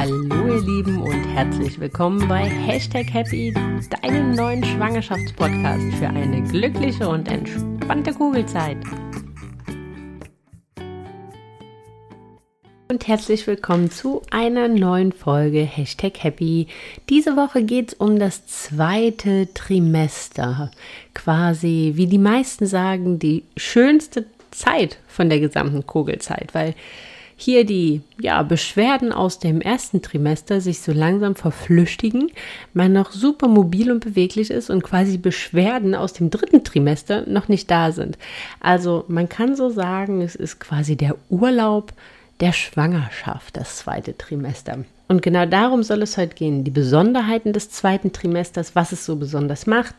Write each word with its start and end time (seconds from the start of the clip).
Hallo 0.00 0.46
ihr 0.46 0.62
Lieben 0.62 1.02
und 1.02 1.24
herzlich 1.34 1.78
willkommen 1.78 2.26
bei 2.26 2.48
Hashtag 2.48 3.12
Happy, 3.12 3.52
deinem 4.00 4.34
neuen 4.34 4.64
Schwangerschaftspodcast 4.64 5.94
für 5.98 6.08
eine 6.08 6.42
glückliche 6.42 7.06
und 7.06 7.28
entspannte 7.28 8.14
Kugelzeit. 8.14 8.78
Und 12.88 13.08
herzlich 13.08 13.46
willkommen 13.46 13.90
zu 13.90 14.22
einer 14.30 14.68
neuen 14.68 15.12
Folge 15.12 15.60
Hashtag 15.60 16.24
Happy. 16.24 16.68
Diese 17.10 17.36
Woche 17.36 17.62
geht 17.62 17.92
es 17.92 17.94
um 17.98 18.18
das 18.18 18.46
zweite 18.46 19.52
Trimester. 19.52 20.70
Quasi, 21.12 21.92
wie 21.96 22.06
die 22.06 22.16
meisten 22.16 22.64
sagen, 22.64 23.18
die 23.18 23.44
schönste 23.58 24.24
Zeit 24.50 24.96
von 25.08 25.28
der 25.28 25.40
gesamten 25.40 25.84
Kugelzeit, 25.84 26.54
weil 26.54 26.74
hier 27.40 27.64
die 27.64 28.02
ja, 28.20 28.42
Beschwerden 28.42 29.12
aus 29.12 29.38
dem 29.38 29.60
ersten 29.60 30.02
Trimester 30.02 30.60
sich 30.60 30.80
so 30.80 30.92
langsam 30.92 31.34
verflüchtigen, 31.34 32.30
man 32.74 32.92
noch 32.92 33.12
super 33.12 33.48
mobil 33.48 33.90
und 33.90 34.04
beweglich 34.04 34.50
ist 34.50 34.70
und 34.70 34.82
quasi 34.82 35.18
Beschwerden 35.18 35.94
aus 35.94 36.12
dem 36.12 36.30
dritten 36.30 36.64
Trimester 36.64 37.24
noch 37.26 37.48
nicht 37.48 37.70
da 37.70 37.92
sind. 37.92 38.18
Also 38.60 39.04
man 39.08 39.28
kann 39.28 39.56
so 39.56 39.70
sagen, 39.70 40.22
es 40.22 40.34
ist 40.34 40.60
quasi 40.60 40.96
der 40.96 41.16
Urlaub 41.28 41.92
der 42.40 42.52
Schwangerschaft, 42.52 43.56
das 43.56 43.76
zweite 43.76 44.16
Trimester. 44.16 44.78
Und 45.08 45.22
genau 45.22 45.44
darum 45.44 45.82
soll 45.82 46.02
es 46.02 46.16
heute 46.16 46.34
gehen. 46.36 46.62
Die 46.62 46.70
Besonderheiten 46.70 47.52
des 47.52 47.70
zweiten 47.70 48.12
Trimesters, 48.12 48.76
was 48.76 48.92
es 48.92 49.04
so 49.04 49.16
besonders 49.16 49.66
macht, 49.66 49.94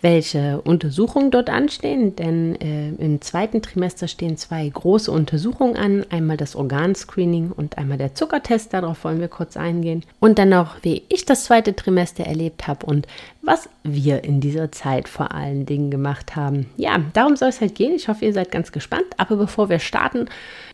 welche 0.00 0.60
Untersuchungen 0.62 1.30
dort 1.30 1.50
anstehen, 1.50 2.16
denn 2.16 2.54
äh, 2.60 2.88
im 2.90 3.20
zweiten 3.20 3.62
Trimester 3.62 4.08
stehen 4.08 4.36
zwei 4.36 4.68
große 4.68 5.10
Untersuchungen 5.10 5.76
an, 5.76 6.06
einmal 6.10 6.36
das 6.36 6.56
Organscreening 6.56 7.52
und 7.52 7.78
einmal 7.78 7.98
der 7.98 8.14
Zuckertest, 8.14 8.72
darauf 8.72 9.04
wollen 9.04 9.20
wir 9.20 9.28
kurz 9.28 9.56
eingehen. 9.56 10.04
Und 10.18 10.38
dann 10.38 10.50
noch, 10.50 10.76
wie 10.82 11.02
ich 11.08 11.26
das 11.26 11.44
zweite 11.44 11.76
Trimester 11.76 12.24
erlebt 12.24 12.66
habe 12.66 12.86
und 12.86 13.06
was 13.42 13.68
wir 13.82 14.24
in 14.24 14.40
dieser 14.40 14.70
Zeit 14.72 15.08
vor 15.08 15.32
allen 15.32 15.66
Dingen 15.66 15.90
gemacht 15.90 16.36
haben. 16.36 16.66
Ja, 16.76 16.98
darum 17.12 17.36
soll 17.36 17.48
es 17.48 17.60
halt 17.60 17.74
gehen. 17.74 17.94
Ich 17.94 18.08
hoffe, 18.08 18.24
ihr 18.24 18.32
seid 18.32 18.50
ganz 18.50 18.72
gespannt. 18.72 19.06
Aber 19.16 19.36
bevor 19.36 19.68
wir 19.68 19.78
starten, 19.78 20.26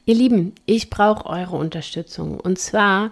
ihr 0.04 0.14
Lieben, 0.14 0.52
ich 0.66 0.90
brauche 0.90 1.26
eure 1.26 1.56
Unterstützung. 1.56 2.40
Und 2.40 2.58
zwar 2.58 3.10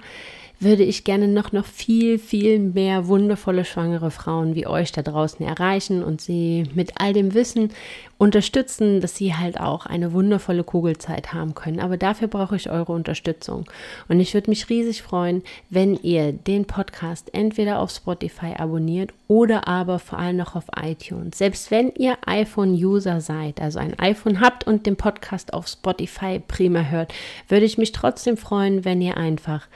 würde 0.65 0.83
ich 0.83 1.05
gerne 1.05 1.29
noch, 1.29 1.53
noch 1.53 1.67
viel, 1.67 2.19
viel 2.19 2.59
mehr 2.59 3.07
wundervolle 3.07 3.65
schwangere 3.65 4.11
Frauen 4.11 4.55
wie 4.55 4.67
euch 4.67 4.91
da 4.93 5.03
draußen 5.03 5.47
erreichen 5.47 6.03
und 6.03 6.21
sie 6.21 6.65
mit 6.75 6.93
all 6.97 7.13
dem 7.13 7.35
Wissen 7.35 7.71
unterstützen, 8.19 9.01
dass 9.01 9.17
sie 9.17 9.35
halt 9.35 9.59
auch 9.59 9.87
eine 9.87 10.13
wundervolle 10.13 10.65
Kugelzeit 10.65 11.33
haben 11.33 11.55
können. 11.55 11.81
Aber 11.81 11.97
dafür 11.97 12.29
brauche 12.29 12.57
ich 12.57 12.71
eure 12.71 12.93
Unterstützung. 12.93 13.65
Und 14.09 14.21
ich 14.21 14.35
würde 14.35 14.51
mich 14.51 14.69
riesig 14.71 15.03
freuen, 15.03 15.43
wenn 15.71 15.97
ihr 15.97 16.33
den 16.33 16.65
Podcast 16.67 17.35
entweder 17.35 17.81
auf 17.81 17.91
Spotify 17.91 18.55
abonniert 18.57 19.13
oder 19.27 19.67
aber 19.67 19.99
vor 19.99 20.19
allem 20.19 20.37
noch 20.37 20.55
auf 20.55 20.65
iTunes. 20.81 21.39
Selbst 21.39 21.71
wenn 21.71 21.93
ihr 21.97 22.17
iPhone-User 22.27 23.21
seid, 23.21 23.61
also 23.61 23.79
ein 23.79 23.99
iPhone 23.99 24.41
habt 24.41 24.67
und 24.67 24.87
den 24.87 24.97
Podcast 24.97 25.53
auf 25.53 25.67
Spotify 25.67 26.41
prima 26.47 26.83
hört, 26.83 27.13
würde 27.49 27.67
ich 27.67 27.79
mich 27.79 27.93
trotzdem 27.93 28.37
freuen, 28.37 28.85
wenn 28.85 29.01
ihr 29.01 29.17
einfach 29.17 29.67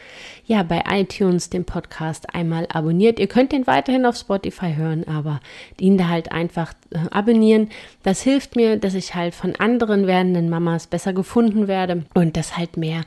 ja 0.47 0.63
bei 0.63 0.85
iTunes 0.91 1.51
den 1.51 1.65
Podcast 1.65 2.35
einmal 2.35 2.67
abonniert. 2.73 3.19
Ihr 3.19 3.27
könnt 3.27 3.53
den 3.53 3.67
weiterhin 3.67 4.07
auf 4.07 4.17
Spotify 4.17 4.75
hören, 4.75 5.07
aber 5.09 5.41
ihn 5.79 5.99
da 5.99 6.09
halt 6.09 6.33
einfach 6.33 6.73
äh, 6.91 6.99
abonnieren. 7.11 7.69
Das 8.03 8.23
hilft 8.29 8.57
mir, 8.57 8.77
dass 8.77 8.95
ich 8.95 9.15
halt 9.15 9.35
von 9.35 9.57
anderen 9.57 10.07
werdenden 10.07 10.51
Mamas 10.51 10.87
besser 10.87 11.15
gefunden 11.15 11.67
werde 11.67 12.05
und 12.15 12.37
dass 12.37 12.59
halt 12.59 12.77
mehr, 12.77 13.03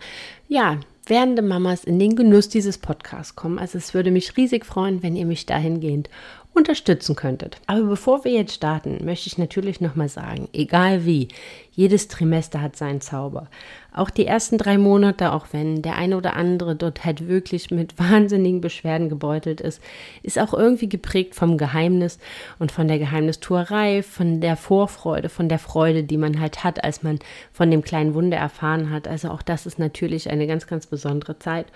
ja, 0.48 0.80
werdende 1.06 1.42
Mamas 1.42 1.84
in 1.84 2.00
den 2.00 2.16
Genuss 2.16 2.50
dieses 2.50 2.78
Podcasts 2.78 3.36
kommen. 3.36 3.60
Also 3.60 3.78
es 3.78 3.94
würde 3.94 4.12
mich 4.12 4.36
riesig 4.38 4.66
freuen, 4.66 5.04
wenn 5.04 5.16
ihr 5.16 5.26
mich 5.26 5.46
dahingehend 5.46 6.10
unterstützen 6.54 7.16
könntet. 7.16 7.58
Aber 7.68 7.84
bevor 7.84 8.26
wir 8.26 8.32
jetzt 8.32 8.54
starten, 8.56 9.06
möchte 9.06 9.28
ich 9.28 9.38
natürlich 9.38 9.80
nochmal 9.80 10.10
sagen, 10.10 10.50
egal 10.54 11.06
wie, 11.06 11.28
jedes 11.74 12.08
Trimester 12.08 12.62
hat 12.62 12.76
seinen 12.76 13.02
Zauber. 13.02 13.48
Auch 13.94 14.10
die 14.10 14.26
ersten 14.26 14.58
drei 14.58 14.78
Monate, 14.78 15.34
auch 15.34 15.48
wenn 15.52 15.82
der 15.82 15.96
eine 15.96 16.16
oder 16.16 16.36
andere 16.38 16.76
dort 16.76 17.04
halt 17.04 17.28
wirklich 17.28 17.72
mit 17.72 18.00
wahnsinnigen 18.00 18.62
Beschwerden 18.62 19.10
gebeutelt 19.10 19.60
ist, 19.60 19.82
ist 20.24 20.40
auch 20.40 20.54
irgendwie 20.54 20.88
geprägt 20.88 21.36
vom 21.36 21.58
Geheimnis 21.58 22.20
und 22.60 22.72
von 22.72 22.88
der 22.88 23.00
Geheimnistuerei, 23.00 24.04
von 24.04 24.40
der 24.40 24.56
Vorfreude, 24.56 25.30
von 25.30 25.50
der 25.50 25.60
Freude, 25.60 26.04
die 26.04 26.18
man 26.18 26.40
halt 26.40 26.64
hat, 26.64 26.84
als 26.84 27.04
man 27.04 27.20
von 27.52 27.70
dem 27.70 27.82
kleinen 27.82 28.14
Wunder 28.14 28.38
erfahren 28.38 28.90
hat. 28.90 29.08
Also 29.08 29.30
auch 29.30 29.42
das 29.42 29.66
ist 29.66 29.80
natürlich 29.80 30.30
eine 30.30 30.48
ganz, 30.48 30.68
ganz 30.68 30.88
besondere 30.88 31.40
Zeit. 31.40 31.68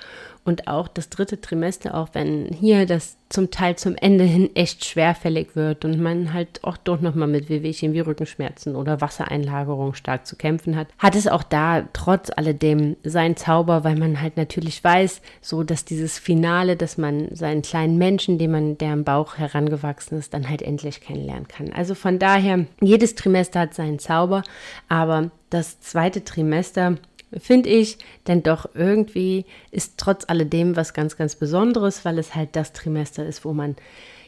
Und 0.45 0.67
auch 0.67 0.87
das 0.87 1.09
dritte 1.09 1.41
Trimester, 1.41 1.95
auch 1.95 2.09
wenn 2.13 2.45
hier 2.53 2.85
das 2.85 3.17
zum 3.29 3.49
Teil 3.49 3.75
zum 3.75 3.95
Ende 3.95 4.23
hin 4.23 4.55
echt 4.55 4.85
schwerfällig 4.85 5.55
wird 5.55 5.83
und 5.83 5.99
man 5.99 6.33
halt 6.33 6.63
auch 6.63 6.77
dort 6.77 7.01
nochmal 7.01 7.27
mit 7.27 7.49
Wehwehchen 7.49 7.93
wie 7.93 7.99
Rückenschmerzen 7.99 8.75
oder 8.75 9.01
Wassereinlagerung 9.01 9.84
stark 9.93 10.25
zu 10.25 10.35
kämpfen 10.35 10.75
hat, 10.75 10.87
hat 10.97 11.15
es 11.15 11.27
auch 11.27 11.43
da 11.43 11.87
trotz 11.93 12.31
alledem 12.35 12.95
seinen 13.03 13.37
Zauber, 13.37 13.83
weil 13.83 13.97
man 13.97 14.21
halt 14.21 14.37
natürlich 14.37 14.83
weiß, 14.83 15.21
so 15.41 15.63
dass 15.63 15.85
dieses 15.85 16.19
Finale, 16.19 16.75
dass 16.75 16.97
man 16.97 17.33
seinen 17.35 17.61
kleinen 17.61 17.97
Menschen, 17.97 18.37
den 18.37 18.51
man, 18.51 18.77
der 18.77 18.93
im 18.93 19.03
Bauch 19.03 19.37
herangewachsen 19.37 20.17
ist, 20.17 20.33
dann 20.33 20.49
halt 20.49 20.61
endlich 20.61 21.01
kennenlernen 21.01 21.47
kann. 21.47 21.71
Also 21.73 21.95
von 21.95 22.19
daher, 22.19 22.65
jedes 22.81 23.15
Trimester 23.15 23.61
hat 23.61 23.73
seinen 23.73 23.99
Zauber, 23.99 24.43
aber 24.89 25.31
das 25.49 25.79
zweite 25.79 26.23
Trimester 26.23 26.97
finde 27.37 27.69
ich, 27.69 27.97
denn 28.27 28.43
doch 28.43 28.69
irgendwie 28.73 29.45
ist 29.71 29.97
trotz 29.97 30.25
alledem 30.27 30.75
was 30.75 30.93
ganz, 30.93 31.17
ganz 31.17 31.35
Besonderes, 31.35 32.05
weil 32.05 32.17
es 32.19 32.35
halt 32.35 32.55
das 32.55 32.73
Trimester 32.73 33.25
ist, 33.25 33.45
wo 33.45 33.53
man 33.53 33.75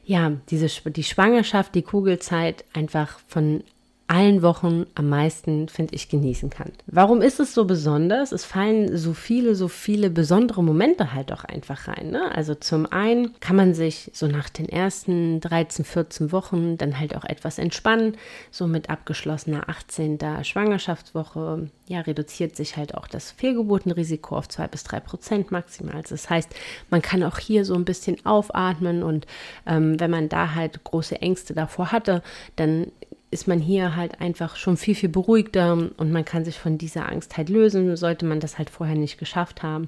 ja 0.06 0.32
diese 0.50 0.68
die 0.90 1.04
Schwangerschaft, 1.04 1.76
die 1.76 1.82
Kugelzeit 1.82 2.64
einfach 2.74 3.20
von 3.28 3.64
allen 4.08 4.42
Wochen 4.42 4.86
am 4.96 5.10
meisten, 5.10 5.68
finde 5.68 5.94
ich, 5.94 6.08
genießen 6.08 6.50
kann. 6.50 6.72
Warum 6.86 7.22
ist 7.22 7.42
es 7.42 7.54
so 7.54 7.66
besonders? 7.66 8.32
Es 8.32 8.46
fallen 8.46 8.98
so 8.98 9.14
viele, 9.14 9.54
so 9.54 9.68
viele 9.68 10.10
besondere 10.10 10.64
Momente 10.64 11.14
halt 11.14 11.34
auch 11.34 11.44
einfach 11.44 11.90
rein. 11.90 12.12
Ne? 12.12 12.32
Also 12.34 12.56
zum 12.56 12.86
einen 12.86 13.38
kann 13.42 13.58
man 13.58 13.74
sich 13.74 14.10
so 14.14 14.28
nach 14.28 14.50
den 14.50 14.70
ersten 14.70 15.42
13, 15.42 15.84
14 15.84 16.32
Wochen 16.32 16.78
dann 16.78 17.00
halt 17.00 17.18
auch 17.18 17.26
etwas 17.26 17.58
entspannen. 17.58 18.16
So 18.50 18.66
mit 18.66 18.90
abgeschlossener 18.90 19.68
18. 19.68 20.20
Schwangerschaftswoche, 20.42 21.70
ja, 21.88 22.00
reduziert 22.00 22.56
sich 22.56 22.78
halt 22.78 22.96
auch 22.96 23.08
das 23.08 23.32
Fehlgeburtenrisiko 23.32 24.38
auf 24.38 24.48
2 24.48 24.68
bis 24.68 24.86
3 24.86 25.02
Prozent 25.02 25.52
maximal. 25.52 26.02
Das 26.08 26.30
heißt, 26.30 26.50
man 26.90 27.02
kann 27.02 27.24
auch 27.24 27.40
hier 27.40 27.66
so 27.66 27.76
ein 27.76 27.84
bisschen 27.84 28.26
aufatmen 28.26 29.04
und 29.04 29.28
ähm, 29.66 30.00
wenn 30.00 30.12
man 30.12 30.30
da 30.30 30.56
halt 30.56 30.82
große 30.86 31.22
Ängste 31.22 31.54
davor 31.54 31.92
hatte, 31.92 32.24
dann 32.56 32.88
ist 33.30 33.48
man 33.48 33.60
hier 33.60 33.96
halt 33.96 34.22
einfach 34.22 34.56
schon 34.56 34.78
viel, 34.78 34.96
viel 34.96 35.10
beruhigter 35.10 35.74
und 35.74 36.12
man 36.12 36.24
kann 36.24 36.46
sich 36.46 36.58
von 36.58 36.78
dieser 36.78 37.10
Angst 37.10 37.36
halt 37.36 37.50
lösen, 37.50 37.96
sollte 37.98 38.26
man 38.26 38.40
das 38.40 38.58
halt 38.58 38.70
vorher 38.70 38.96
nicht 38.96 39.18
geschafft 39.18 39.64
haben. 39.64 39.88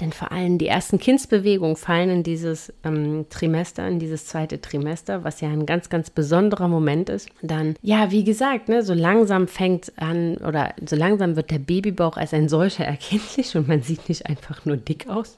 Denn 0.00 0.12
vor 0.12 0.30
allem 0.30 0.58
die 0.58 0.68
ersten 0.68 1.00
Kindsbewegungen 1.00 1.74
fallen 1.74 2.08
in 2.08 2.22
dieses 2.22 2.72
ähm, 2.84 3.26
Trimester, 3.30 3.88
in 3.88 3.98
dieses 3.98 4.26
zweite 4.26 4.60
Trimester, 4.60 5.24
was 5.24 5.40
ja 5.40 5.48
ein 5.48 5.66
ganz, 5.66 5.88
ganz 5.88 6.08
besonderer 6.08 6.68
Moment 6.68 7.08
ist. 7.08 7.28
Dann, 7.42 7.74
ja, 7.82 8.12
wie 8.12 8.22
gesagt, 8.22 8.68
ne, 8.68 8.84
so 8.84 8.94
langsam 8.94 9.48
fängt 9.48 9.92
an 9.96 10.36
oder 10.36 10.72
so 10.86 10.94
langsam 10.94 11.34
wird 11.34 11.50
der 11.50 11.58
Babybauch 11.58 12.16
als 12.16 12.32
ein 12.32 12.48
solcher 12.48 12.84
erkenntlich 12.86 13.56
und 13.56 13.66
man 13.66 13.82
sieht 13.82 14.08
nicht 14.08 14.26
einfach 14.26 14.64
nur 14.64 14.76
dick 14.76 15.08
aus. 15.08 15.36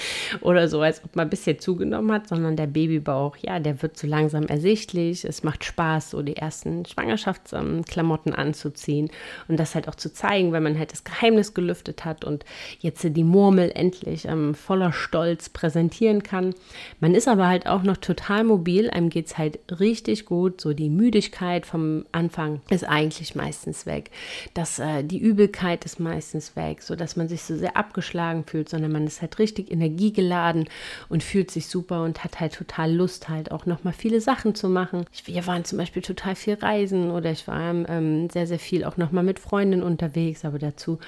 oder 0.40 0.68
so, 0.68 0.80
als 0.80 1.04
ob 1.04 1.16
man 1.16 1.26
ein 1.26 1.30
bisschen 1.30 1.58
zugenommen 1.58 2.12
hat, 2.12 2.28
sondern 2.28 2.56
der 2.56 2.66
Babybauch, 2.66 3.36
ja, 3.36 3.58
der 3.58 3.82
wird 3.82 3.96
so 3.96 4.06
langsam 4.06 4.44
ersichtlich. 4.46 5.24
Es 5.24 5.42
macht 5.42 5.64
Spaß, 5.64 6.10
so 6.10 6.22
die 6.22 6.36
ersten 6.36 6.84
Schwangerschaftsklamotten 6.84 8.34
anzuziehen 8.34 9.10
und 9.48 9.58
das 9.58 9.74
halt 9.74 9.88
auch 9.88 9.94
zu 9.94 10.12
zeigen, 10.12 10.52
weil 10.52 10.60
man 10.60 10.78
halt 10.78 10.92
das 10.92 11.04
Geheimnis 11.04 11.54
gelüftet 11.54 12.04
hat 12.04 12.24
und 12.24 12.44
jetzt 12.80 13.04
die 13.04 13.24
Murmel 13.24 13.70
endlich 13.74 14.26
ähm, 14.26 14.54
voller 14.54 14.92
Stolz 14.92 15.48
präsentieren 15.48 16.22
kann. 16.22 16.54
Man 17.00 17.14
ist 17.14 17.28
aber 17.28 17.46
halt 17.48 17.66
auch 17.66 17.82
noch 17.82 17.96
total 17.96 18.44
mobil, 18.44 18.90
einem 18.90 19.08
geht 19.08 19.26
es 19.26 19.38
halt 19.38 19.58
richtig 19.80 20.24
gut, 20.26 20.60
so 20.60 20.72
die 20.72 20.90
Müdigkeit 20.90 21.66
vom 21.66 22.04
Anfang 22.12 22.60
ist 22.70 22.84
eigentlich 22.84 23.34
meistens 23.34 23.86
weg. 23.86 24.10
Das, 24.54 24.78
äh, 24.78 25.02
die 25.02 25.18
Übelkeit 25.18 25.84
ist 25.84 26.00
meistens 26.00 26.56
weg, 26.56 26.82
so 26.82 26.96
dass 26.96 27.16
man 27.16 27.28
sich 27.28 27.42
so 27.42 27.56
sehr 27.56 27.76
abgeschlagen 27.76 28.44
fühlt, 28.44 28.68
sondern 28.68 28.92
man 28.92 29.06
ist 29.06 29.20
halt 29.20 29.38
richtig 29.38 29.70
in 29.70 29.80
energiegeladen 29.88 30.68
und 31.08 31.22
fühlt 31.22 31.50
sich 31.50 31.66
super 31.66 32.02
und 32.02 32.24
hat 32.24 32.40
halt 32.40 32.54
total 32.54 32.92
Lust, 32.92 33.28
halt 33.28 33.50
auch 33.50 33.66
nochmal 33.66 33.92
viele 33.92 34.20
Sachen 34.20 34.54
zu 34.54 34.68
machen. 34.68 35.04
Wir 35.24 35.46
waren 35.46 35.64
zum 35.64 35.78
Beispiel 35.78 36.02
total 36.02 36.34
viel 36.34 36.54
reisen 36.54 37.10
oder 37.10 37.30
ich 37.30 37.46
war 37.48 37.58
ähm, 37.88 38.30
sehr, 38.30 38.46
sehr 38.46 38.58
viel 38.58 38.84
auch 38.84 38.96
nochmal 38.96 39.24
mit 39.24 39.38
Freundinnen 39.38 39.82
unterwegs, 39.82 40.44
aber 40.44 40.58
dazu 40.58 40.98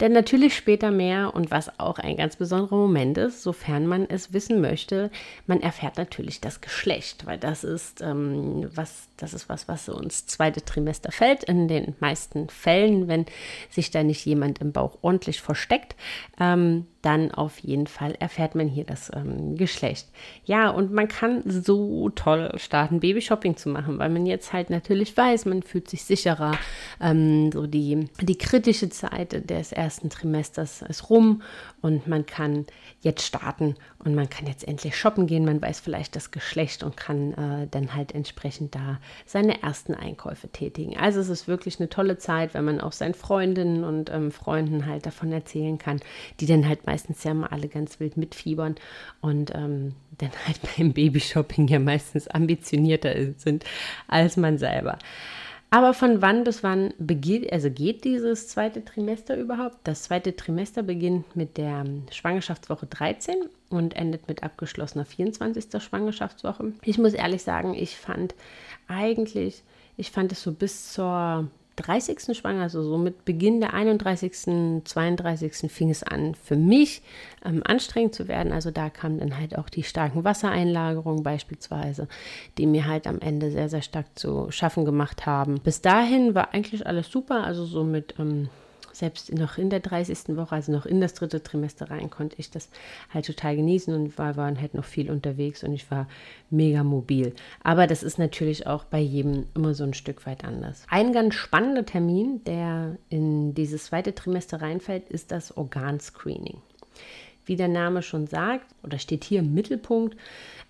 denn 0.00 0.12
natürlich 0.12 0.56
später 0.56 0.90
mehr 0.90 1.34
und 1.34 1.50
was 1.50 1.78
auch 1.78 1.98
ein 1.98 2.16
ganz 2.16 2.36
besonderer 2.36 2.76
Moment 2.76 3.18
ist, 3.18 3.42
sofern 3.42 3.86
man 3.86 4.08
es 4.08 4.32
wissen 4.32 4.60
möchte, 4.60 5.10
man 5.46 5.60
erfährt 5.60 5.98
natürlich 5.98 6.40
das 6.40 6.60
Geschlecht, 6.60 7.26
weil 7.26 7.38
das 7.38 7.64
ist, 7.64 8.00
ähm, 8.00 8.70
was 8.74 9.08
Das 9.22 9.34
ist 9.34 9.48
was, 9.48 9.68
was 9.68 9.86
so 9.86 9.98
ins 9.98 10.26
zweite 10.26 10.64
Trimester 10.64 11.12
fällt. 11.12 11.44
In 11.44 11.68
den 11.68 11.94
meisten 12.00 12.48
Fällen, 12.48 13.08
wenn 13.08 13.26
sich 13.68 13.90
da 13.90 14.02
nicht 14.02 14.24
jemand 14.24 14.60
im 14.60 14.72
Bauch 14.72 14.98
ordentlich 15.02 15.40
versteckt, 15.40 15.94
ähm, 16.40 16.86
dann 17.02 17.30
auf 17.30 17.58
jeden 17.58 17.86
Fall 17.86 18.14
erfährt 18.18 18.54
man 18.54 18.68
hier 18.68 18.84
das 18.84 19.10
ähm, 19.14 19.56
Geschlecht. 19.56 20.08
Ja, 20.44 20.70
und 20.70 20.92
man 20.92 21.08
kann 21.08 21.42
so 21.46 22.10
toll 22.10 22.52
starten, 22.56 23.00
Babyshopping 23.00 23.56
zu 23.56 23.70
machen, 23.70 23.98
weil 23.98 24.10
man 24.10 24.26
jetzt 24.26 24.52
halt 24.52 24.70
natürlich 24.70 25.16
weiß, 25.16 25.46
man 25.46 25.62
fühlt 25.62 25.88
sich 25.88 26.04
sicherer. 26.04 26.52
Ähm, 27.00 27.50
so 27.52 27.66
die, 27.66 28.08
die 28.20 28.38
kritische 28.38 28.90
Zeit 28.90 29.48
des 29.48 29.72
ersten 29.72 30.10
Trimesters 30.10 30.82
ist 30.82 31.08
rum 31.08 31.42
und 31.80 32.06
man 32.06 32.26
kann 32.26 32.66
jetzt 33.00 33.24
starten 33.24 33.76
und 34.02 34.14
man 34.14 34.30
kann 34.30 34.46
jetzt 34.46 34.66
endlich 34.66 34.96
shoppen 34.96 35.26
gehen. 35.26 35.44
Man 35.44 35.60
weiß 35.60 35.80
vielleicht 35.80 36.16
das 36.16 36.30
Geschlecht 36.30 36.82
und 36.82 36.96
kann 36.96 37.34
äh, 37.34 37.66
dann 37.70 37.94
halt 37.94 38.14
entsprechend 38.14 38.74
da 38.74 38.98
seine 39.26 39.62
ersten 39.62 39.94
Einkäufe 39.94 40.48
tätigen. 40.48 40.96
Also 40.96 41.20
es 41.20 41.28
ist 41.28 41.48
wirklich 41.48 41.80
eine 41.80 41.90
tolle 41.90 42.16
Zeit, 42.16 42.54
wenn 42.54 42.64
man 42.64 42.80
auch 42.80 42.92
seinen 42.92 43.14
Freundinnen 43.14 43.84
und 43.84 44.10
ähm, 44.10 44.30
Freunden 44.30 44.86
halt 44.86 45.04
davon 45.04 45.32
erzählen 45.32 45.76
kann, 45.76 46.00
die 46.40 46.46
dann 46.46 46.66
halt 46.66 46.86
meistens 46.86 47.22
ja 47.24 47.34
mal 47.34 47.48
alle 47.48 47.68
ganz 47.68 48.00
wild 48.00 48.16
mitfiebern 48.16 48.76
und 49.20 49.54
ähm, 49.54 49.94
dann 50.16 50.30
halt 50.46 50.58
beim 50.76 50.92
Babyshopping 50.92 51.68
ja 51.68 51.78
meistens 51.78 52.26
ambitionierter 52.26 53.34
sind 53.36 53.64
als 54.08 54.36
man 54.36 54.56
selber. 54.56 54.98
Aber 55.72 55.94
von 55.94 56.20
wann 56.20 56.42
bis 56.42 56.64
wann 56.64 56.92
beginnt, 56.98 57.52
also 57.52 57.70
geht 57.70 58.04
dieses 58.04 58.48
zweite 58.48 58.84
Trimester 58.84 59.36
überhaupt? 59.36 59.76
Das 59.84 60.02
zweite 60.02 60.34
Trimester 60.34 60.82
beginnt 60.82 61.36
mit 61.36 61.56
der 61.58 61.84
Schwangerschaftswoche 62.10 62.86
13 62.86 63.36
und 63.68 63.94
endet 63.94 64.26
mit 64.26 64.42
abgeschlossener 64.42 65.04
24. 65.04 65.80
Schwangerschaftswoche. 65.80 66.72
Ich 66.82 66.98
muss 66.98 67.14
ehrlich 67.14 67.44
sagen, 67.44 67.74
ich 67.74 67.96
fand 67.96 68.34
eigentlich, 68.88 69.62
ich 69.96 70.10
fand 70.10 70.32
es 70.32 70.42
so 70.42 70.50
bis 70.50 70.92
zur 70.92 71.48
30. 71.80 72.36
Schwanger, 72.36 72.62
also 72.62 72.82
so 72.82 72.98
mit 72.98 73.24
Beginn 73.24 73.60
der 73.60 73.74
31., 73.74 74.82
32. 74.84 75.70
fing 75.70 75.90
es 75.90 76.02
an, 76.02 76.34
für 76.34 76.56
mich 76.56 77.02
ähm, 77.44 77.62
anstrengend 77.64 78.14
zu 78.14 78.28
werden. 78.28 78.52
Also 78.52 78.70
da 78.70 78.90
kamen 78.90 79.18
dann 79.18 79.38
halt 79.38 79.56
auch 79.56 79.68
die 79.68 79.82
starken 79.82 80.24
Wassereinlagerungen 80.24 81.22
beispielsweise, 81.22 82.08
die 82.58 82.66
mir 82.66 82.86
halt 82.86 83.06
am 83.06 83.20
Ende 83.20 83.50
sehr, 83.50 83.68
sehr 83.68 83.82
stark 83.82 84.06
zu 84.14 84.50
schaffen 84.50 84.84
gemacht 84.84 85.26
haben. 85.26 85.60
Bis 85.60 85.80
dahin 85.80 86.34
war 86.34 86.54
eigentlich 86.54 86.86
alles 86.86 87.10
super, 87.10 87.44
also 87.44 87.64
so 87.64 87.84
mit 87.84 88.14
ähm, 88.18 88.48
selbst 89.00 89.32
noch 89.34 89.58
in 89.58 89.70
der 89.70 89.80
30. 89.80 90.36
Woche, 90.36 90.54
also 90.54 90.70
noch 90.70 90.86
in 90.86 91.00
das 91.00 91.14
dritte 91.14 91.42
Trimester 91.42 91.90
rein, 91.90 92.10
konnte 92.10 92.36
ich 92.38 92.50
das 92.50 92.68
halt 93.12 93.26
total 93.26 93.56
genießen 93.56 93.92
und 93.92 94.16
war, 94.18 94.36
waren 94.36 94.60
halt 94.60 94.74
noch 94.74 94.84
viel 94.84 95.10
unterwegs 95.10 95.64
und 95.64 95.72
ich 95.72 95.90
war 95.90 96.06
mega 96.50 96.84
mobil. 96.84 97.34
Aber 97.64 97.86
das 97.86 98.02
ist 98.02 98.18
natürlich 98.18 98.66
auch 98.66 98.84
bei 98.84 99.00
jedem 99.00 99.46
immer 99.54 99.74
so 99.74 99.84
ein 99.84 99.94
Stück 99.94 100.26
weit 100.26 100.44
anders. 100.44 100.84
Ein 100.88 101.12
ganz 101.12 101.34
spannender 101.34 101.84
Termin, 101.84 102.44
der 102.44 102.96
in 103.08 103.54
dieses 103.54 103.86
zweite 103.86 104.14
Trimester 104.14 104.62
reinfällt, 104.62 105.08
ist 105.08 105.32
das 105.32 105.56
Organscreening. 105.56 106.58
Wie 107.46 107.56
der 107.56 107.68
Name 107.68 108.02
schon 108.02 108.26
sagt, 108.26 108.66
oder 108.84 108.98
steht 108.98 109.24
hier 109.24 109.40
im 109.40 109.54
Mittelpunkt, 109.54 110.16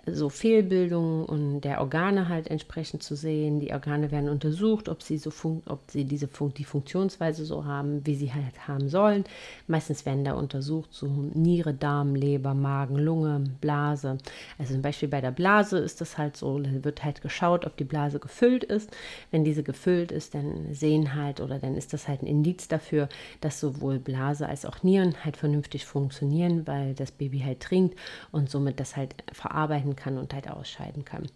so 0.07 0.29
Fehlbildungen 0.29 1.25
und 1.25 1.61
der 1.63 1.81
Organe 1.81 2.29
halt 2.29 2.49
entsprechend 2.49 3.03
zu 3.03 3.15
sehen. 3.15 3.61
Die 3.61 3.73
Organe 3.73 4.11
werden 4.11 4.29
untersucht, 4.29 4.89
ob 4.89 5.03
sie 5.03 5.19
so 5.19 5.31
ob 5.67 5.81
sie 5.91 6.05
diese 6.05 6.29
Fun 6.29 6.53
die 6.55 6.65
Funktionsweise 6.65 7.45
so 7.45 7.65
haben, 7.65 8.05
wie 8.07 8.15
sie 8.15 8.33
halt 8.33 8.67
haben 8.67 8.89
sollen. 8.89 9.25
Meistens 9.67 10.05
werden 10.07 10.25
da 10.25 10.33
untersucht 10.33 10.93
so 10.93 11.07
Niere, 11.07 11.75
Darm, 11.75 12.15
Leber, 12.15 12.55
Magen, 12.55 12.97
Lunge, 12.97 13.45
Blase. 13.61 14.19
Also 14.59 14.75
zum 14.75 14.83
Beispiel 14.83 15.09
bei 15.09 15.21
der 15.21 15.31
Blase 15.31 15.79
ist 15.79 16.01
das 16.01 16.19
halt 16.19 16.37
so, 16.37 16.61
wird 16.63 17.05
halt 17.05 17.23
geschaut, 17.23 17.67
ob 17.67 17.77
die 17.77 17.85
Blase 17.85 18.19
gefüllt 18.19 18.65
ist. 18.65 18.91
Wenn 19.31 19.45
diese 19.45 19.63
gefüllt 19.63 20.13
ist, 20.13 20.35
dann 20.35 20.75
sehen 20.75 21.15
halt 21.15 21.41
oder 21.41 21.59
dann 21.59 21.77
ist 21.77 21.93
das 21.93 22.09
halt 22.09 22.23
ein 22.23 22.27
Indiz 22.27 22.69
dafür, 22.69 23.09
dass 23.41 23.61
sowohl 23.61 23.99
Blase 23.99 24.49
als 24.49 24.65
auch 24.65 24.83
Nieren 24.83 25.25
halt 25.25 25.37
vernünftig 25.37 25.87
funktionieren, 25.87 26.67
weil 26.67 26.95
das 26.95 27.13
Baby 27.13 27.41
halt 27.41 27.61
trinkt 27.61 27.97
und 28.33 28.51
somit 28.51 28.81
das 28.81 28.97
halt 28.97 29.15
verarbeiten 29.33 29.97
kann 29.97 30.00
und 30.07 30.35
halt 30.35 30.51
ausscheiden 30.51 31.05
kann. 31.05 31.27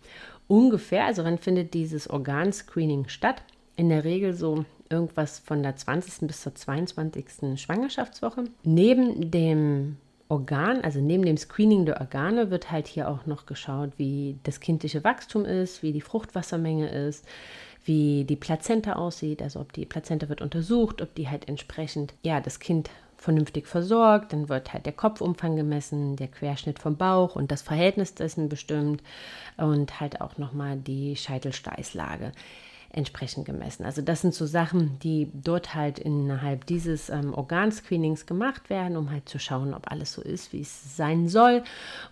Ungefähr, 0.49 1.05
also 1.05 1.25
wann 1.25 1.39
findet 1.39 1.75
dieses 1.75 2.09
Organscreening 2.09 3.09
statt? 3.09 3.43
In 3.77 3.89
der 3.89 4.05
Regel 4.05 4.35
so 4.35 4.65
irgendwas 4.89 5.39
von 5.39 5.63
der 5.63 5.77
20. 5.77 6.27
bis 6.27 6.43
zur 6.43 6.55
22. 6.55 7.61
Schwangerschaftswoche. 7.61 8.45
Neben 8.63 9.31
dem 9.31 9.97
Organ, 10.29 10.81
also 10.83 11.01
neben 11.01 11.25
dem 11.25 11.37
Screening 11.37 11.85
der 11.87 12.01
Organe, 12.01 12.51
wird 12.51 12.71
halt 12.71 12.87
hier 12.87 13.09
auch 13.09 13.27
noch 13.27 13.47
geschaut, 13.47 13.93
wie 13.97 14.39
das 14.43 14.61
kindliche 14.61 15.05
Wachstum 15.05 15.45
ist, 15.45 15.83
wie 15.83 15.93
die 15.93 16.01
Fruchtwassermenge 16.01 16.89
ist, 16.89 17.27
wie 17.85 18.25
die 18.25 18.37
Plazenta 18.37 18.95
aussieht, 18.95 19.43
also 19.43 19.61
ob 19.61 19.73
die 19.73 19.85
Plazenta 19.85 20.29
wird 20.29 20.41
untersucht, 20.41 21.03
ob 21.03 21.15
die 21.15 21.29
halt 21.29 21.49
entsprechend, 21.49 22.15
ja, 22.23 22.41
das 22.41 22.59
Kind 22.59 22.91
vernünftig 23.25 23.67
versorgt, 23.67 24.33
dann 24.33 24.49
wird 24.49 24.73
halt 24.73 24.87
der 24.87 24.93
Kopfumfang 24.93 25.57
gemessen, 25.57 26.17
der 26.17 26.29
Querschnitt 26.29 26.79
vom 26.79 26.97
Bauch 26.97 27.35
und 27.35 27.51
das 27.51 27.63
Verhältnis 27.63 28.15
dessen 28.15 28.49
bestimmt 28.49 29.03
und 29.57 29.99
halt 29.99 30.21
auch 30.21 30.37
nochmal 30.37 30.77
die 30.77 31.17
Scheitelsteißlage 31.17 32.33
entsprechend 32.95 33.45
gemessen. 33.45 33.85
Also 33.85 34.03
das 34.03 34.21
sind 34.21 34.35
so 34.35 34.47
Sachen, 34.47 34.99
die 35.01 35.31
dort 35.33 35.75
halt 35.75 35.99
innerhalb 35.99 36.67
dieses 36.67 37.11
ähm, 37.11 37.35
Organscreenings 37.35 38.27
gemacht 38.27 38.71
werden, 38.71 38.97
um 38.97 39.11
halt 39.11 39.29
zu 39.29 39.39
schauen, 39.39 39.75
ob 39.75 39.91
alles 39.91 40.13
so 40.13 40.23
ist, 40.23 40.53
wie 40.53 40.61
es 40.61 40.97
sein 40.97 41.29
soll, 41.29 41.63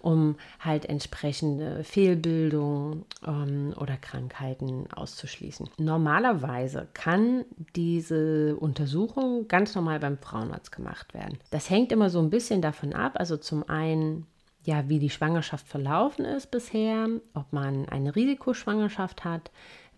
um 0.00 0.37
halt 0.61 0.87
entsprechende 0.87 1.84
Fehlbildungen 1.84 3.05
ähm, 3.26 3.75
oder 3.79 3.96
Krankheiten 3.96 4.87
auszuschließen. 4.93 5.69
Normalerweise 5.79 6.88
kann 6.94 7.44
diese 7.76 8.56
Untersuchung 8.56 9.49
ganz 9.49 9.75
normal 9.75 10.00
beim 10.00 10.19
Frauenarzt 10.19 10.73
gemacht 10.73 11.14
werden. 11.14 11.38
Das 11.50 11.70
hängt 11.70 11.93
immer 11.93 12.11
so 12.11 12.20
ein 12.20 12.31
bisschen 12.31 12.62
davon 12.62 12.93
ab, 12.93 13.12
also 13.17 13.37
zum 13.37 13.69
einen 13.69 14.26
ja, 14.64 14.88
wie 14.88 14.99
die 14.99 15.11
Schwangerschaft 15.11 15.67
verlaufen 15.67 16.25
ist 16.25 16.50
bisher, 16.52 17.08
ob 17.35 17.52
man 17.52 17.88
eine 17.88 18.14
Risikoschwangerschaft 18.14 19.25
hat, 19.25 19.50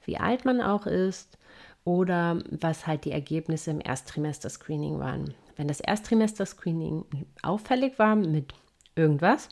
wie 0.07 0.19
alt 0.19 0.45
man 0.45 0.61
auch 0.61 0.87
ist 0.87 1.39
oder 1.85 2.43
was 2.51 2.87
halt 2.87 3.05
die 3.05 3.13
Ergebnisse 3.13 3.71
im 3.71 3.81
Erstrimester-Screening 3.81 4.99
waren. 4.99 5.35
Wenn 5.57 5.69
das 5.69 5.81
Erstrimester-Screening 5.81 7.05
auffällig 7.43 7.99
war 7.99 8.17
mit 8.17 8.55
irgendwas, 8.97 9.49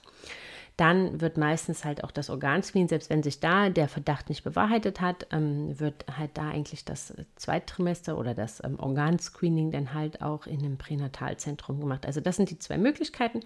dann 0.77 1.21
wird 1.21 1.37
meistens 1.37 1.85
halt 1.85 2.03
auch 2.03 2.11
das 2.11 2.31
Organscreen, 2.31 2.89
selbst 2.89 3.11
wenn 3.11 3.23
sich 3.23 3.41
da 3.41 3.69
der 3.69 3.89
Verdacht 3.89 4.31
nicht 4.31 4.43
bewahrheitet 4.43 5.01
hat, 5.01 5.27
ähm, 5.31 5.79
wird 5.79 6.07
halt 6.17 6.31
da 6.35 6.49
eigentlich 6.49 6.85
das 6.85 7.15
Zweittrimester 7.37 8.17
oder 8.17 8.35
das 8.35 8.65
ähm, 8.65 8.81
Organscreening 8.81 9.71
dann 9.71 9.93
halt 9.93 10.23
auch 10.23 10.47
in 10.47 10.61
einem 10.61 10.79
Pränatalzentrum 10.79 11.79
gemacht. 11.79 12.07
Also 12.07 12.21
das 12.21 12.37
sind 12.37 12.51
die 12.51 12.59
zwei 12.59 12.79
Möglichkeiten. 12.79 13.41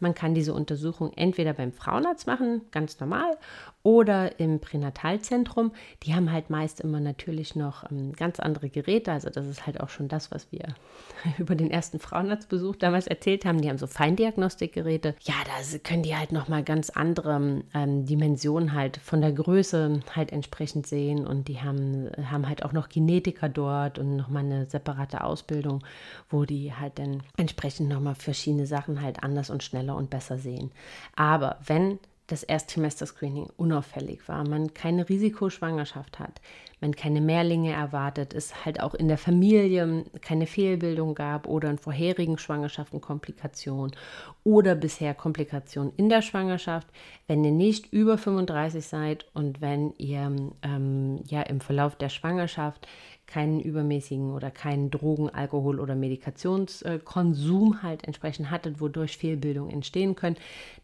Man 0.00 0.14
kann 0.14 0.34
diese 0.34 0.52
Untersuchung 0.52 1.12
entweder 1.14 1.52
beim 1.52 1.72
Frauenarzt 1.72 2.26
machen, 2.26 2.62
ganz 2.72 2.98
normal, 3.00 3.38
oder 3.84 4.40
im 4.40 4.60
Pränatalzentrum. 4.60 5.72
Die 6.02 6.14
haben 6.14 6.32
halt 6.32 6.50
meist 6.50 6.80
immer 6.80 7.00
natürlich 7.00 7.54
noch 7.54 7.90
ähm, 7.90 8.12
ganz 8.14 8.40
andere 8.40 8.70
Geräte. 8.70 9.12
Also 9.12 9.28
das 9.30 9.46
ist 9.46 9.66
halt 9.66 9.80
auch 9.80 9.90
schon 9.90 10.08
das, 10.08 10.30
was 10.30 10.50
wir 10.50 10.74
über 11.38 11.54
den 11.54 11.70
ersten 11.70 11.98
Frauenarztbesuch 11.98 12.76
damals 12.76 13.06
erzählt 13.06 13.44
haben. 13.44 13.60
Die 13.60 13.68
haben 13.68 13.78
so 13.78 13.86
Feindiagnostikgeräte. 13.86 15.14
Ja, 15.20 15.34
da 15.44 15.78
können 15.78 16.02
die 16.02 16.16
halt 16.16 16.32
noch 16.32 16.48
mal 16.48 16.64
ganz 16.64 16.90
andere 16.90 17.62
ähm, 17.74 18.06
Dimensionen 18.06 18.72
halt 18.72 18.96
von 18.96 19.20
der 19.20 19.32
Größe 19.32 20.00
halt 20.16 20.32
entsprechend 20.32 20.86
sehen. 20.86 21.26
Und 21.26 21.48
die 21.48 21.60
haben, 21.60 22.10
haben 22.30 22.48
halt 22.48 22.64
auch 22.64 22.72
noch 22.72 22.88
Genetiker 22.88 23.50
dort 23.50 23.98
und 23.98 24.16
noch 24.16 24.28
mal 24.28 24.40
eine 24.40 24.64
separate 24.64 25.22
Ausbildung, 25.22 25.84
wo 26.30 26.46
die 26.46 26.72
halt 26.72 26.98
dann 26.98 27.22
entsprechend 27.36 27.90
noch 27.90 28.00
mal 28.00 28.14
verschiedene 28.14 28.66
Sachen 28.66 29.02
halt 29.02 29.22
anders 29.22 29.50
und 29.50 29.62
schneller 29.62 29.83
und 29.92 30.10
besser 30.10 30.38
sehen. 30.38 30.72
Aber 31.14 31.58
wenn 31.66 31.98
das 32.26 32.42
Erstsemester-Screening 32.42 33.50
unauffällig 33.56 34.26
war, 34.28 34.48
man 34.48 34.72
keine 34.72 35.08
Risikoschwangerschaft 35.08 36.18
hat, 36.18 36.40
man 36.80 36.96
keine 36.96 37.20
Mehrlinge 37.20 37.72
erwartet, 37.72 38.32
es 38.32 38.64
halt 38.64 38.80
auch 38.80 38.94
in 38.94 39.08
der 39.08 39.18
Familie 39.18 40.04
keine 40.22 40.46
Fehlbildung 40.46 41.14
gab 41.14 41.46
oder 41.46 41.70
in 41.70 41.78
vorherigen 41.78 42.38
Schwangerschaften 42.38 43.02
Komplikationen 43.02 43.94
oder 44.42 44.74
bisher 44.74 45.12
Komplikationen 45.12 45.92
in 45.96 46.08
der 46.08 46.22
Schwangerschaft, 46.22 46.88
wenn 47.26 47.44
ihr 47.44 47.52
nicht 47.52 47.92
über 47.92 48.16
35 48.16 48.86
seid 48.86 49.26
und 49.34 49.60
wenn 49.60 49.92
ihr 49.98 50.34
ähm, 50.62 51.20
ja 51.26 51.42
im 51.42 51.60
Verlauf 51.60 51.96
der 51.96 52.08
Schwangerschaft 52.08 52.88
keinen 53.26 53.60
übermäßigen 53.60 54.32
oder 54.32 54.50
keinen 54.50 54.90
Drogen-, 54.90 55.30
Alkohol- 55.30 55.80
oder 55.80 55.94
Medikationskonsum 55.94 57.82
halt 57.82 58.04
entsprechend 58.04 58.50
hattet, 58.50 58.80
wodurch 58.80 59.16
Fehlbildungen 59.16 59.70
entstehen 59.70 60.14
können, 60.14 60.36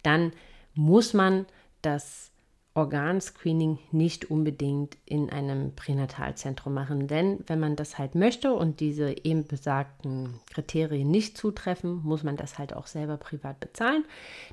dann 0.02 0.32
muss 0.74 1.14
man 1.14 1.46
das 1.82 2.30
Organscreening 2.74 3.78
nicht 3.90 4.30
unbedingt 4.30 4.96
in 5.04 5.28
einem 5.30 5.74
Pränatalzentrum 5.74 6.72
machen. 6.72 7.08
Denn 7.08 7.42
wenn 7.46 7.58
man 7.58 7.74
das 7.74 7.98
halt 7.98 8.14
möchte 8.14 8.52
und 8.52 8.78
diese 8.78 9.14
eben 9.24 9.46
besagten 9.46 10.40
Kriterien 10.52 11.10
nicht 11.10 11.36
zutreffen, 11.36 12.00
muss 12.04 12.22
man 12.22 12.36
das 12.36 12.58
halt 12.58 12.74
auch 12.74 12.86
selber 12.86 13.16
privat 13.16 13.58
bezahlen. 13.58 14.04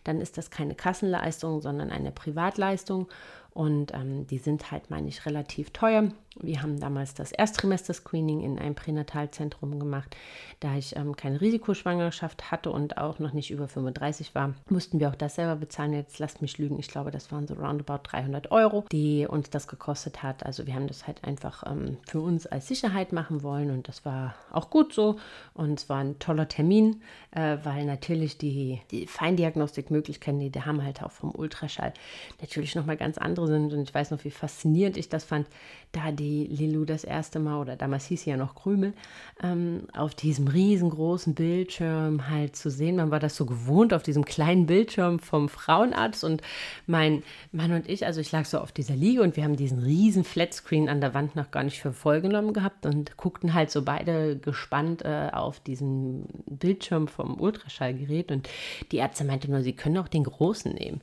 Dann 0.04 0.20
ist 0.20 0.38
das 0.38 0.50
keine 0.50 0.74
Kassenleistung, 0.74 1.62
sondern 1.62 1.92
eine 1.92 2.12
Privatleistung. 2.12 3.08
Und 3.52 3.94
ähm, 3.94 4.26
die 4.28 4.40
sind 4.40 4.72
halt, 4.72 4.90
meine 4.90 5.08
ich, 5.10 5.26
relativ 5.26 5.72
teuer. 5.72 6.12
Wir 6.42 6.62
haben 6.62 6.80
damals 6.80 7.14
das 7.14 7.32
Erstrimester-Screening 7.32 8.42
in 8.42 8.60
einem 8.60 8.76
Pränatalzentrum 8.76 9.80
gemacht. 9.80 10.16
Da 10.60 10.76
ich 10.76 10.96
ähm, 10.96 11.16
keine 11.16 11.42
Risikoschwangerschaft 11.42 12.52
hatte 12.52 12.72
und 12.72 12.98
auch 12.98 13.20
noch 13.20 13.34
nicht 13.34 13.52
über 13.52 13.68
35 13.68 14.36
war, 14.36 14.54
mussten 14.70 15.00
wir 15.00 15.10
auch 15.10 15.16
das 15.16 15.36
selber 15.36 15.56
bezahlen. 15.56 15.94
Jetzt 15.94 16.20
lasst 16.20 16.42
mich 16.42 16.58
lügen, 16.58 16.80
ich 16.80 16.88
glaube, 16.88 17.12
das 17.12 17.32
waren 17.32 17.48
so 17.48 17.56
roundabout 17.56 18.02
300 18.04 18.52
Euro, 18.52 18.86
die 18.92 19.26
uns 19.28 19.50
das 19.50 19.68
gekostet 19.68 20.22
hat. 20.22 20.46
Also 20.46 20.68
wir 20.68 20.76
haben 20.76 20.88
das 20.88 21.08
halt 21.08 21.24
einfach 21.24 21.64
ähm, 21.66 21.98
für 22.08 22.22
uns 22.22 22.46
als 22.46 22.68
Sicherheit 22.68 23.14
machen 23.14 23.42
wollen 23.42 23.72
und 23.72 23.88
das 23.88 24.06
war 24.06 24.36
auch 24.52 24.70
gut 24.70 24.94
so. 24.94 25.18
Und 25.54 25.80
es 25.80 25.90
war 25.90 26.00
ein 26.00 26.20
toller 26.20 26.48
Termin, 26.48 27.02
äh, 27.32 27.58
weil 27.64 27.86
natürlich 27.86 28.38
die, 28.38 28.82
die 28.92 29.08
Feindiagnostikmöglichkeiten, 29.08 30.40
die, 30.40 30.52
die 30.52 30.62
haben 30.62 30.84
halt 30.84 31.02
auch 31.02 31.12
vom 31.12 31.32
Ultraschall 31.34 31.94
natürlich 32.42 32.76
nochmal 32.76 32.98
ganz 32.98 33.18
andere 33.18 33.48
sind. 33.48 33.74
Und 33.74 33.84
ich 33.84 33.94
weiß 33.94 34.12
noch, 34.12 34.24
wie 34.24 34.32
faszinierend 34.32 34.98
ich 34.98 35.10
das 35.10 35.24
fand, 35.24 35.48
da 35.92 36.12
die 36.12 36.27
die 36.28 36.48
Lilou 36.48 36.84
das 36.84 37.04
erste 37.04 37.40
Mal, 37.40 37.60
oder 37.62 37.76
damals 37.76 38.06
hieß 38.06 38.24
sie 38.24 38.30
ja 38.32 38.38
noch 38.38 38.56
Krümel, 38.56 38.94
ähm, 39.42 39.88
auf 39.94 40.14
diesem 40.14 40.48
riesengroßen 40.48 41.34
Bildschirm 41.34 42.30
halt 42.30 42.56
zu 42.56 42.70
sehen. 42.70 42.98
Man 42.98 43.12
war 43.12 43.20
das 43.20 43.36
so 43.36 43.46
gewohnt 43.46 43.94
auf 43.94 44.04
diesem 44.04 44.26
kleinen 44.26 44.66
Bildschirm 44.66 45.20
vom 45.20 45.48
Frauenarzt 45.48 46.24
und 46.24 46.42
mein 46.86 47.24
Mann 47.52 47.72
und 47.72 47.90
ich, 47.90 48.06
also 48.06 48.20
ich 48.20 48.32
lag 48.32 48.46
so 48.46 48.60
auf 48.60 48.72
dieser 48.72 48.96
Liege 48.96 49.22
und 49.22 49.38
wir 49.38 49.44
haben 49.44 49.56
diesen 49.56 49.80
riesen 49.80 50.24
Flatscreen 50.24 50.90
an 50.90 51.02
der 51.02 51.14
Wand 51.14 51.36
noch 51.36 51.52
gar 51.52 51.64
nicht 51.64 51.80
für 51.80 51.94
voll 51.94 52.22
genommen 52.22 52.54
gehabt 52.54 52.86
und 52.86 53.16
guckten 53.16 53.54
halt 53.54 53.72
so 53.72 53.84
beide 53.84 54.38
gespannt 54.38 55.04
äh, 55.06 55.30
auf 55.32 55.60
diesen 55.60 56.26
Bildschirm 56.46 57.08
vom 57.08 57.40
Ultraschallgerät 57.40 58.32
und 58.32 58.50
die 58.92 58.98
Ärzte 58.98 59.24
meinte 59.24 59.50
nur, 59.50 59.62
sie 59.62 59.74
können 59.74 59.98
auch 59.98 60.08
den 60.10 60.24
großen 60.24 60.74
nehmen. 60.74 61.02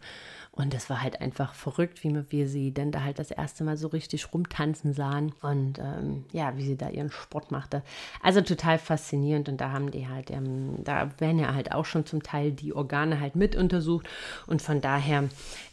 Und 0.57 0.73
es 0.73 0.89
war 0.89 1.03
halt 1.03 1.21
einfach 1.21 1.53
verrückt, 1.53 2.05
wie 2.05 2.15
wir 2.31 2.47
sie 2.47 2.71
denn 2.71 2.93
da 2.93 3.03
halt 3.03 3.19
das 3.19 3.33
erste 3.33 3.65
Mal 3.65 3.77
so 3.77 3.89
richtig 3.89 4.33
rumtanzen 4.33 4.93
sahen 4.93 5.33
und 5.43 5.81
ähm, 5.81 6.27
ja, 6.31 6.57
wie 6.57 6.65
sie 6.65 6.77
da 6.77 6.91
ihren 6.91 7.11
Sport 7.11 7.51
machte. 7.51 7.83
Also 8.23 8.41
total 8.41 8.79
faszinierend 8.79 9.49
und 9.49 9.61
da 9.61 9.73
haben 9.73 9.91
die 9.91 10.07
halt, 10.07 10.31
ähm, 10.31 10.77
da 10.85 11.11
werden 11.19 11.41
ja 11.41 11.55
halt 11.55 11.73
auch 11.73 11.85
schon 11.85 12.07
zum 12.07 12.23
Teil 12.23 12.53
die 12.53 12.73
Organe 12.73 13.19
halt 13.19 13.35
mit 13.35 13.57
untersucht 13.57 14.09
und 14.47 14.63
von 14.63 14.81
daher, 14.81 15.25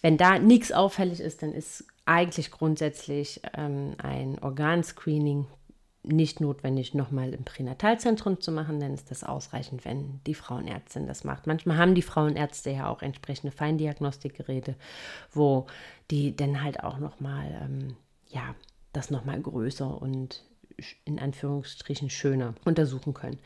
wenn 0.01 0.17
da 0.17 0.39
nichts 0.39 0.71
auffällig 0.71 1.19
ist, 1.19 1.43
dann 1.43 1.53
ist 1.53 1.85
eigentlich 2.05 2.49
grundsätzlich 2.49 3.41
ähm, 3.55 3.93
ein 3.99 4.39
Organscreening 4.41 5.45
nicht 6.03 6.41
notwendig, 6.41 6.93
nochmal 6.93 7.33
im 7.33 7.43
Pränatalzentrum 7.43 8.41
zu 8.41 8.51
machen, 8.51 8.79
denn 8.79 8.93
ist 8.93 9.11
das 9.11 9.23
ausreichend, 9.23 9.85
wenn 9.85 10.19
die 10.25 10.33
Frauenärztin 10.33 11.05
das 11.05 11.23
macht. 11.23 11.45
Manchmal 11.45 11.77
haben 11.77 11.95
die 11.95 12.01
Frauenärzte 12.01 12.71
ja 12.71 12.89
auch 12.89 13.01
entsprechende 13.01 13.55
Feindiagnostikgeräte, 13.55 14.75
wo 15.31 15.67
die 16.09 16.35
dann 16.35 16.63
halt 16.63 16.83
auch 16.83 16.97
nochmal, 16.97 17.61
ähm, 17.63 17.95
ja, 18.29 18.55
das 18.93 19.11
nochmal 19.11 19.39
größer 19.39 20.01
und 20.01 20.43
in 21.05 21.19
Anführungsstrichen 21.19 22.09
schöner 22.09 22.55
untersuchen 22.65 23.13
können. 23.13 23.39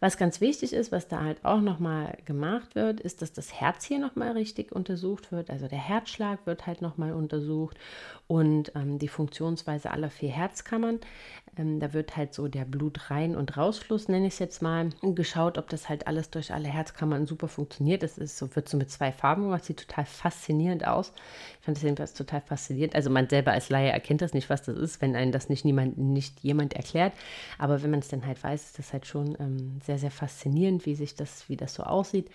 Was 0.00 0.16
ganz 0.16 0.40
wichtig 0.40 0.72
ist, 0.72 0.92
was 0.92 1.08
da 1.08 1.24
halt 1.24 1.44
auch 1.44 1.60
nochmal 1.60 2.18
gemacht 2.24 2.76
wird, 2.76 3.00
ist, 3.00 3.20
dass 3.20 3.32
das 3.32 3.52
Herz 3.52 3.84
hier 3.84 3.98
nochmal 3.98 4.30
richtig 4.32 4.70
untersucht 4.70 5.32
wird. 5.32 5.50
Also 5.50 5.66
der 5.66 5.78
Herzschlag 5.78 6.46
wird 6.46 6.66
halt 6.68 6.82
nochmal 6.82 7.12
untersucht 7.12 7.76
und 8.28 8.72
ähm, 8.76 8.98
die 8.98 9.08
Funktionsweise 9.08 9.90
aller 9.90 10.10
vier 10.10 10.30
Herzkammern. 10.30 11.00
Ähm, 11.56 11.80
da 11.80 11.94
wird 11.94 12.14
halt 12.16 12.34
so 12.34 12.46
der 12.46 12.66
Blutrein- 12.66 13.34
und 13.34 13.56
Rausfluss, 13.56 14.08
nenne 14.08 14.26
ich 14.26 14.34
es 14.34 14.38
jetzt 14.38 14.62
mal, 14.62 14.90
geschaut, 15.02 15.56
ob 15.56 15.70
das 15.70 15.88
halt 15.88 16.06
alles 16.06 16.30
durch 16.30 16.52
alle 16.52 16.68
Herzkammern 16.68 17.26
super 17.26 17.48
funktioniert. 17.48 18.02
Das 18.02 18.18
ist 18.18 18.36
so, 18.36 18.54
wird 18.54 18.68
so 18.68 18.76
mit 18.76 18.90
zwei 18.90 19.12
Farben 19.12 19.44
gemacht, 19.44 19.64
sieht 19.64 19.88
total 19.88 20.04
faszinierend 20.04 20.86
aus. 20.86 21.12
Ich 21.58 21.64
fand 21.64 21.78
das 21.78 21.82
jedenfalls 21.82 22.12
total 22.12 22.42
faszinierend. 22.42 22.94
Also 22.94 23.08
man 23.08 23.28
selber 23.30 23.52
als 23.52 23.70
Laie 23.70 23.90
erkennt 23.90 24.20
das 24.20 24.34
nicht, 24.34 24.50
was 24.50 24.62
das 24.62 24.76
ist, 24.76 25.00
wenn 25.00 25.16
einem 25.16 25.32
das 25.32 25.48
nicht 25.48 25.64
niemand, 25.64 25.96
nicht 25.96 26.40
jemand 26.40 26.74
erklärt. 26.74 27.14
Aber 27.56 27.82
wenn 27.82 27.90
man 27.90 28.00
es 28.00 28.08
dann 28.08 28.26
halt 28.26 28.44
weiß, 28.44 28.62
ist 28.62 28.78
das 28.78 28.92
halt 28.92 29.06
schon 29.06 29.36
ähm, 29.40 29.80
sehr, 29.84 29.98
sehr 29.98 30.10
faszinierend, 30.10 30.84
wie 30.84 30.94
sich 30.94 31.14
das, 31.14 31.48
wie 31.48 31.56
das 31.56 31.72
so 31.72 31.82
aussieht. 31.82 32.30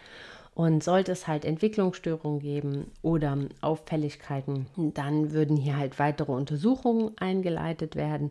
Und 0.55 0.83
sollte 0.83 1.11
es 1.11 1.27
halt 1.27 1.45
Entwicklungsstörungen 1.45 2.39
geben 2.39 2.91
oder 3.01 3.37
Auffälligkeiten, 3.61 4.67
dann 4.75 5.31
würden 5.31 5.57
hier 5.57 5.77
halt 5.77 5.97
weitere 5.97 6.31
Untersuchungen 6.31 7.11
eingeleitet 7.17 7.95
werden. 7.95 8.29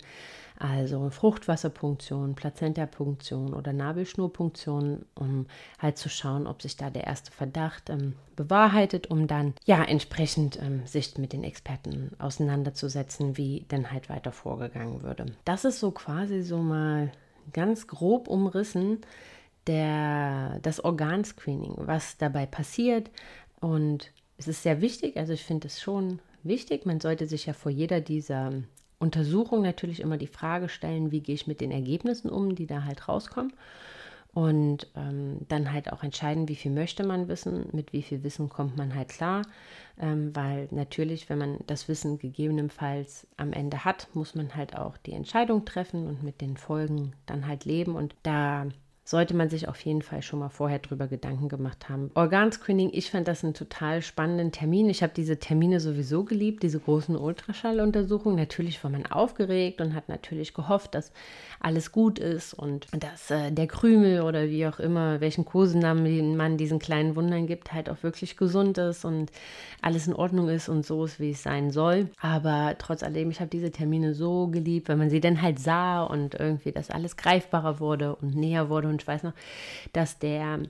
Also 0.56 1.10
Fruchtwasserpunktion, 1.10 2.36
Plazentapunktion 2.36 3.52
oder 3.52 3.72
Nabelschnurpunktion, 3.72 5.04
um 5.16 5.46
halt 5.80 5.98
zu 5.98 6.08
schauen, 6.08 6.46
ob 6.46 6.62
sich 6.62 6.76
da 6.76 6.88
der 6.88 7.04
erste 7.04 7.32
Verdacht 7.32 7.90
ähm, 7.90 8.14
bewahrheitet, 8.36 9.10
um 9.10 9.26
dann 9.26 9.54
ja 9.64 9.82
entsprechend 9.82 10.62
ähm, 10.62 10.86
sich 10.86 11.18
mit 11.18 11.32
den 11.32 11.42
Experten 11.42 12.12
auseinanderzusetzen, 12.20 13.36
wie 13.36 13.66
denn 13.72 13.90
halt 13.90 14.08
weiter 14.08 14.30
vorgegangen 14.30 15.02
würde. 15.02 15.26
Das 15.44 15.64
ist 15.64 15.80
so 15.80 15.90
quasi 15.90 16.42
so 16.42 16.58
mal 16.58 17.10
ganz 17.52 17.88
grob 17.88 18.28
umrissen 18.28 19.00
der, 19.66 20.58
das 20.62 20.82
Organscreening, 20.82 21.74
was 21.76 22.16
dabei 22.16 22.46
passiert. 22.46 23.10
Und 23.60 24.12
es 24.38 24.48
ist 24.48 24.62
sehr 24.62 24.80
wichtig, 24.80 25.16
also 25.16 25.32
ich 25.32 25.44
finde 25.44 25.68
es 25.68 25.80
schon 25.80 26.20
wichtig. 26.42 26.86
Man 26.86 27.00
sollte 27.00 27.26
sich 27.26 27.46
ja 27.46 27.52
vor 27.52 27.70
jeder 27.70 28.00
dieser 28.00 28.52
Untersuchung 28.98 29.62
natürlich 29.62 30.00
immer 30.00 30.16
die 30.16 30.26
Frage 30.26 30.68
stellen, 30.68 31.10
wie 31.10 31.20
gehe 31.20 31.34
ich 31.34 31.46
mit 31.46 31.60
den 31.60 31.70
Ergebnissen 31.70 32.30
um, 32.30 32.54
die 32.54 32.66
da 32.66 32.84
halt 32.84 33.08
rauskommen. 33.08 33.52
Und 34.34 34.86
ähm, 34.96 35.40
dann 35.48 35.72
halt 35.72 35.92
auch 35.92 36.02
entscheiden, 36.02 36.48
wie 36.48 36.56
viel 36.56 36.70
möchte 36.70 37.04
man 37.04 37.28
wissen, 37.28 37.66
mit 37.72 37.92
wie 37.92 38.00
viel 38.00 38.22
Wissen 38.22 38.48
kommt 38.48 38.78
man 38.78 38.94
halt 38.94 39.10
klar. 39.10 39.42
Ähm, 40.00 40.34
weil 40.34 40.68
natürlich, 40.70 41.28
wenn 41.28 41.36
man 41.36 41.58
das 41.66 41.86
Wissen 41.86 42.18
gegebenenfalls 42.18 43.26
am 43.36 43.52
Ende 43.52 43.84
hat, 43.84 44.08
muss 44.14 44.34
man 44.34 44.54
halt 44.54 44.74
auch 44.74 44.96
die 44.96 45.12
Entscheidung 45.12 45.66
treffen 45.66 46.06
und 46.06 46.22
mit 46.22 46.40
den 46.40 46.56
Folgen 46.56 47.12
dann 47.26 47.46
halt 47.46 47.66
leben. 47.66 47.94
Und 47.94 48.14
da 48.22 48.68
sollte 49.04 49.34
man 49.34 49.48
sich 49.48 49.68
auf 49.68 49.80
jeden 49.80 50.02
Fall 50.02 50.22
schon 50.22 50.38
mal 50.38 50.48
vorher 50.48 50.78
drüber 50.78 51.08
Gedanken 51.08 51.48
gemacht 51.48 51.88
haben. 51.88 52.10
Organscreening, 52.14 52.90
ich 52.92 53.10
fand 53.10 53.26
das 53.26 53.42
einen 53.42 53.54
total 53.54 54.00
spannenden 54.00 54.52
Termin. 54.52 54.88
Ich 54.88 55.02
habe 55.02 55.12
diese 55.14 55.38
Termine 55.38 55.80
sowieso 55.80 56.22
geliebt, 56.24 56.62
diese 56.62 56.78
großen 56.78 57.16
Ultraschalluntersuchungen. 57.16 58.38
Natürlich 58.38 58.82
war 58.84 58.90
man 58.90 59.06
aufgeregt 59.06 59.80
und 59.80 59.94
hat 59.94 60.08
natürlich 60.08 60.54
gehofft, 60.54 60.94
dass 60.94 61.12
alles 61.58 61.90
gut 61.90 62.20
ist 62.20 62.54
und 62.54 62.86
dass 62.92 63.30
äh, 63.30 63.50
der 63.50 63.66
Krümel 63.66 64.22
oder 64.22 64.48
wie 64.48 64.66
auch 64.66 64.78
immer, 64.78 65.20
welchen 65.20 65.44
Kosenamen 65.44 66.36
man 66.36 66.56
diesen 66.56 66.78
kleinen 66.78 67.16
Wundern 67.16 67.46
gibt, 67.46 67.72
halt 67.72 67.90
auch 67.90 68.02
wirklich 68.02 68.36
gesund 68.36 68.78
ist 68.78 69.04
und 69.04 69.32
alles 69.80 70.06
in 70.06 70.14
Ordnung 70.14 70.48
ist 70.48 70.68
und 70.68 70.86
so 70.86 71.04
ist, 71.04 71.18
wie 71.18 71.30
es 71.30 71.42
sein 71.42 71.70
soll. 71.70 72.08
Aber 72.20 72.76
trotz 72.78 73.02
alledem, 73.02 73.30
ich 73.30 73.40
habe 73.40 73.50
diese 73.50 73.72
Termine 73.72 74.14
so 74.14 74.46
geliebt, 74.46 74.88
weil 74.88 74.96
man 74.96 75.10
sie 75.10 75.20
dann 75.20 75.42
halt 75.42 75.58
sah 75.58 76.04
und 76.04 76.34
irgendwie 76.34 76.70
das 76.70 76.90
alles 76.90 77.16
greifbarer 77.16 77.80
wurde 77.80 78.14
und 78.16 78.36
näher 78.36 78.68
wurde 78.68 78.91
und 78.92 79.02
ich 79.02 79.08
weiß 79.08 79.22
noch, 79.24 79.34
dass 79.92 80.18
der 80.18 80.60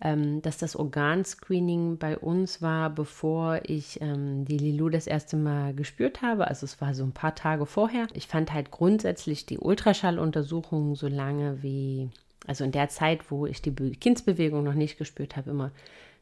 ähm, 0.00 0.42
dass 0.42 0.58
das 0.58 0.76
Organscreening 0.76 1.98
bei 1.98 2.18
uns 2.18 2.60
war, 2.60 2.90
bevor 2.90 3.60
ich 3.64 4.00
ähm, 4.02 4.44
die 4.44 4.58
Lilou 4.58 4.88
das 4.88 5.06
erste 5.06 5.36
Mal 5.36 5.74
gespürt 5.74 6.22
habe. 6.22 6.48
Also 6.48 6.64
es 6.64 6.80
war 6.80 6.94
so 6.94 7.04
ein 7.04 7.12
paar 7.12 7.34
Tage 7.34 7.66
vorher. 7.66 8.06
Ich 8.12 8.26
fand 8.26 8.52
halt 8.52 8.70
grundsätzlich 8.70 9.46
die 9.46 9.58
Ultraschalluntersuchungen 9.58 10.96
so 10.96 11.08
lange 11.08 11.62
wie, 11.62 12.10
also 12.46 12.64
in 12.64 12.72
der 12.72 12.88
Zeit, 12.88 13.30
wo 13.30 13.46
ich 13.46 13.62
die 13.62 13.72
Kindsbewegung 13.72 14.64
noch 14.64 14.74
nicht 14.74 14.98
gespürt 14.98 15.36
habe, 15.36 15.50
immer 15.50 15.70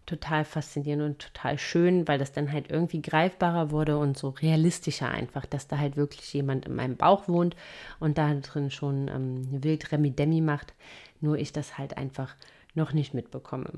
total 0.07 0.45
faszinierend 0.45 1.03
und 1.03 1.19
total 1.19 1.59
schön, 1.59 2.07
weil 2.07 2.19
das 2.19 2.33
dann 2.33 2.53
halt 2.53 2.71
irgendwie 2.71 3.01
greifbarer 3.01 3.71
wurde 3.71 3.97
und 3.99 4.19
so 4.19 4.31
realistischer 4.31 5.09
einfach, 5.11 5.47
dass 5.47 5.67
da 5.67 5.79
halt 5.79 5.97
wirklich 5.97 6.33
jemand 6.35 6.67
in 6.67 6.75
meinem 6.75 6.97
Bauch 6.97 7.27
wohnt 7.29 7.57
und 8.01 8.19
da 8.19 8.33
drin 8.35 8.71
schon 8.71 9.09
ähm, 9.09 9.63
wild 9.63 9.91
Remi-Demi 9.91 10.41
macht, 10.41 10.75
nur 11.21 11.39
ich 11.39 11.53
das 11.53 11.79
halt 11.79 11.97
einfach 11.97 12.37
noch 12.75 12.93
nicht 12.93 13.15
mitbekomme. 13.15 13.71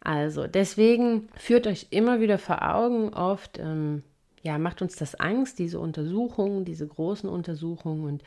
Also 0.00 0.46
deswegen 0.46 1.28
führt 1.34 1.66
euch 1.66 1.86
immer 1.90 2.20
wieder 2.20 2.38
vor 2.38 2.62
Augen, 2.62 3.14
oft 3.14 3.58
ähm, 3.58 4.02
ja, 4.42 4.58
macht 4.58 4.82
uns 4.82 4.96
das 4.96 5.14
Angst, 5.14 5.58
diese 5.58 5.80
Untersuchungen, 5.80 6.66
diese 6.66 6.86
großen 6.86 7.28
Untersuchungen 7.28 8.04
und 8.04 8.22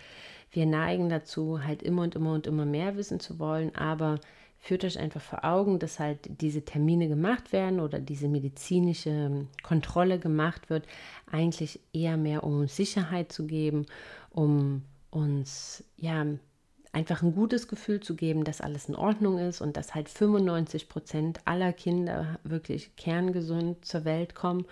wir 0.52 0.66
neigen 0.66 1.10
dazu, 1.10 1.64
halt 1.64 1.84
immer 1.84 2.02
und 2.02 2.16
immer 2.16 2.34
und 2.34 2.48
immer 2.48 2.66
mehr 2.66 2.98
wissen 2.98 3.20
zu 3.20 3.38
wollen, 3.38 3.76
aber 3.76 4.20
führt 4.68 4.84
euch 4.84 5.00
einfach 5.00 5.22
vor 5.22 5.46
Augen, 5.46 5.80
dass 5.80 5.98
halt 5.98 6.20
diese 6.42 6.66
Termine 6.66 7.08
gemacht 7.08 7.54
werden 7.54 7.80
oder 7.80 8.00
diese 8.00 8.28
medizinische 8.28 9.48
Kontrolle 9.64 10.20
gemacht 10.20 10.70
wird, 10.70 10.86
eigentlich 11.32 11.80
eher 11.94 12.18
mehr 12.18 12.44
um 12.44 12.68
Sicherheit 12.68 13.32
zu 13.32 13.48
geben, 13.48 13.86
um 14.30 14.84
uns 15.10 15.86
ja 15.96 16.26
einfach 16.92 17.22
ein 17.22 17.34
gutes 17.34 17.70
Gefühl 17.70 18.02
zu 18.02 18.18
geben, 18.18 18.44
dass 18.44 18.60
alles 18.60 18.90
in 18.90 18.96
Ordnung 18.96 19.38
ist 19.38 19.62
und 19.62 19.78
dass 19.78 19.96
halt 19.96 20.10
95 20.10 20.90
Prozent 20.90 21.40
aller 21.46 21.72
Kinder 21.72 22.38
wirklich 22.44 22.94
kerngesund 22.98 23.86
zur 23.86 24.04
Welt 24.04 24.36
kommen. 24.36 24.66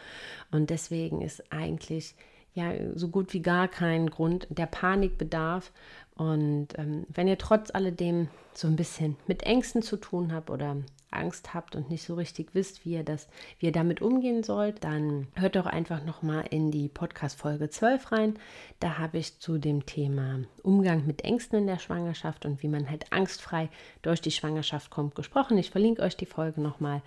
Und 0.51 0.71
deswegen 0.71 1.21
ist 1.21 1.53
eigentlich 1.53 2.15
ja 2.53 2.73
so 2.95 3.07
gut 3.09 3.33
wie 3.33 3.41
gar 3.41 3.69
keinen 3.69 4.09
Grund 4.09 4.47
der 4.49 4.65
Panikbedarf. 4.65 5.71
Und 6.15 6.69
ähm, 6.77 7.05
wenn 7.10 7.27
ihr 7.27 7.38
trotz 7.38 7.72
alledem 7.72 8.29
so 8.53 8.67
ein 8.67 8.77
bisschen 8.77 9.17
mit 9.27 9.43
Ängsten 9.43 9.81
zu 9.81 9.98
tun 9.98 10.34
habt 10.34 10.50
oder 10.50 10.77
Angst 11.12 11.53
habt 11.53 11.75
und 11.75 11.89
nicht 11.89 12.03
so 12.03 12.15
richtig 12.15 12.53
wisst, 12.53 12.86
wie 12.86 12.93
ihr 12.93 13.03
das, 13.03 13.27
wie 13.60 13.67
ihr 13.67 13.72
damit 13.72 14.01
umgehen 14.01 14.43
sollt, 14.43 14.84
dann 14.84 15.27
hört 15.36 15.55
doch 15.55 15.65
einfach 15.65 16.03
nochmal 16.03 16.45
in 16.50 16.72
die 16.72 16.88
Podcast-Folge 16.88 17.69
12 17.69 18.12
rein. 18.12 18.39
Da 18.79 18.98
habe 18.98 19.17
ich 19.17 19.39
zu 19.39 19.57
dem 19.57 19.86
Thema 19.86 20.39
Umgang 20.63 21.05
mit 21.05 21.24
Ängsten 21.24 21.60
in 21.60 21.67
der 21.67 21.79
Schwangerschaft 21.79 22.45
und 22.45 22.63
wie 22.63 22.69
man 22.69 22.89
halt 22.89 23.12
angstfrei 23.12 23.69
durch 24.01 24.22
die 24.22 24.31
Schwangerschaft 24.31 24.91
kommt 24.91 25.15
gesprochen. 25.15 25.57
Ich 25.57 25.72
verlinke 25.72 26.01
euch 26.01 26.15
die 26.15 26.25
Folge 26.25 26.62
nochmal 26.62 27.01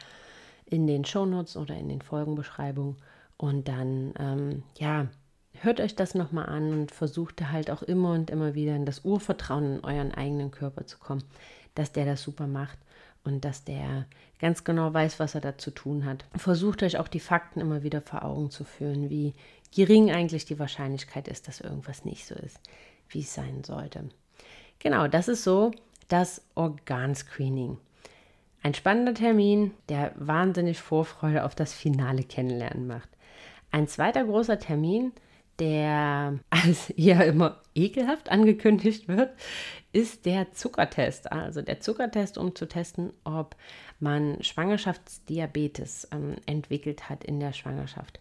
in 0.67 0.87
den 0.87 1.07
Shownotes 1.07 1.57
oder 1.57 1.77
in 1.77 1.89
den 1.89 2.03
Folgenbeschreibungen. 2.03 2.97
Und 3.39 3.69
dann, 3.69 4.13
ähm, 4.19 4.63
ja, 4.79 5.07
hört 5.63 5.81
euch 5.81 5.95
das 5.97 6.15
nochmal 6.15 6.47
an 6.47 6.73
und 6.73 6.91
versucht 6.91 7.41
halt 7.51 7.71
auch 7.71 7.83
immer 7.83 8.13
und 8.13 8.31
immer 8.31 8.55
wieder 8.55 8.75
in 8.77 8.87
das 8.87 9.05
Urvertrauen 9.05 9.77
in 9.77 9.85
euren 9.85 10.13
eigenen 10.13 10.51
Körper 10.51 10.87
zu 10.87 10.99
kommen, 10.99 11.25
dass 11.75 11.93
der 11.93 12.05
das 12.05 12.23
super 12.23 12.47
macht 12.47 12.79
und 13.25 13.45
dass 13.45 13.65
der 13.65 14.07
ganz 14.41 14.65
genau 14.65 14.93
weiß, 14.93 15.19
was 15.21 15.35
er 15.35 15.41
da 15.41 15.59
zu 15.59 15.71
tun 15.71 16.05
hat. 16.05 16.25
Versucht 16.37 16.83
euch 16.83 16.99
auch 16.99 17.09
die 17.09 17.21
Fakten 17.21 17.61
immer 17.61 17.83
wieder 17.83 18.01
vor 18.01 18.25
Augen 18.25 18.51
zu 18.51 18.65
führen, 18.65 19.11
wie 19.11 19.35
gering 19.75 20.11
eigentlich 20.11 20.45
die 20.45 20.59
Wahrscheinlichkeit 20.59 21.29
ist, 21.29 21.49
dass 21.49 21.61
irgendwas 21.61 22.05
nicht 22.05 22.27
so 22.27 22.35
ist, 22.35 22.59
wie 23.09 23.21
es 23.21 23.35
sein 23.35 23.65
sollte. 23.65 24.09
Genau, 24.79 25.09
das 25.09 25.29
ist 25.29 25.45
so 25.45 25.73
das 26.09 26.43
Organscreening. 26.55 27.79
Ein 28.63 28.75
spannender 28.75 29.15
Termin, 29.15 29.73
der 29.89 30.13
wahnsinnig 30.17 30.81
Vorfreude 30.81 31.45
auf 31.45 31.55
das 31.55 31.73
finale 31.73 32.25
Kennenlernen 32.25 32.87
macht. 32.87 33.09
Ein 33.71 33.87
zweiter 33.87 34.25
großer 34.25 34.59
Termin, 34.59 35.13
der 35.59 36.39
als 36.51 36.93
ja 36.97 37.21
immer 37.23 37.61
ekelhaft 37.75 38.31
angekündigt 38.31 39.09
wird, 39.09 39.31
ist 39.93 40.27
der 40.27 40.53
Zuckertest. 40.53 41.33
Also 41.33 41.63
der 41.63 41.81
Zuckertest, 41.81 42.39
um 42.39 42.55
zu 42.55 42.67
testen, 42.67 43.13
ob 43.25 43.57
man 44.01 44.43
Schwangerschaftsdiabetes 44.43 46.09
ähm, 46.13 46.37
entwickelt 46.47 47.09
hat 47.09 47.25
in 47.25 47.41
der 47.41 47.53
Schwangerschaft. 47.53 48.21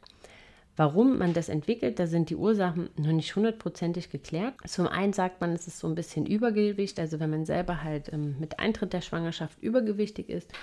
Warum 0.78 1.18
man 1.18 1.34
das 1.34 1.50
entwickelt, 1.50 1.98
da 1.98 2.06
sind 2.06 2.30
die 2.30 2.36
Ursachen 2.36 2.92
noch 2.98 3.12
nicht 3.12 3.36
hundertprozentig 3.36 4.12
geklärt. 4.12 4.54
Zum 4.68 4.88
einen 4.88 5.12
sagt 5.12 5.42
man, 5.42 5.54
es 5.54 5.66
ist 5.66 5.80
so 5.80 5.88
ein 5.88 5.96
bisschen 5.96 6.28
Übergewicht, 6.28 7.00
also 7.00 7.20
wenn 7.20 7.32
man 7.32 7.46
selber 7.46 7.84
halt 7.84 8.14
ähm, 8.14 8.36
mit 8.40 8.60
Eintritt 8.60 8.94
der 8.94 9.02
Schwangerschaft 9.02 9.60
übergewichtig 9.60 10.30
ist 10.30 10.54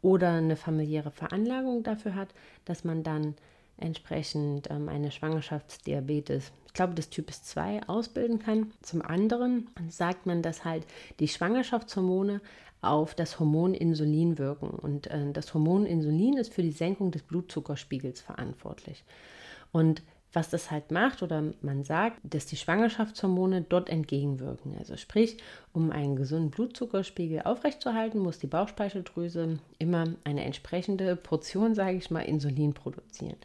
oder 0.00 0.34
eine 0.34 0.54
familiäre 0.54 1.10
Veranlagung 1.10 1.82
dafür 1.82 2.14
hat, 2.14 2.28
dass 2.64 2.84
man 2.84 3.02
dann 3.02 3.34
entsprechend 3.76 4.70
ähm, 4.70 4.88
eine 4.88 5.10
Schwangerschaftsdiabetes, 5.10 6.52
ich 6.66 6.72
glaube 6.72 6.94
des 6.94 7.10
Types 7.10 7.42
2, 7.44 7.88
ausbilden 7.88 8.38
kann. 8.38 8.72
Zum 8.82 9.02
anderen 9.02 9.68
sagt 9.88 10.26
man, 10.26 10.42
dass 10.42 10.64
halt 10.64 10.86
die 11.20 11.28
Schwangerschaftshormone 11.28 12.40
auf 12.80 13.14
das 13.14 13.40
Hormon 13.40 13.74
Insulin 13.74 14.38
wirken. 14.38 14.70
Und 14.70 15.06
äh, 15.08 15.32
das 15.32 15.54
Hormon 15.54 15.86
Insulin 15.86 16.36
ist 16.36 16.52
für 16.52 16.62
die 16.62 16.72
Senkung 16.72 17.10
des 17.10 17.22
Blutzuckerspiegels 17.22 18.20
verantwortlich. 18.20 19.04
Und 19.72 20.02
was 20.34 20.50
das 20.50 20.70
halt 20.70 20.90
macht 20.90 21.22
oder 21.22 21.42
man 21.62 21.84
sagt, 21.84 22.18
dass 22.22 22.46
die 22.46 22.56
Schwangerschaftshormone 22.56 23.62
dort 23.62 23.88
entgegenwirken. 23.88 24.76
Also 24.78 24.96
sprich, 24.96 25.38
um 25.72 25.90
einen 25.90 26.16
gesunden 26.16 26.50
Blutzuckerspiegel 26.50 27.42
aufrechtzuerhalten, 27.42 28.18
muss 28.18 28.38
die 28.38 28.46
Bauchspeicheldrüse 28.46 29.58
immer 29.78 30.04
eine 30.24 30.44
entsprechende 30.44 31.16
Portion, 31.16 31.74
sage 31.74 31.96
ich 31.96 32.10
mal, 32.10 32.22
Insulin 32.22 32.74
produzieren, 32.74 33.36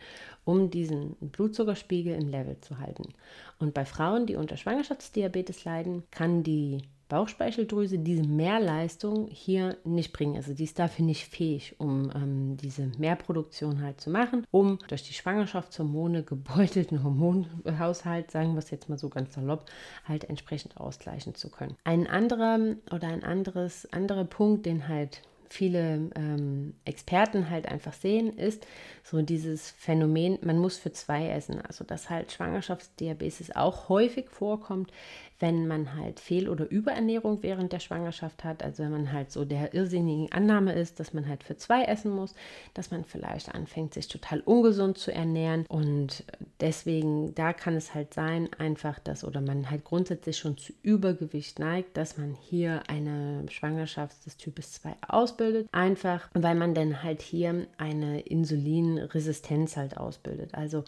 um 0.45 0.69
diesen 0.71 1.15
Blutzuckerspiegel 1.19 2.15
im 2.15 2.27
Level 2.27 2.59
zu 2.59 2.79
halten. 2.79 3.13
Und 3.59 3.73
bei 3.73 3.85
Frauen, 3.85 4.25
die 4.25 4.35
unter 4.35 4.57
Schwangerschaftsdiabetes 4.57 5.63
leiden, 5.65 6.03
kann 6.11 6.43
die 6.43 6.81
Bauchspeicheldrüse 7.09 7.97
diese 7.99 8.23
Mehrleistung 8.23 9.27
hier 9.27 9.77
nicht 9.83 10.13
bringen. 10.13 10.35
Also 10.35 10.53
die 10.53 10.63
ist 10.63 10.79
dafür 10.79 11.03
nicht 11.03 11.25
fähig, 11.25 11.75
um 11.79 12.11
ähm, 12.15 12.57
diese 12.57 12.91
Mehrproduktion 12.97 13.81
halt 13.81 13.99
zu 13.99 14.09
machen, 14.11 14.45
um 14.51 14.77
durch 14.87 15.03
die 15.03 15.13
Schwangerschaftshormone 15.13 16.23
gebeutelten 16.23 17.03
Hormonhaushalt, 17.03 18.31
sagen 18.31 18.53
wir 18.53 18.59
es 18.59 18.69
jetzt 18.69 18.89
mal 18.89 18.97
so 18.97 19.09
ganz 19.09 19.33
salopp, 19.33 19.65
halt 20.05 20.25
entsprechend 20.25 20.77
ausgleichen 20.77 21.35
zu 21.35 21.49
können. 21.49 21.75
Ein 21.83 22.07
anderer 22.07 22.59
oder 22.93 23.07
ein 23.07 23.23
anderes, 23.23 23.91
anderer 23.91 24.25
Punkt, 24.25 24.65
den 24.65 24.87
halt 24.87 25.23
viele 25.49 26.09
ähm, 26.15 26.75
Experten 26.85 27.49
halt 27.49 27.67
einfach 27.67 27.93
sehen, 27.93 28.37
ist 28.37 28.65
so 29.03 29.21
dieses 29.21 29.71
Phänomen, 29.71 30.37
man 30.41 30.59
muss 30.59 30.77
für 30.77 30.91
zwei 30.91 31.29
essen. 31.29 31.61
Also 31.61 31.83
dass 31.83 32.09
halt 32.09 32.31
Schwangerschaftsdiabetes 32.31 33.55
auch 33.55 33.89
häufig 33.89 34.29
vorkommt, 34.29 34.91
wenn 35.39 35.67
man 35.67 35.95
halt 35.95 36.19
Fehl- 36.19 36.49
oder 36.49 36.69
Überernährung 36.69 37.41
während 37.41 37.71
der 37.71 37.79
Schwangerschaft 37.79 38.43
hat. 38.43 38.61
Also 38.61 38.83
wenn 38.83 38.91
man 38.91 39.11
halt 39.11 39.31
so 39.31 39.45
der 39.45 39.73
irrsinnigen 39.73 40.31
Annahme 40.31 40.73
ist, 40.73 40.99
dass 40.99 41.13
man 41.13 41.27
halt 41.27 41.43
für 41.43 41.55
zwei 41.55 41.83
essen 41.83 42.11
muss, 42.11 42.35
dass 42.73 42.91
man 42.91 43.05
vielleicht 43.05 43.53
anfängt, 43.55 43.93
sich 43.93 44.09
total 44.09 44.41
ungesund 44.41 44.97
zu 44.97 45.13
ernähren. 45.13 45.65
Und 45.67 46.25
deswegen, 46.59 47.33
da 47.35 47.53
kann 47.53 47.75
es 47.75 47.95
halt 47.95 48.13
sein, 48.13 48.49
einfach 48.57 48.99
dass, 48.99 49.23
oder 49.23 49.39
man 49.39 49.71
halt 49.71 49.85
grundsätzlich 49.85 50.37
schon 50.37 50.57
zu 50.57 50.73
Übergewicht 50.83 51.57
neigt, 51.57 51.95
dass 51.95 52.17
man 52.17 52.35
hier 52.35 52.83
eine 52.89 53.45
Schwangerschaft 53.49 54.25
des 54.25 54.35
Types 54.35 54.73
2 54.73 54.95
ausbildet. 55.07 55.38
Einfach, 55.71 56.29
weil 56.33 56.55
man 56.55 56.73
dann 56.73 57.03
halt 57.03 57.21
hier 57.21 57.67
eine 57.77 58.21
Insulinresistenz 58.21 59.77
halt 59.77 59.97
ausbildet. 59.97 60.53
Also 60.53 60.83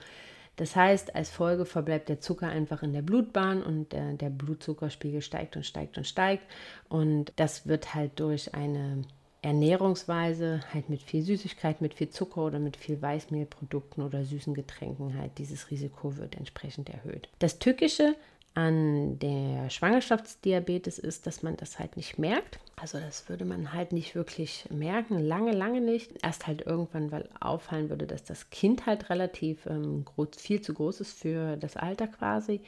das 0.57 0.75
heißt, 0.75 1.15
als 1.15 1.29
Folge 1.29 1.65
verbleibt 1.65 2.09
der 2.09 2.19
Zucker 2.19 2.47
einfach 2.47 2.83
in 2.83 2.93
der 2.93 3.01
Blutbahn 3.01 3.63
und 3.63 3.93
der, 3.93 4.13
der 4.13 4.29
Blutzuckerspiegel 4.29 5.21
steigt 5.21 5.55
und 5.55 5.65
steigt 5.65 5.97
und 5.97 6.05
steigt. 6.05 6.43
Und 6.89 7.33
das 7.37 7.67
wird 7.67 7.95
halt 7.95 8.19
durch 8.19 8.53
eine 8.53 9.03
Ernährungsweise, 9.41 10.59
halt 10.71 10.87
mit 10.89 11.01
viel 11.01 11.23
Süßigkeit, 11.23 11.81
mit 11.81 11.95
viel 11.95 12.09
Zucker 12.09 12.45
oder 12.45 12.59
mit 12.59 12.77
viel 12.77 13.01
Weißmehlprodukten 13.01 14.03
oder 14.03 14.23
süßen 14.23 14.53
Getränken 14.53 15.17
halt, 15.17 15.39
dieses 15.39 15.71
Risiko 15.71 16.17
wird 16.17 16.35
entsprechend 16.35 16.89
erhöht. 16.89 17.27
Das 17.39 17.57
Tückische 17.57 18.15
an 18.53 19.17
der 19.19 19.69
Schwangerschaftsdiabetes 19.69 20.99
ist, 20.99 21.25
dass 21.25 21.41
man 21.41 21.55
das 21.55 21.79
halt 21.79 21.95
nicht 21.95 22.19
merkt. 22.19 22.59
Also 22.75 22.99
das 22.99 23.29
würde 23.29 23.45
man 23.45 23.73
halt 23.73 23.93
nicht 23.93 24.15
wirklich 24.15 24.65
merken, 24.71 25.19
lange, 25.19 25.51
lange 25.51 25.79
nicht. 25.79 26.13
Erst 26.23 26.47
halt 26.47 26.65
irgendwann, 26.65 27.11
weil 27.11 27.29
auffallen 27.39 27.89
würde, 27.89 28.07
dass 28.07 28.23
das 28.23 28.49
Kind 28.49 28.87
halt 28.87 29.09
relativ 29.09 29.65
ähm, 29.67 30.03
groß, 30.03 30.29
viel 30.37 30.61
zu 30.61 30.73
groß 30.73 30.99
ist 30.99 31.19
für 31.19 31.55
das 31.57 31.77
Alter 31.77 32.07
quasi. 32.07 32.61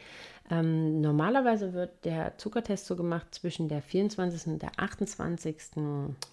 Ähm, 0.49 1.01
normalerweise 1.01 1.73
wird 1.73 2.05
der 2.05 2.37
Zuckertest 2.37 2.85
so 2.85 2.95
gemacht 2.95 3.27
zwischen 3.31 3.67
der 3.67 3.81
24. 3.81 4.47
und 4.53 4.61
der 4.61 4.71
28. 4.77 5.57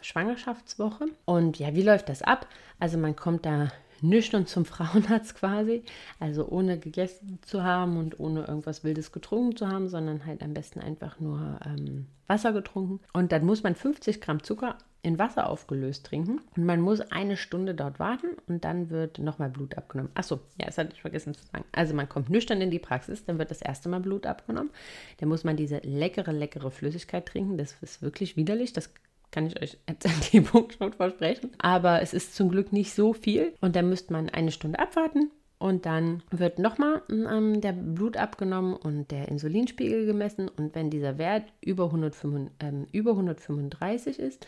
Schwangerschaftswoche. 0.02 1.06
Und 1.24 1.58
ja, 1.58 1.74
wie 1.74 1.82
läuft 1.82 2.08
das 2.08 2.22
ab? 2.22 2.46
Also 2.78 2.98
man 2.98 3.16
kommt 3.16 3.46
da 3.46 3.72
nüchtern 4.02 4.46
zum 4.46 4.64
Frauenarzt 4.66 5.34
quasi, 5.34 5.82
also 6.18 6.48
ohne 6.48 6.78
gegessen 6.78 7.38
zu 7.42 7.62
haben 7.62 7.96
und 7.96 8.18
ohne 8.20 8.46
irgendwas 8.46 8.84
Wildes 8.84 9.12
getrunken 9.12 9.56
zu 9.56 9.68
haben, 9.68 9.88
sondern 9.88 10.26
halt 10.26 10.42
am 10.42 10.54
besten 10.54 10.80
einfach 10.80 11.20
nur 11.20 11.60
ähm, 11.64 12.06
Wasser 12.26 12.52
getrunken. 12.52 13.00
Und 13.12 13.32
dann 13.32 13.44
muss 13.44 13.62
man 13.62 13.74
50 13.74 14.20
Gramm 14.20 14.42
Zucker 14.42 14.76
in 15.02 15.18
Wasser 15.18 15.48
aufgelöst 15.48 16.04
trinken 16.06 16.40
und 16.56 16.64
man 16.64 16.80
muss 16.80 17.00
eine 17.00 17.36
Stunde 17.36 17.74
dort 17.74 17.98
warten 17.98 18.36
und 18.48 18.64
dann 18.64 18.90
wird 18.90 19.18
nochmal 19.18 19.48
Blut 19.48 19.76
abgenommen. 19.76 20.12
Achso, 20.14 20.40
ja, 20.58 20.66
das 20.66 20.76
hatte 20.76 20.92
ich 20.92 21.00
vergessen 21.00 21.34
zu 21.34 21.42
sagen. 21.46 21.64
Also 21.72 21.94
man 21.94 22.08
kommt 22.08 22.28
nüchtern 22.28 22.60
in 22.60 22.70
die 22.70 22.78
Praxis, 22.78 23.24
dann 23.24 23.38
wird 23.38 23.50
das 23.50 23.62
erste 23.62 23.88
Mal 23.88 24.00
Blut 24.00 24.26
abgenommen. 24.26 24.70
Dann 25.18 25.28
muss 25.30 25.44
man 25.44 25.56
diese 25.56 25.78
leckere, 25.78 26.32
leckere 26.32 26.70
Flüssigkeit 26.70 27.24
trinken. 27.24 27.56
Das 27.56 27.76
ist 27.80 28.02
wirklich 28.02 28.36
widerlich. 28.36 28.72
Das 28.72 28.92
kann 29.30 29.46
ich 29.46 29.60
euch 29.60 29.78
jetzt 29.88 30.06
an 30.06 30.12
dem 30.32 30.44
Punkt 30.52 30.74
schon 30.74 30.92
versprechen. 30.92 31.50
Aber 31.58 32.02
es 32.02 32.14
ist 32.14 32.34
zum 32.34 32.48
Glück 32.50 32.72
nicht 32.72 32.94
so 32.94 33.12
viel. 33.12 33.54
Und 33.60 33.76
dann 33.76 33.88
müsste 33.88 34.12
man 34.12 34.28
eine 34.28 34.52
Stunde 34.52 34.78
abwarten. 34.78 35.30
Und 35.58 35.84
dann 35.84 36.22
wird 36.30 36.58
nochmal 36.58 37.02
ähm, 37.10 37.60
der 37.60 37.72
Blut 37.72 38.16
abgenommen 38.16 38.74
und 38.74 39.10
der 39.10 39.28
Insulinspiegel 39.28 40.06
gemessen. 40.06 40.48
Und 40.48 40.74
wenn 40.74 40.88
dieser 40.88 41.18
Wert 41.18 41.52
über, 41.60 41.84
105, 41.84 42.50
ähm, 42.60 42.86
über 42.92 43.10
135 43.10 44.18
ist, 44.18 44.46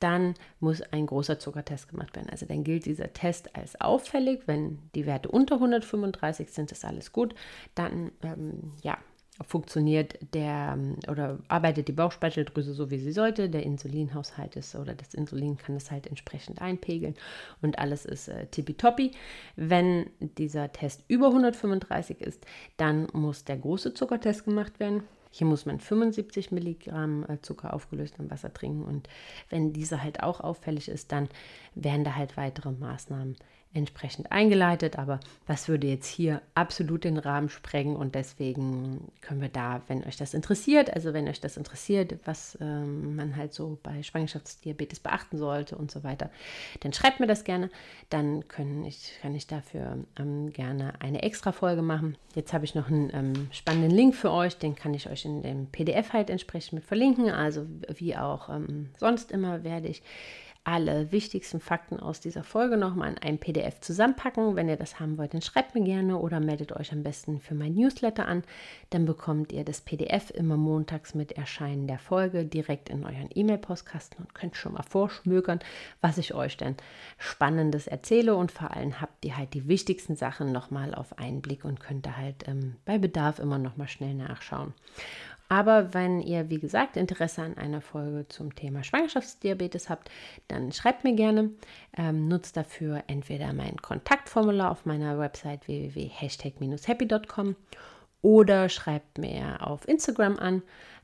dann 0.00 0.34
muss 0.60 0.82
ein 0.82 1.06
großer 1.06 1.38
Zuckertest 1.38 1.88
gemacht 1.88 2.14
werden. 2.14 2.28
Also 2.30 2.44
dann 2.44 2.62
gilt 2.62 2.84
dieser 2.84 3.14
Test 3.14 3.56
als 3.56 3.80
auffällig. 3.80 4.42
Wenn 4.46 4.80
die 4.94 5.06
Werte 5.06 5.30
unter 5.30 5.54
135 5.56 6.50
sind, 6.50 6.72
ist 6.72 6.84
alles 6.84 7.10
gut. 7.12 7.34
Dann 7.74 8.12
ähm, 8.22 8.72
ja, 8.82 8.98
funktioniert 9.46 10.18
der 10.34 10.78
oder 11.08 11.38
arbeitet 11.48 11.88
die 11.88 11.92
Bauchspeicheldrüse 11.92 12.74
so, 12.74 12.90
wie 12.90 12.98
sie 12.98 13.12
sollte. 13.12 13.48
Der 13.48 13.62
Insulinhaushalt 13.62 14.56
ist 14.56 14.74
oder 14.74 14.94
das 14.94 15.14
Insulin 15.14 15.56
kann 15.56 15.76
es 15.76 15.90
halt 15.90 16.06
entsprechend 16.06 16.60
einpegeln 16.60 17.14
und 17.62 17.78
alles 17.78 18.04
ist 18.04 18.28
äh, 18.28 18.46
tippitoppi. 18.46 19.12
Wenn 19.56 20.10
dieser 20.20 20.72
Test 20.72 21.04
über 21.08 21.28
135 21.28 22.20
ist, 22.20 22.44
dann 22.76 23.08
muss 23.12 23.44
der 23.44 23.56
große 23.56 23.94
Zuckertest 23.94 24.44
gemacht 24.44 24.80
werden. 24.80 25.02
Hier 25.32 25.46
muss 25.46 25.64
man 25.64 25.78
75 25.78 26.50
Milligramm 26.50 27.24
äh, 27.28 27.40
Zucker 27.40 27.72
aufgelöst 27.72 28.16
im 28.18 28.30
Wasser 28.30 28.52
trinken 28.52 28.82
und 28.82 29.08
wenn 29.48 29.72
dieser 29.72 30.02
halt 30.02 30.22
auch 30.22 30.40
auffällig 30.40 30.88
ist, 30.88 31.12
dann 31.12 31.28
werden 31.74 32.04
da 32.04 32.16
halt 32.16 32.36
weitere 32.36 32.72
Maßnahmen 32.72 33.36
entsprechend 33.72 34.32
eingeleitet, 34.32 34.98
aber 34.98 35.20
das 35.46 35.68
würde 35.68 35.86
jetzt 35.86 36.08
hier 36.08 36.42
absolut 36.54 37.04
den 37.04 37.18
Rahmen 37.18 37.48
sprengen 37.48 37.94
und 37.94 38.16
deswegen 38.16 39.12
können 39.20 39.40
wir 39.40 39.48
da, 39.48 39.82
wenn 39.86 40.02
euch 40.04 40.16
das 40.16 40.34
interessiert, 40.34 40.92
also 40.92 41.12
wenn 41.12 41.28
euch 41.28 41.40
das 41.40 41.56
interessiert, 41.56 42.16
was 42.24 42.58
ähm, 42.60 43.14
man 43.14 43.36
halt 43.36 43.54
so 43.54 43.78
bei 43.84 44.02
Schwangerschaftsdiabetes 44.02 44.98
beachten 44.98 45.38
sollte 45.38 45.76
und 45.76 45.92
so 45.92 46.02
weiter, 46.02 46.30
dann 46.80 46.92
schreibt 46.92 47.20
mir 47.20 47.28
das 47.28 47.44
gerne. 47.44 47.70
Dann 48.08 48.48
können 48.48 48.84
ich, 48.84 49.12
kann 49.22 49.36
ich 49.36 49.46
dafür 49.46 49.98
ähm, 50.18 50.52
gerne 50.52 50.94
eine 51.00 51.22
extra 51.22 51.52
Folge 51.52 51.82
machen. 51.82 52.16
Jetzt 52.34 52.52
habe 52.52 52.64
ich 52.64 52.74
noch 52.74 52.88
einen 52.88 53.10
ähm, 53.14 53.48
spannenden 53.52 53.92
Link 53.92 54.16
für 54.16 54.32
euch, 54.32 54.56
den 54.56 54.74
kann 54.74 54.94
ich 54.94 55.08
euch 55.08 55.24
in 55.24 55.42
dem 55.42 55.66
PDF 55.66 56.12
halt 56.12 56.28
entsprechend 56.28 56.72
mit 56.72 56.84
verlinken. 56.84 57.30
Also 57.30 57.66
wie 57.94 58.16
auch 58.16 58.48
ähm, 58.48 58.90
sonst 58.98 59.30
immer 59.30 59.62
werde 59.62 59.86
ich 59.86 60.02
alle 60.64 61.10
wichtigsten 61.10 61.58
Fakten 61.58 61.98
aus 61.98 62.20
dieser 62.20 62.44
Folge 62.44 62.76
nochmal 62.76 63.10
in 63.10 63.18
einem 63.18 63.38
PDF 63.38 63.80
zusammenpacken. 63.80 64.56
Wenn 64.56 64.68
ihr 64.68 64.76
das 64.76 65.00
haben 65.00 65.16
wollt, 65.16 65.32
dann 65.32 65.40
schreibt 65.40 65.74
mir 65.74 65.82
gerne 65.82 66.18
oder 66.18 66.38
meldet 66.38 66.72
euch 66.72 66.92
am 66.92 67.02
besten 67.02 67.40
für 67.40 67.54
mein 67.54 67.74
Newsletter 67.74 68.26
an. 68.26 68.44
Dann 68.90 69.06
bekommt 69.06 69.52
ihr 69.52 69.64
das 69.64 69.80
PDF 69.80 70.30
immer 70.30 70.58
montags 70.58 71.14
mit 71.14 71.32
Erscheinen 71.32 71.86
der 71.86 71.98
Folge 71.98 72.44
direkt 72.44 72.90
in 72.90 73.04
euren 73.04 73.30
E-Mail-Postkasten 73.34 74.18
und 74.18 74.34
könnt 74.34 74.56
schon 74.56 74.74
mal 74.74 74.82
vorschmökern, 74.82 75.60
was 76.02 76.18
ich 76.18 76.34
euch 76.34 76.58
denn 76.58 76.76
Spannendes 77.16 77.86
erzähle. 77.86 78.34
Und 78.34 78.52
vor 78.52 78.70
allem 78.76 79.00
habt 79.00 79.24
ihr 79.24 79.38
halt 79.38 79.54
die 79.54 79.66
wichtigsten 79.66 80.14
Sachen 80.14 80.52
nochmal 80.52 80.94
auf 80.94 81.18
einen 81.18 81.40
Blick 81.40 81.64
und 81.64 81.80
könnt 81.80 82.04
da 82.04 82.16
halt 82.16 82.46
ähm, 82.46 82.76
bei 82.84 82.98
Bedarf 82.98 83.38
immer 83.38 83.58
nochmal 83.58 83.88
schnell 83.88 84.14
nachschauen. 84.14 84.74
Aber 85.50 85.92
wenn 85.94 86.20
ihr, 86.20 86.48
wie 86.48 86.60
gesagt, 86.60 86.96
Interesse 86.96 87.42
an 87.42 87.58
einer 87.58 87.80
Folge 87.80 88.28
zum 88.28 88.54
Thema 88.54 88.84
Schwangerschaftsdiabetes 88.84 89.90
habt, 89.90 90.08
dann 90.46 90.70
schreibt 90.70 91.02
mir 91.02 91.14
gerne. 91.14 91.50
Ähm, 91.98 92.28
nutzt 92.28 92.56
dafür 92.56 93.02
entweder 93.08 93.52
mein 93.52 93.76
Kontaktformular 93.76 94.70
auf 94.70 94.86
meiner 94.86 95.18
Website 95.18 95.66
www.hashtag-happy.com 95.66 97.56
oder 98.22 98.68
schreibt 98.68 99.18
mir 99.18 99.66
auf 99.66 99.88
Instagram 99.88 100.38
an. 100.38 100.62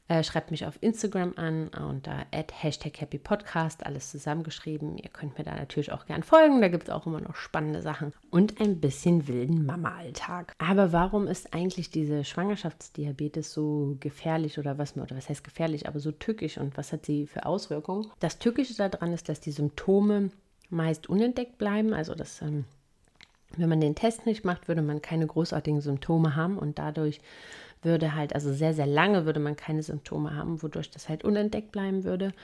Äh, 0.08 0.22
schreibt 0.22 0.52
mich 0.52 0.66
auf 0.66 0.78
Instagram 0.80 1.32
an 1.36 1.68
unter 1.68 2.26
Hashtag 2.32 3.00
Happy 3.00 3.18
Podcast, 3.18 3.84
alles 3.84 4.10
zusammengeschrieben. 4.12 4.98
Ihr 4.98 5.08
könnt 5.08 5.36
mir 5.36 5.42
da 5.42 5.56
natürlich 5.56 5.90
auch 5.90 6.06
gern 6.06 6.22
folgen. 6.22 6.60
Da 6.60 6.68
gibt 6.68 6.84
es 6.84 6.90
auch 6.90 7.06
immer 7.06 7.20
noch 7.20 7.34
spannende 7.34 7.82
Sachen 7.82 8.12
und 8.30 8.60
ein 8.60 8.80
bisschen 8.80 9.26
wilden 9.26 9.66
Mama-Alltag. 9.66 10.54
Aber 10.58 10.92
warum 10.92 11.26
ist 11.26 11.52
eigentlich 11.54 11.90
diese 11.90 12.22
Schwangerschaftsdiabetes 12.22 13.52
so 13.52 13.96
gefährlich 13.98 14.60
oder 14.60 14.78
was, 14.78 14.96
oder 14.96 15.16
was 15.16 15.28
heißt 15.28 15.42
gefährlich, 15.42 15.88
aber 15.88 15.98
so 15.98 16.12
tückisch 16.12 16.58
und 16.58 16.76
was 16.76 16.92
hat 16.92 17.04
sie 17.04 17.26
für 17.26 17.44
Auswirkungen? 17.44 18.06
Das 18.20 18.38
Tückische 18.38 18.74
daran 18.74 19.12
ist, 19.12 19.28
dass 19.28 19.40
die 19.40 19.50
Symptome 19.50 20.30
meist 20.70 21.08
unentdeckt 21.08 21.58
bleiben. 21.58 21.92
Also 21.92 22.14
das 22.14 22.42
ähm, 22.42 22.64
wenn 23.56 23.68
man 23.68 23.80
den 23.80 23.94
Test 23.94 24.26
nicht 24.26 24.44
macht, 24.44 24.68
würde 24.68 24.82
man 24.82 25.02
keine 25.02 25.26
großartigen 25.26 25.80
Symptome 25.80 26.36
haben 26.36 26.58
und 26.58 26.78
dadurch 26.78 27.20
würde 27.86 28.14
halt, 28.14 28.34
also 28.34 28.52
sehr, 28.52 28.74
sehr 28.74 28.86
lange 28.86 29.24
würde 29.24 29.40
man 29.40 29.56
keine 29.56 29.82
Symptome 29.82 30.34
haben, 30.34 30.62
wodurch 30.62 30.90
das 30.90 31.08
halt 31.08 31.24
unentdeckt 31.24 31.72
bleiben 31.72 32.04
würde. 32.04 32.34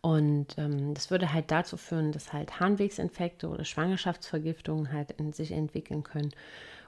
Und 0.00 0.56
ähm, 0.56 0.94
das 0.94 1.10
würde 1.10 1.32
halt 1.32 1.50
dazu 1.50 1.76
führen, 1.76 2.12
dass 2.12 2.32
halt 2.32 2.60
Harnwegsinfekte 2.60 3.48
oder 3.48 3.64
Schwangerschaftsvergiftungen 3.64 4.92
halt 4.92 5.12
in 5.12 5.32
sich 5.32 5.52
entwickeln 5.52 6.02
können. 6.02 6.30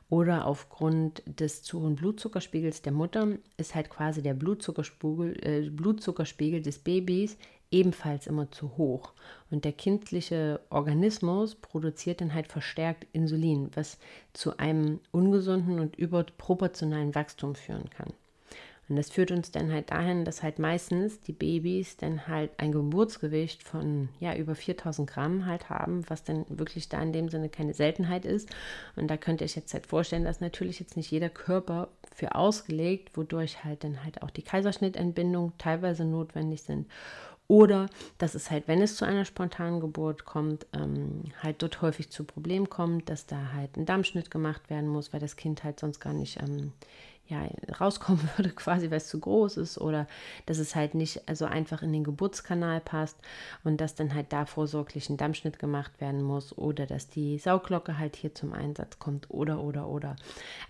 Oder 0.09 0.47
aufgrund 0.47 1.23
des 1.27 1.62
zu 1.62 1.81
hohen 1.81 1.97
Blutzuckerspiegels 1.97 2.83
der 2.83 2.92
Mutter 2.92 3.27
ist 3.57 3.75
halt 3.75 3.90
quasi 3.90 4.23
der 4.23 4.35
Blutzuckerspiegel, 4.35 5.37
äh, 5.45 5.69
Blutzuckerspiegel 5.69 6.62
des 6.62 6.79
Babys 6.79 7.37
ebenfalls 7.70 8.26
immer 8.26 8.50
zu 8.50 8.76
hoch. 8.76 9.12
Und 9.50 9.64
der 9.64 9.72
kindliche 9.72 10.61
Organismus 10.70 11.55
produziert 11.55 12.20
dann 12.20 12.35
halt 12.35 12.48
verstärkt 12.50 13.07
Insulin, 13.12 13.70
was 13.74 13.98
zu 14.33 14.59
einem 14.59 15.00
ungesunden 15.12 15.81
und 15.81 15.96
überproportionalen 15.96 17.14
Wachstum 17.14 17.55
führen 17.55 17.90
kann. 17.90 18.12
Und 18.88 18.94
das 18.94 19.11
führt 19.11 19.33
uns 19.33 19.50
dann 19.50 19.72
halt 19.72 19.90
dahin, 19.90 20.24
dass 20.24 20.44
halt 20.44 20.61
meistens 20.61 21.20
die 21.20 21.33
Babys 21.33 21.96
dann 21.96 22.29
halt 22.29 22.52
ein 22.59 22.70
Geburtsgewicht 22.70 23.64
von 23.64 24.11
ja 24.20 24.37
über 24.37 24.55
4000 24.55 25.11
Gramm 25.11 25.46
halt 25.46 25.68
haben, 25.70 26.05
was 26.09 26.22
dann 26.22 26.46
wirklich 26.48 26.88
da 26.88 27.02
in 27.02 27.12
dem 27.12 27.29
Sinne 27.29 27.48
keine 27.48 27.74
Seltenheit 27.74 28.24
ist. 28.24 28.48
Und 28.94 29.09
da 29.09 29.16
könnte 29.16 29.44
ich 29.44 29.57
jetzt 29.57 29.74
halt 29.74 29.87
vorstellen, 29.87 30.22
dass 30.22 30.40
natürlich 30.40 30.79
jetzt 30.79 30.96
nicht 30.96 31.11
jeder 31.11 31.31
Körper 31.31 31.88
für 32.14 32.37
ausgelegt, 32.37 33.16
wodurch 33.16 33.64
halt 33.64 33.83
dann 33.83 34.05
halt 34.05 34.22
auch 34.22 34.31
die 34.31 34.42
Kaiserschnittentbindung 34.42 35.52
teilweise 35.59 36.05
notwendig 36.05 36.62
sind 36.62 36.87
oder 37.49 37.89
dass 38.19 38.35
es 38.35 38.51
halt, 38.51 38.67
wenn 38.67 38.83
es 38.83 38.97
zu 38.97 39.05
einer 39.05 39.25
spontanen 39.25 39.81
Geburt 39.81 40.25
kommt, 40.25 40.67
ähm, 40.73 41.25
halt 41.43 41.63
dort 41.63 41.81
häufig 41.83 42.11
zu 42.11 42.25
Problemen 42.25 42.69
kommt, 42.69 43.09
dass 43.09 43.27
da 43.27 43.53
halt 43.55 43.77
ein 43.77 43.87
Dammschnitt 43.87 44.31
gemacht 44.31 44.69
werden 44.69 44.89
muss, 44.89 45.13
weil 45.13 45.21
das 45.21 45.37
Kind 45.37 45.63
halt 45.63 45.79
sonst 45.79 46.01
gar 46.01 46.13
nicht 46.13 46.41
ähm, 46.43 46.73
ja, 47.29 47.49
rauskommen 47.81 48.29
würde, 48.37 48.51
quasi 48.51 48.91
weil 48.91 48.99
es 48.99 49.09
zu 49.09 49.21
groß 49.21 49.57
ist. 49.59 49.79
Oder 49.79 50.07
dass 50.47 50.59
es 50.59 50.75
halt 50.75 50.95
nicht 50.95 51.29
also 51.29 51.45
einfach 51.45 51.83
in 51.83 51.93
den 51.93 52.05
Geburtskanal 52.05 52.81
passt 52.81 53.19
und 53.65 53.81
dass 53.81 53.95
dann 53.95 54.15
halt 54.15 54.33
da 54.33 54.47
vorsorglich 54.47 55.09
ein 55.11 55.17
Dammschnitt 55.17 55.59
gemacht 55.59 56.01
werden 56.01 56.23
muss. 56.23 56.57
Oder 56.57 56.87
dass 56.87 57.09
die 57.09 57.39
Sauglocke 57.39 57.99
halt 57.99 58.17
hier 58.17 58.35
zum 58.35 58.53
Einsatz 58.53 58.99
kommt. 58.99 59.31
Oder 59.31 59.61
oder 59.61 59.89
oder. 59.89 60.17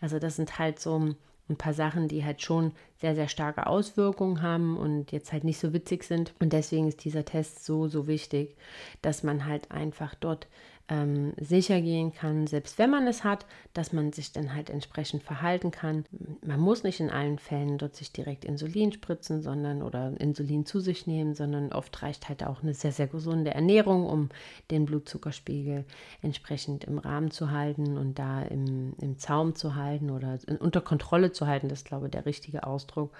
Also 0.00 0.18
das 0.18 0.36
sind 0.36 0.58
halt 0.58 0.80
so 0.80 1.14
ein 1.48 1.56
paar 1.56 1.74
Sachen, 1.74 2.08
die 2.08 2.24
halt 2.24 2.42
schon 2.42 2.72
sehr, 3.00 3.14
sehr 3.14 3.28
starke 3.28 3.66
Auswirkungen 3.66 4.42
haben 4.42 4.76
und 4.76 5.12
jetzt 5.12 5.32
halt 5.32 5.44
nicht 5.44 5.58
so 5.58 5.72
witzig 5.72 6.04
sind. 6.04 6.34
Und 6.40 6.52
deswegen 6.52 6.88
ist 6.88 7.04
dieser 7.04 7.24
Test 7.24 7.64
so, 7.64 7.88
so 7.88 8.06
wichtig, 8.06 8.56
dass 9.02 9.22
man 9.22 9.46
halt 9.46 9.70
einfach 9.70 10.14
dort 10.14 10.48
ähm, 10.88 11.32
sicher 11.40 11.80
gehen 11.80 12.12
kann, 12.12 12.46
selbst 12.46 12.78
wenn 12.78 12.90
man 12.90 13.06
es 13.06 13.24
hat, 13.24 13.44
dass 13.74 13.92
man 13.92 14.12
sich 14.12 14.32
dann 14.32 14.54
halt 14.54 14.70
entsprechend 14.70 15.22
verhalten 15.24 15.70
kann. 15.70 16.04
Man 16.44 16.60
muss 16.60 16.84
nicht 16.84 17.00
in 17.00 17.10
allen 17.10 17.38
Fällen 17.38 17.78
dort 17.78 17.96
sich 17.96 18.12
direkt 18.12 18.44
Insulin 18.44 18.92
spritzen, 18.92 19.42
sondern 19.42 19.82
oder 19.82 20.12
Insulin 20.20 20.64
zu 20.64 20.78
sich 20.78 21.06
nehmen, 21.06 21.34
sondern 21.34 21.72
oft 21.72 22.02
reicht 22.02 22.28
halt 22.28 22.44
auch 22.44 22.62
eine 22.62 22.72
sehr, 22.72 22.92
sehr 22.92 23.08
gesunde 23.08 23.52
Ernährung, 23.52 24.06
um 24.06 24.28
den 24.70 24.84
Blutzuckerspiegel 24.86 25.84
entsprechend 26.22 26.84
im 26.84 26.98
Rahmen 26.98 27.32
zu 27.32 27.50
halten 27.50 27.98
und 27.98 28.18
da 28.18 28.42
im, 28.42 28.94
im 29.00 29.18
Zaum 29.18 29.56
zu 29.56 29.74
halten 29.74 30.10
oder 30.10 30.38
unter 30.60 30.80
Kontrolle 30.80 31.32
zu 31.32 31.48
halten. 31.48 31.68
Das 31.68 31.80
ist, 31.80 31.86
glaube 31.86 32.06
ich, 32.06 32.12
der 32.12 32.26
richtige 32.26 32.64
Ausdruck, 32.64 33.12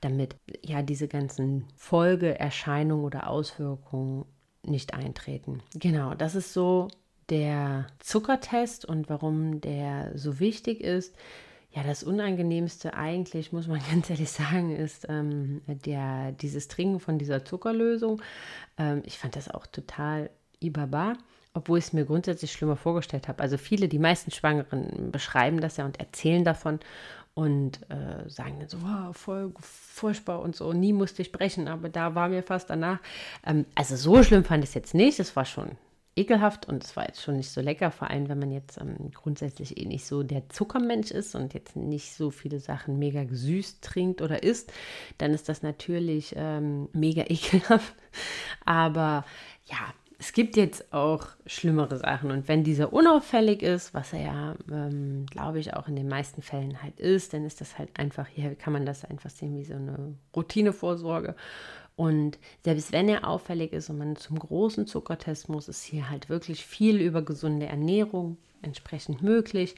damit 0.00 0.36
ja 0.64 0.80
diese 0.80 1.06
ganzen 1.06 1.64
Folgeerscheinungen 1.76 3.04
oder 3.04 3.28
Auswirkungen 3.28 4.24
nicht 4.62 4.94
eintreten. 4.94 5.62
Genau, 5.74 6.14
das 6.14 6.34
ist 6.34 6.52
so 6.52 6.88
der 7.30 7.86
Zuckertest 8.00 8.84
und 8.84 9.08
warum 9.08 9.60
der 9.60 10.10
so 10.16 10.40
wichtig 10.40 10.80
ist. 10.80 11.14
Ja, 11.72 11.84
das 11.84 12.02
Unangenehmste 12.02 12.94
eigentlich, 12.94 13.52
muss 13.52 13.68
man 13.68 13.80
ganz 13.90 14.10
ehrlich 14.10 14.30
sagen, 14.30 14.74
ist 14.74 15.06
ähm, 15.08 15.62
der, 15.66 16.32
dieses 16.32 16.68
Trinken 16.68 17.00
von 17.00 17.18
dieser 17.18 17.44
Zuckerlösung. 17.44 18.20
Ähm, 18.76 19.02
ich 19.06 19.18
fand 19.18 19.36
das 19.36 19.48
auch 19.48 19.66
total 19.66 20.30
ibaba, 20.58 21.14
obwohl 21.54 21.78
ich 21.78 21.86
es 21.86 21.92
mir 21.92 22.04
grundsätzlich 22.04 22.52
schlimmer 22.52 22.76
vorgestellt 22.76 23.28
habe. 23.28 23.40
Also 23.40 23.56
viele, 23.56 23.88
die 23.88 24.00
meisten 24.00 24.32
Schwangeren 24.32 25.12
beschreiben 25.12 25.60
das 25.60 25.76
ja 25.76 25.84
und 25.84 26.00
erzählen 26.00 26.44
davon 26.44 26.80
und 27.34 27.80
äh, 27.90 28.28
sagen 28.28 28.56
dann 28.58 28.68
so, 28.68 28.82
wow, 28.82 29.16
voll 29.16 29.52
furchtbar 29.60 30.40
und 30.40 30.56
so, 30.56 30.72
nie 30.72 30.92
musste 30.92 31.22
ich 31.22 31.30
brechen, 31.30 31.68
aber 31.68 31.88
da 31.88 32.16
war 32.16 32.28
mir 32.28 32.42
fast 32.42 32.68
danach. 32.68 32.98
Ähm, 33.46 33.64
also 33.76 33.94
so 33.94 34.22
schlimm 34.24 34.42
fand 34.42 34.64
ich 34.64 34.70
es 34.70 34.74
jetzt 34.74 34.94
nicht, 34.94 35.20
es 35.20 35.36
war 35.36 35.44
schon 35.44 35.70
ekelhaft 36.16 36.68
und 36.68 36.84
es 36.84 36.96
war 36.96 37.06
jetzt 37.06 37.22
schon 37.22 37.36
nicht 37.36 37.50
so 37.50 37.60
lecker, 37.60 37.90
vor 37.90 38.10
allem 38.10 38.28
wenn 38.28 38.38
man 38.38 38.50
jetzt 38.50 38.78
ähm, 38.78 39.10
grundsätzlich 39.12 39.78
eh 39.78 39.86
nicht 39.86 40.04
so 40.04 40.22
der 40.22 40.48
Zuckermensch 40.48 41.10
ist 41.10 41.34
und 41.34 41.54
jetzt 41.54 41.76
nicht 41.76 42.14
so 42.14 42.30
viele 42.30 42.60
Sachen 42.60 42.98
mega 42.98 43.24
gesüßt 43.24 43.82
trinkt 43.82 44.20
oder 44.20 44.42
isst, 44.42 44.72
dann 45.18 45.32
ist 45.32 45.48
das 45.48 45.62
natürlich 45.62 46.34
ähm, 46.36 46.88
mega 46.92 47.22
ekelhaft. 47.28 47.94
Aber 48.64 49.24
ja, 49.66 49.78
es 50.20 50.34
gibt 50.34 50.56
jetzt 50.56 50.92
auch 50.92 51.28
schlimmere 51.46 51.96
Sachen 51.96 52.30
und 52.30 52.46
wenn 52.46 52.62
dieser 52.62 52.92
unauffällig 52.92 53.62
ist, 53.62 53.94
was 53.94 54.12
er 54.12 54.20
ja, 54.20 54.54
ähm, 54.70 55.24
glaube 55.30 55.60
ich, 55.60 55.72
auch 55.74 55.88
in 55.88 55.96
den 55.96 56.08
meisten 56.08 56.42
Fällen 56.42 56.82
halt 56.82 57.00
ist, 57.00 57.32
dann 57.32 57.46
ist 57.46 57.62
das 57.62 57.78
halt 57.78 57.88
einfach, 57.98 58.26
hier 58.26 58.54
kann 58.54 58.74
man 58.74 58.84
das 58.84 59.06
einfach 59.06 59.30
sehen 59.30 59.56
wie 59.56 59.64
so 59.64 59.74
eine 59.74 60.14
Routinevorsorge 60.36 61.34
und 62.00 62.38
selbst 62.64 62.92
wenn 62.92 63.10
er 63.10 63.28
auffällig 63.28 63.74
ist 63.74 63.90
und 63.90 63.98
man 63.98 64.16
zum 64.16 64.38
großen 64.38 64.86
Zuckertest 64.86 65.50
muss, 65.50 65.68
ist 65.68 65.84
hier 65.84 66.08
halt 66.08 66.30
wirklich 66.30 66.64
viel 66.64 66.98
über 66.98 67.20
gesunde 67.20 67.66
Ernährung 67.66 68.38
entsprechend 68.62 69.20
möglich. 69.20 69.74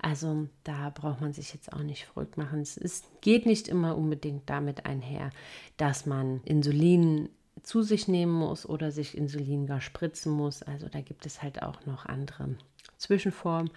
Also 0.00 0.46
da 0.62 0.90
braucht 0.90 1.20
man 1.20 1.32
sich 1.32 1.52
jetzt 1.52 1.72
auch 1.72 1.82
nicht 1.82 2.04
verrückt 2.04 2.38
machen. 2.38 2.60
Es 2.60 2.76
ist, 2.76 3.06
geht 3.22 3.44
nicht 3.44 3.66
immer 3.66 3.96
unbedingt 3.96 4.48
damit 4.48 4.86
einher, 4.86 5.30
dass 5.76 6.06
man 6.06 6.42
Insulin 6.44 7.28
zu 7.64 7.82
sich 7.82 8.06
nehmen 8.06 8.34
muss 8.34 8.68
oder 8.68 8.92
sich 8.92 9.18
Insulin 9.18 9.66
gar 9.66 9.80
spritzen 9.80 10.30
muss. 10.30 10.62
Also 10.62 10.88
da 10.88 11.00
gibt 11.00 11.26
es 11.26 11.42
halt 11.42 11.60
auch 11.64 11.86
noch 11.86 12.06
andere 12.06 12.50
Zwischenform. 12.98 13.68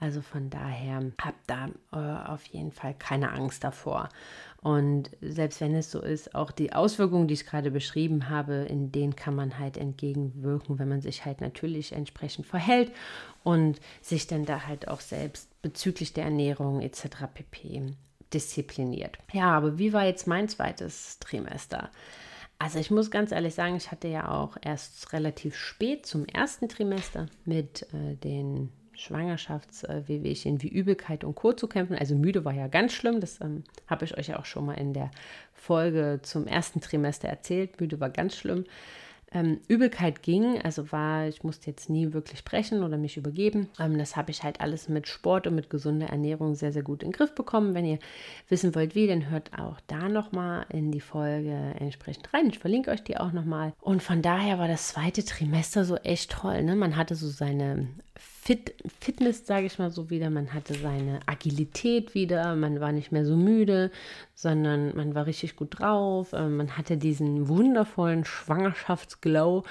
Also 0.00 0.22
von 0.22 0.48
daher 0.48 1.12
habt 1.20 1.38
da 1.46 1.68
äh, 1.92 2.30
auf 2.30 2.44
jeden 2.46 2.72
Fall 2.72 2.94
keine 2.94 3.32
Angst 3.32 3.62
davor. 3.62 4.08
Und 4.62 5.10
selbst 5.20 5.60
wenn 5.60 5.74
es 5.74 5.90
so 5.90 6.00
ist, 6.00 6.34
auch 6.34 6.50
die 6.50 6.72
Auswirkungen, 6.72 7.28
die 7.28 7.34
ich 7.34 7.46
gerade 7.46 7.70
beschrieben 7.70 8.30
habe, 8.30 8.54
in 8.54 8.92
denen 8.92 9.14
kann 9.14 9.34
man 9.34 9.58
halt 9.58 9.76
entgegenwirken, 9.76 10.78
wenn 10.78 10.88
man 10.88 11.02
sich 11.02 11.26
halt 11.26 11.42
natürlich 11.42 11.92
entsprechend 11.92 12.46
verhält 12.46 12.92
und 13.44 13.78
sich 14.00 14.26
dann 14.26 14.46
da 14.46 14.66
halt 14.66 14.88
auch 14.88 15.00
selbst 15.00 15.48
bezüglich 15.62 16.14
der 16.14 16.24
Ernährung 16.24 16.80
etc. 16.80 17.26
pp. 17.32 17.92
diszipliniert. 18.32 19.18
Ja, 19.32 19.50
aber 19.52 19.78
wie 19.78 19.92
war 19.92 20.06
jetzt 20.06 20.26
mein 20.26 20.48
zweites 20.48 21.18
Trimester? 21.20 21.90
Also 22.58 22.78
ich 22.78 22.90
muss 22.90 23.10
ganz 23.10 23.32
ehrlich 23.32 23.54
sagen, 23.54 23.76
ich 23.76 23.90
hatte 23.90 24.08
ja 24.08 24.30
auch 24.30 24.56
erst 24.60 25.14
relativ 25.14 25.56
spät 25.56 26.04
zum 26.04 26.26
ersten 26.26 26.68
Trimester 26.68 27.26
mit 27.46 27.86
äh, 27.94 28.16
den 28.16 28.70
Schwangerschaftswehwehchen 29.00 30.62
wie 30.62 30.68
Übelkeit 30.68 31.24
und 31.24 31.34
Co. 31.34 31.52
zu 31.52 31.66
kämpfen. 31.66 31.96
Also 31.96 32.14
müde 32.14 32.44
war 32.44 32.52
ja 32.52 32.68
ganz 32.68 32.92
schlimm. 32.92 33.20
Das 33.20 33.40
ähm, 33.40 33.64
habe 33.86 34.04
ich 34.04 34.16
euch 34.16 34.28
ja 34.28 34.38
auch 34.38 34.44
schon 34.44 34.66
mal 34.66 34.74
in 34.74 34.92
der 34.92 35.10
Folge 35.54 36.20
zum 36.22 36.46
ersten 36.46 36.80
Trimester 36.80 37.28
erzählt. 37.28 37.80
Müde 37.80 38.00
war 38.00 38.10
ganz 38.10 38.36
schlimm. 38.36 38.64
Ähm, 39.32 39.60
Übelkeit 39.68 40.24
ging, 40.24 40.60
also 40.60 40.90
war, 40.90 41.28
ich 41.28 41.44
musste 41.44 41.70
jetzt 41.70 41.88
nie 41.88 42.12
wirklich 42.12 42.40
sprechen 42.40 42.82
oder 42.82 42.98
mich 42.98 43.16
übergeben. 43.16 43.68
Ähm, 43.78 43.96
das 43.96 44.16
habe 44.16 44.32
ich 44.32 44.42
halt 44.42 44.60
alles 44.60 44.88
mit 44.88 45.06
Sport 45.06 45.46
und 45.46 45.54
mit 45.54 45.70
gesunder 45.70 46.08
Ernährung 46.08 46.56
sehr, 46.56 46.72
sehr 46.72 46.82
gut 46.82 47.04
in 47.04 47.10
den 47.10 47.16
Griff 47.16 47.32
bekommen. 47.36 47.72
Wenn 47.74 47.84
ihr 47.84 48.00
wissen 48.48 48.74
wollt, 48.74 48.96
wie, 48.96 49.06
dann 49.06 49.30
hört 49.30 49.56
auch 49.56 49.78
da 49.86 50.08
nochmal 50.08 50.66
in 50.70 50.90
die 50.90 51.00
Folge 51.00 51.52
entsprechend 51.78 52.34
rein. 52.34 52.48
Ich 52.48 52.58
verlinke 52.58 52.90
euch 52.90 53.04
die 53.04 53.18
auch 53.18 53.30
nochmal. 53.30 53.72
Und 53.80 54.02
von 54.02 54.20
daher 54.20 54.58
war 54.58 54.66
das 54.66 54.88
zweite 54.88 55.24
Trimester 55.24 55.84
so 55.84 55.94
echt 55.96 56.32
toll. 56.32 56.64
Ne? 56.64 56.74
Man 56.74 56.96
hatte 56.96 57.14
so 57.14 57.28
seine 57.28 57.86
Fit, 58.22 58.74
Fitness, 59.00 59.46
sage 59.46 59.64
ich 59.64 59.78
mal 59.78 59.90
so 59.90 60.10
wieder. 60.10 60.28
Man 60.28 60.52
hatte 60.52 60.74
seine 60.74 61.20
Agilität 61.24 62.14
wieder. 62.14 62.54
Man 62.54 62.78
war 62.78 62.92
nicht 62.92 63.12
mehr 63.12 63.24
so 63.24 63.34
müde, 63.34 63.90
sondern 64.34 64.94
man 64.94 65.14
war 65.14 65.24
richtig 65.24 65.56
gut 65.56 65.78
drauf. 65.78 66.34
Ähm, 66.34 66.58
man 66.58 66.76
hatte 66.76 66.98
diesen 66.98 67.48
wundervollen 67.48 68.26
Schwangerschaftsglow. 68.26 69.64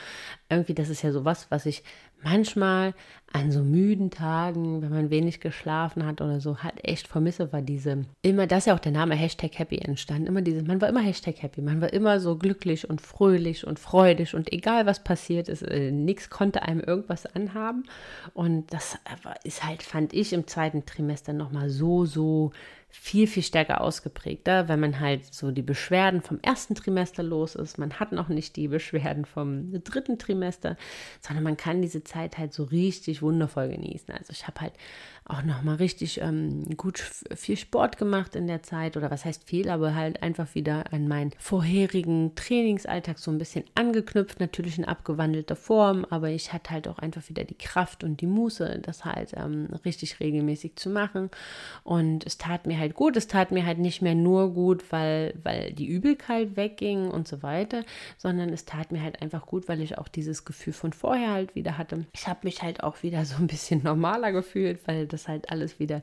Irgendwie, 0.49 0.73
das 0.73 0.89
ist 0.89 1.03
ja 1.03 1.11
sowas, 1.11 1.47
was 1.49 1.67
ich 1.67 1.83
manchmal 2.23 2.93
an 3.31 3.51
so 3.51 3.63
müden 3.63 4.09
Tagen, 4.09 4.81
wenn 4.81 4.89
man 4.89 5.09
wenig 5.11 5.39
geschlafen 5.39 6.05
hat 6.05 6.19
oder 6.21 6.39
so, 6.39 6.63
halt 6.63 6.83
echt 6.83 7.07
vermisse, 7.07 7.53
war 7.53 7.61
diese, 7.61 8.05
immer, 8.21 8.47
das 8.47 8.59
ist 8.59 8.65
ja 8.65 8.75
auch 8.75 8.79
der 8.79 8.91
Name 8.91 9.15
Hashtag 9.15 9.59
Happy 9.59 9.77
entstanden, 9.77 10.27
immer 10.27 10.41
diese, 10.41 10.63
man 10.63 10.81
war 10.81 10.89
immer 10.89 11.01
Hashtag 11.01 11.41
Happy, 11.43 11.61
man 11.61 11.79
war 11.79 11.93
immer 11.93 12.19
so 12.19 12.37
glücklich 12.37 12.89
und 12.89 13.01
fröhlich 13.01 13.67
und 13.67 13.77
freudig 13.77 14.33
und 14.33 14.51
egal 14.51 14.85
was 14.87 15.03
passiert 15.03 15.47
ist, 15.47 15.61
äh, 15.61 15.91
nichts 15.91 16.29
konnte 16.29 16.63
einem 16.63 16.79
irgendwas 16.79 17.25
anhaben. 17.27 17.83
Und 18.33 18.73
das 18.73 18.97
ist 19.43 19.63
halt, 19.63 19.83
fand 19.83 20.13
ich 20.13 20.33
im 20.33 20.47
zweiten 20.47 20.85
Trimester 20.85 21.33
nochmal 21.33 21.69
so, 21.69 22.05
so 22.05 22.51
viel, 22.91 23.27
viel 23.27 23.43
stärker 23.43 23.81
ausgeprägter, 23.81 24.67
wenn 24.67 24.79
man 24.79 24.99
halt 24.99 25.33
so 25.33 25.51
die 25.51 25.61
Beschwerden 25.61 26.21
vom 26.21 26.39
ersten 26.41 26.73
Trimester 26.73 27.21
los 27.21 27.53
ist. 27.55 27.77
Man 27.77 27.99
hat 27.99 28.11
noch 28.11 28.29
nicht 28.29 28.55
die 28.55 28.67
Beschwerden 28.67 29.25
vom 29.25 29.71
dritten 29.83 30.17
Trimester, 30.17 30.75
sondern 31.21 31.43
man 31.43 31.55
kann 31.55 31.83
diese 31.83 32.03
Zeit 32.03 32.37
halt 32.37 32.53
so 32.53 32.63
richtig 32.63 33.21
wundervoll 33.21 33.69
genießen. 33.69 34.13
Also 34.13 34.31
ich 34.31 34.47
habe 34.47 34.61
halt 34.61 34.73
auch 35.29 35.43
noch 35.43 35.61
mal 35.61 35.75
richtig 35.75 36.21
ähm, 36.21 36.65
gut 36.75 36.99
viel 36.99 37.57
Sport 37.57 37.97
gemacht 37.97 38.35
in 38.35 38.47
der 38.47 38.63
Zeit. 38.63 38.97
Oder 38.97 39.11
was 39.11 39.25
heißt 39.25 39.43
viel, 39.43 39.69
aber 39.69 39.93
halt 39.93 40.23
einfach 40.23 40.55
wieder 40.55 40.91
an 40.91 41.07
meinen 41.07 41.31
vorherigen 41.37 42.33
Trainingsalltag 42.35 43.19
so 43.19 43.29
ein 43.29 43.37
bisschen 43.37 43.63
angeknüpft, 43.75 44.39
natürlich 44.39 44.77
in 44.77 44.85
abgewandelter 44.85 45.55
Form, 45.55 46.05
aber 46.09 46.29
ich 46.29 46.51
hatte 46.51 46.71
halt 46.71 46.87
auch 46.87 46.99
einfach 46.99 47.29
wieder 47.29 47.43
die 47.43 47.57
Kraft 47.57 48.03
und 48.03 48.21
die 48.21 48.27
Muße, 48.27 48.79
das 48.81 49.05
halt 49.05 49.33
ähm, 49.35 49.67
richtig 49.85 50.19
regelmäßig 50.19 50.75
zu 50.75 50.89
machen. 50.89 51.29
Und 51.83 52.25
es 52.25 52.37
tat 52.37 52.65
mir 52.65 52.79
halt 52.79 52.95
gut, 52.95 53.15
es 53.15 53.27
tat 53.27 53.51
mir 53.51 53.65
halt 53.65 53.77
nicht 53.77 54.01
mehr 54.01 54.15
nur 54.15 54.53
gut, 54.53 54.91
weil, 54.91 55.35
weil 55.43 55.71
die 55.73 55.87
Übelkeit 55.87 56.57
wegging 56.57 57.09
und 57.09 57.27
so 57.27 57.43
weiter, 57.43 57.83
sondern 58.17 58.49
es 58.49 58.65
tat 58.65 58.91
mir 58.91 59.03
halt 59.03 59.21
einfach 59.21 59.45
gut, 59.45 59.67
weil 59.67 59.81
ich 59.81 59.97
auch 59.97 60.07
dieses 60.07 60.43
Gefühl 60.45 60.73
von 60.73 60.93
vorher 60.93 61.31
halt 61.31 61.53
wieder 61.55 61.77
hatte. 61.77 62.05
Ich 62.13 62.27
habe 62.27 62.39
mich 62.43 62.63
halt 62.63 62.83
auch 62.83 63.03
wieder 63.03 63.25
so 63.25 63.35
ein 63.35 63.47
bisschen 63.47 63.83
normaler 63.83 64.31
gefühlt, 64.31 64.87
weil 64.87 65.05
das 65.05 65.18
das 65.19 65.27
halt 65.27 65.51
alles 65.51 65.79
wieder 65.79 66.01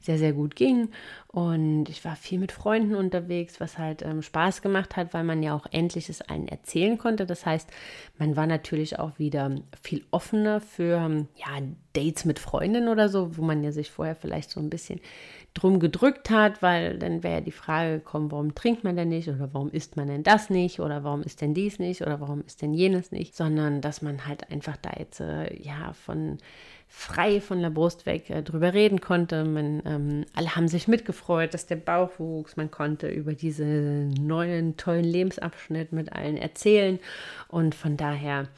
sehr, 0.00 0.18
sehr 0.18 0.32
gut 0.32 0.56
ging. 0.56 0.90
Und 1.28 1.88
ich 1.88 2.04
war 2.04 2.16
viel 2.16 2.38
mit 2.38 2.52
Freunden 2.52 2.94
unterwegs, 2.94 3.60
was 3.60 3.78
halt 3.78 4.02
ähm, 4.02 4.22
Spaß 4.22 4.62
gemacht 4.62 4.96
hat, 4.96 5.12
weil 5.14 5.24
man 5.24 5.42
ja 5.42 5.54
auch 5.54 5.66
endlich 5.70 6.08
es 6.08 6.22
allen 6.22 6.48
erzählen 6.48 6.98
konnte. 6.98 7.26
Das 7.26 7.44
heißt, 7.44 7.68
man 8.18 8.36
war 8.36 8.46
natürlich 8.46 8.98
auch 8.98 9.18
wieder 9.18 9.56
viel 9.80 10.04
offener 10.10 10.60
für 10.60 11.26
ja, 11.36 11.62
Dates 11.92 12.24
mit 12.24 12.38
Freundinnen 12.38 12.88
oder 12.88 13.08
so, 13.08 13.36
wo 13.36 13.42
man 13.42 13.62
ja 13.64 13.72
sich 13.72 13.90
vorher 13.90 14.14
vielleicht 14.14 14.50
so 14.50 14.60
ein 14.60 14.70
bisschen 14.70 15.00
drum 15.54 15.80
gedrückt 15.80 16.30
hat, 16.30 16.62
weil 16.62 16.98
dann 16.98 17.22
wäre 17.22 17.36
ja 17.36 17.40
die 17.40 17.50
Frage 17.50 17.98
gekommen, 17.98 18.30
warum 18.30 18.54
trinkt 18.54 18.84
man 18.84 18.96
denn 18.96 19.08
nicht 19.08 19.28
oder 19.28 19.52
warum 19.52 19.70
isst 19.70 19.96
man 19.96 20.06
denn 20.06 20.22
das 20.22 20.50
nicht 20.50 20.80
oder 20.80 21.02
warum 21.02 21.22
ist 21.22 21.40
denn 21.40 21.54
dies 21.54 21.78
nicht 21.78 22.02
oder 22.02 22.20
warum 22.20 22.42
ist 22.42 22.60
denn 22.62 22.74
jenes 22.74 23.10
nicht, 23.10 23.34
sondern 23.34 23.80
dass 23.80 24.02
man 24.02 24.26
halt 24.26 24.50
einfach 24.50 24.76
da 24.76 24.90
jetzt 24.98 25.20
äh, 25.20 25.54
ja 25.62 25.94
von 25.94 26.38
frei 26.88 27.40
von 27.40 27.60
der 27.60 27.70
Brust 27.70 28.06
weg 28.06 28.30
äh, 28.30 28.42
drüber 28.42 28.72
reden 28.72 29.00
konnte. 29.00 29.44
Man, 29.44 29.82
ähm, 29.84 30.24
alle 30.34 30.56
haben 30.56 30.68
sich 30.68 30.88
mitgefreut, 30.88 31.54
dass 31.54 31.66
der 31.66 31.76
Bauch 31.76 32.18
wuchs. 32.18 32.56
Man 32.56 32.70
konnte 32.70 33.08
über 33.08 33.34
diesen 33.34 34.10
neuen, 34.10 34.76
tollen 34.76 35.04
Lebensabschnitt 35.04 35.92
mit 35.92 36.12
allen 36.12 36.36
erzählen. 36.36 36.98
Und 37.48 37.74
von 37.74 37.96
daher, 37.96 38.48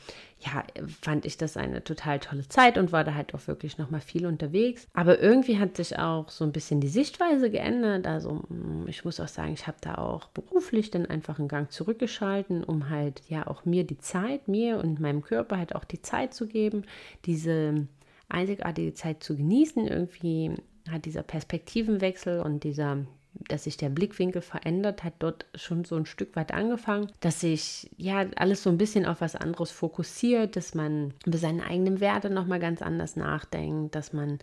ja, 0.40 0.62
fand 1.02 1.26
ich 1.26 1.36
das 1.36 1.56
eine 1.56 1.82
total 1.82 2.20
tolle 2.20 2.46
Zeit 2.48 2.78
und 2.78 2.92
war 2.92 3.02
da 3.02 3.14
halt 3.14 3.34
auch 3.34 3.46
wirklich 3.48 3.76
nochmal 3.76 4.00
viel 4.00 4.24
unterwegs. 4.24 4.86
Aber 4.94 5.18
irgendwie 5.20 5.58
hat 5.58 5.76
sich 5.76 5.98
auch 5.98 6.28
so 6.28 6.44
ein 6.44 6.52
bisschen 6.52 6.80
die 6.80 6.88
Sichtweise 6.88 7.50
geändert. 7.50 8.06
Also 8.06 8.44
mm, 8.48 8.86
ich 8.86 9.04
muss 9.04 9.18
auch 9.20 9.28
sagen, 9.28 9.52
ich 9.52 9.66
habe 9.66 9.78
da 9.80 9.96
auch 9.96 10.28
beruflich 10.28 10.90
dann 10.90 11.06
einfach 11.06 11.38
einen 11.38 11.48
Gang 11.48 11.72
zurückgeschalten, 11.72 12.62
um 12.62 12.88
halt 12.88 13.22
ja 13.28 13.46
auch 13.46 13.64
mir 13.64 13.84
die 13.84 13.98
Zeit, 13.98 14.46
mir 14.46 14.78
und 14.78 15.00
meinem 15.00 15.22
Körper 15.22 15.58
halt 15.58 15.74
auch 15.74 15.84
die 15.84 16.02
Zeit 16.02 16.34
zu 16.34 16.46
geben, 16.46 16.84
diese 17.24 17.88
einzigartige 18.28 18.94
Zeit 18.94 19.22
zu 19.22 19.36
genießen. 19.36 19.86
Irgendwie 19.86 20.52
hat 20.88 21.04
dieser 21.04 21.22
Perspektivenwechsel 21.22 22.40
und 22.40 22.64
dieser, 22.64 23.06
dass 23.48 23.64
sich 23.64 23.76
der 23.76 23.90
Blickwinkel 23.90 24.42
verändert, 24.42 25.04
hat 25.04 25.14
dort 25.18 25.46
schon 25.54 25.84
so 25.84 25.96
ein 25.96 26.06
Stück 26.06 26.36
weit 26.36 26.52
angefangen, 26.52 27.10
dass 27.20 27.40
sich 27.40 27.90
ja 27.96 28.26
alles 28.36 28.62
so 28.62 28.70
ein 28.70 28.78
bisschen 28.78 29.06
auf 29.06 29.20
was 29.20 29.36
anderes 29.36 29.70
fokussiert, 29.70 30.56
dass 30.56 30.74
man 30.74 31.14
über 31.26 31.38
seine 31.38 31.64
eigenen 31.64 32.00
Werte 32.00 32.30
nochmal 32.30 32.60
ganz 32.60 32.82
anders 32.82 33.16
nachdenkt, 33.16 33.94
dass 33.94 34.12
man 34.12 34.38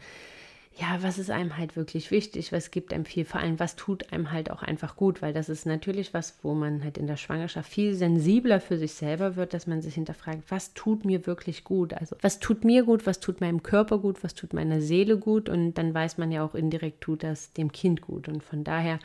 ja, 0.78 1.02
was 1.02 1.18
ist 1.18 1.32
einem 1.32 1.58
halt 1.58 1.78
wirklich 1.78 2.12
wichtig, 2.12 2.52
was 2.52 2.70
gibt 2.70 2.94
einem 2.94 3.06
viel, 3.06 3.24
vor 3.24 3.40
allem 3.40 3.60
was 3.60 3.78
tut 3.78 4.12
einem 4.12 4.32
halt 4.32 4.52
auch 4.52 4.62
einfach 4.62 4.98
gut, 4.98 5.22
weil 5.22 5.32
das 5.32 5.48
ist 5.48 5.66
natürlich 5.66 6.14
was, 6.14 6.38
wo 6.44 6.54
man 6.54 6.84
halt 6.84 6.98
in 6.98 7.08
der 7.08 7.16
Schwangerschaft 7.16 7.72
viel 7.72 7.96
sensibler 7.96 8.60
für 8.60 8.78
sich 8.78 8.94
selber 8.94 9.38
wird, 9.38 9.54
dass 9.54 9.68
man 9.68 9.82
sich 9.82 9.96
hinterfragt, 9.96 10.44
was 10.50 10.74
tut 10.74 11.06
mir 11.06 11.26
wirklich 11.28 11.64
gut? 11.64 11.94
Also 11.94 12.18
was 12.22 12.40
tut 12.40 12.66
mir 12.66 12.84
gut, 12.84 13.06
was 13.06 13.22
tut 13.22 13.40
meinem 13.40 13.64
Körper 13.64 14.00
gut, 14.00 14.22
was 14.22 14.36
tut 14.36 14.54
meiner 14.54 14.82
Seele 14.82 15.18
gut? 15.18 15.48
Und 15.48 15.76
dann 15.76 15.94
weiß 15.94 16.18
man 16.18 16.32
ja 16.34 16.44
auch 16.44 16.56
indirekt, 16.56 17.00
tut 17.00 17.24
das 17.24 17.54
dem 17.54 17.72
Kind 17.72 18.02
gut? 18.02 18.28
Und 18.28 18.44
von 18.44 18.66
daher 18.66 19.00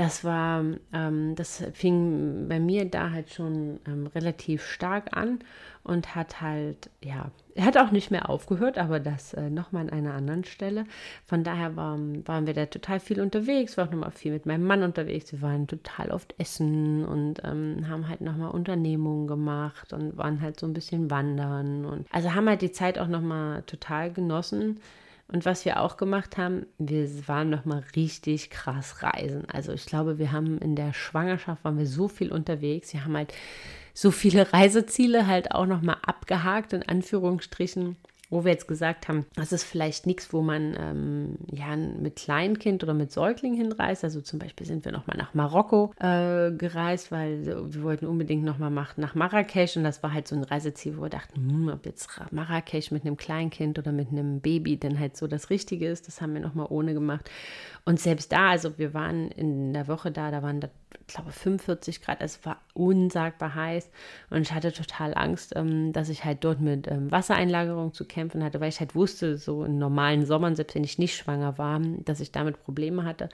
das 0.00 0.24
war, 0.24 0.64
ähm, 0.94 1.34
das 1.34 1.62
fing 1.74 2.48
bei 2.48 2.58
mir 2.58 2.86
da 2.86 3.10
halt 3.10 3.34
schon 3.34 3.80
ähm, 3.86 4.06
relativ 4.06 4.64
stark 4.64 5.14
an 5.14 5.40
und 5.84 6.14
hat 6.14 6.40
halt, 6.40 6.88
ja, 7.04 7.30
er 7.54 7.66
hat 7.66 7.76
auch 7.76 7.90
nicht 7.90 8.10
mehr 8.10 8.30
aufgehört, 8.30 8.78
aber 8.78 8.98
das 8.98 9.34
äh, 9.34 9.50
nochmal 9.50 9.82
an 9.82 9.90
einer 9.90 10.14
anderen 10.14 10.44
Stelle. 10.44 10.84
Von 11.26 11.44
daher 11.44 11.76
war, 11.76 11.98
waren 12.24 12.46
wir 12.46 12.54
da 12.54 12.64
total 12.64 12.98
viel 12.98 13.20
unterwegs, 13.20 13.76
war 13.76 13.88
auch 13.88 13.90
nochmal 13.90 14.10
viel 14.10 14.32
mit 14.32 14.46
meinem 14.46 14.64
Mann 14.64 14.82
unterwegs. 14.82 15.32
Wir 15.32 15.42
waren 15.42 15.66
total 15.66 16.12
oft 16.12 16.34
essen 16.38 17.04
und 17.04 17.42
ähm, 17.44 17.86
haben 17.86 18.08
halt 18.08 18.22
nochmal 18.22 18.52
Unternehmungen 18.52 19.26
gemacht 19.26 19.92
und 19.92 20.16
waren 20.16 20.40
halt 20.40 20.58
so 20.58 20.64
ein 20.64 20.72
bisschen 20.72 21.10
wandern 21.10 21.84
und 21.84 22.06
also 22.10 22.34
haben 22.34 22.48
halt 22.48 22.62
die 22.62 22.72
Zeit 22.72 22.98
auch 22.98 23.08
nochmal 23.08 23.64
total 23.64 24.10
genossen. 24.10 24.80
Und 25.32 25.44
was 25.44 25.64
wir 25.64 25.80
auch 25.80 25.96
gemacht 25.96 26.36
haben, 26.36 26.66
wir 26.78 27.08
waren 27.28 27.50
noch 27.50 27.64
mal 27.64 27.84
richtig 27.94 28.50
krass 28.50 29.02
reisen. 29.02 29.44
Also 29.52 29.72
ich 29.72 29.86
glaube, 29.86 30.18
wir 30.18 30.32
haben 30.32 30.58
in 30.58 30.74
der 30.74 30.92
Schwangerschaft 30.92 31.62
waren 31.64 31.78
wir 31.78 31.86
so 31.86 32.08
viel 32.08 32.32
unterwegs. 32.32 32.92
Wir 32.92 33.04
haben 33.04 33.16
halt 33.16 33.32
so 33.94 34.10
viele 34.10 34.52
Reiseziele 34.52 35.26
halt 35.26 35.52
auch 35.52 35.66
noch 35.66 35.82
mal 35.82 35.98
abgehakt 36.02 36.72
in 36.72 36.82
Anführungsstrichen 36.82 37.96
wo 38.30 38.44
wir 38.44 38.52
jetzt 38.52 38.68
gesagt 38.68 39.08
haben, 39.08 39.26
das 39.34 39.52
ist 39.52 39.64
vielleicht 39.64 40.06
nichts, 40.06 40.32
wo 40.32 40.40
man 40.40 40.76
ähm, 40.78 41.36
ja 41.50 41.76
mit 41.76 42.16
Kleinkind 42.16 42.82
oder 42.84 42.94
mit 42.94 43.12
Säugling 43.12 43.54
hinreist. 43.54 44.04
Also 44.04 44.20
zum 44.20 44.38
Beispiel 44.38 44.66
sind 44.66 44.84
wir 44.84 44.92
nochmal 44.92 45.16
nach 45.16 45.34
Marokko 45.34 45.92
äh, 45.98 46.52
gereist, 46.52 47.10
weil 47.10 47.44
wir 47.44 47.82
wollten 47.82 48.06
unbedingt 48.06 48.44
nochmal 48.44 48.70
nach 48.96 49.14
Marrakesch 49.14 49.76
und 49.76 49.84
das 49.84 50.02
war 50.02 50.12
halt 50.12 50.28
so 50.28 50.36
ein 50.36 50.44
Reiseziel, 50.44 50.96
wo 50.96 51.02
wir 51.02 51.10
dachten, 51.10 51.40
hm, 51.40 51.68
ob 51.68 51.84
jetzt 51.86 52.08
Marrakesch 52.30 52.92
mit 52.92 53.04
einem 53.04 53.16
Kleinkind 53.16 53.78
oder 53.78 53.92
mit 53.92 54.10
einem 54.10 54.40
Baby 54.40 54.76
denn 54.76 54.98
halt 54.98 55.16
so 55.16 55.26
das 55.26 55.50
Richtige 55.50 55.88
ist. 55.88 56.06
Das 56.06 56.20
haben 56.20 56.32
wir 56.32 56.40
nochmal 56.40 56.66
ohne 56.70 56.94
gemacht. 56.94 57.28
Und 57.84 57.98
selbst 57.98 58.32
da, 58.32 58.50
also 58.50 58.78
wir 58.78 58.94
waren 58.94 59.30
in 59.30 59.72
der 59.72 59.88
Woche 59.88 60.10
da, 60.10 60.30
da 60.30 60.42
waren 60.42 60.60
da, 60.60 60.68
ich 61.06 61.14
glaube, 61.14 61.32
45 61.32 62.02
Grad, 62.02 62.20
es 62.20 62.44
war 62.44 62.60
unsagbar 62.74 63.54
heiß 63.54 63.90
und 64.30 64.42
ich 64.42 64.52
hatte 64.52 64.72
total 64.72 65.14
Angst, 65.14 65.54
ähm, 65.56 65.92
dass 65.92 66.08
ich 66.08 66.24
halt 66.24 66.44
dort 66.44 66.60
mit 66.60 66.88
ähm, 66.88 67.10
Wassereinlagerung 67.10 67.92
zu 67.94 68.04
kämpfen 68.04 68.44
hatte, 68.44 68.60
weil 68.60 68.68
ich 68.68 68.80
halt 68.80 68.94
wusste, 68.94 69.38
so 69.38 69.64
in 69.64 69.78
normalen 69.78 70.26
Sommern, 70.26 70.56
selbst 70.56 70.74
wenn 70.74 70.84
ich 70.84 70.98
nicht 70.98 71.16
schwanger 71.16 71.58
war, 71.58 71.80
dass 71.80 72.20
ich 72.20 72.32
damit 72.32 72.62
Probleme 72.62 73.04
hatte. 73.04 73.28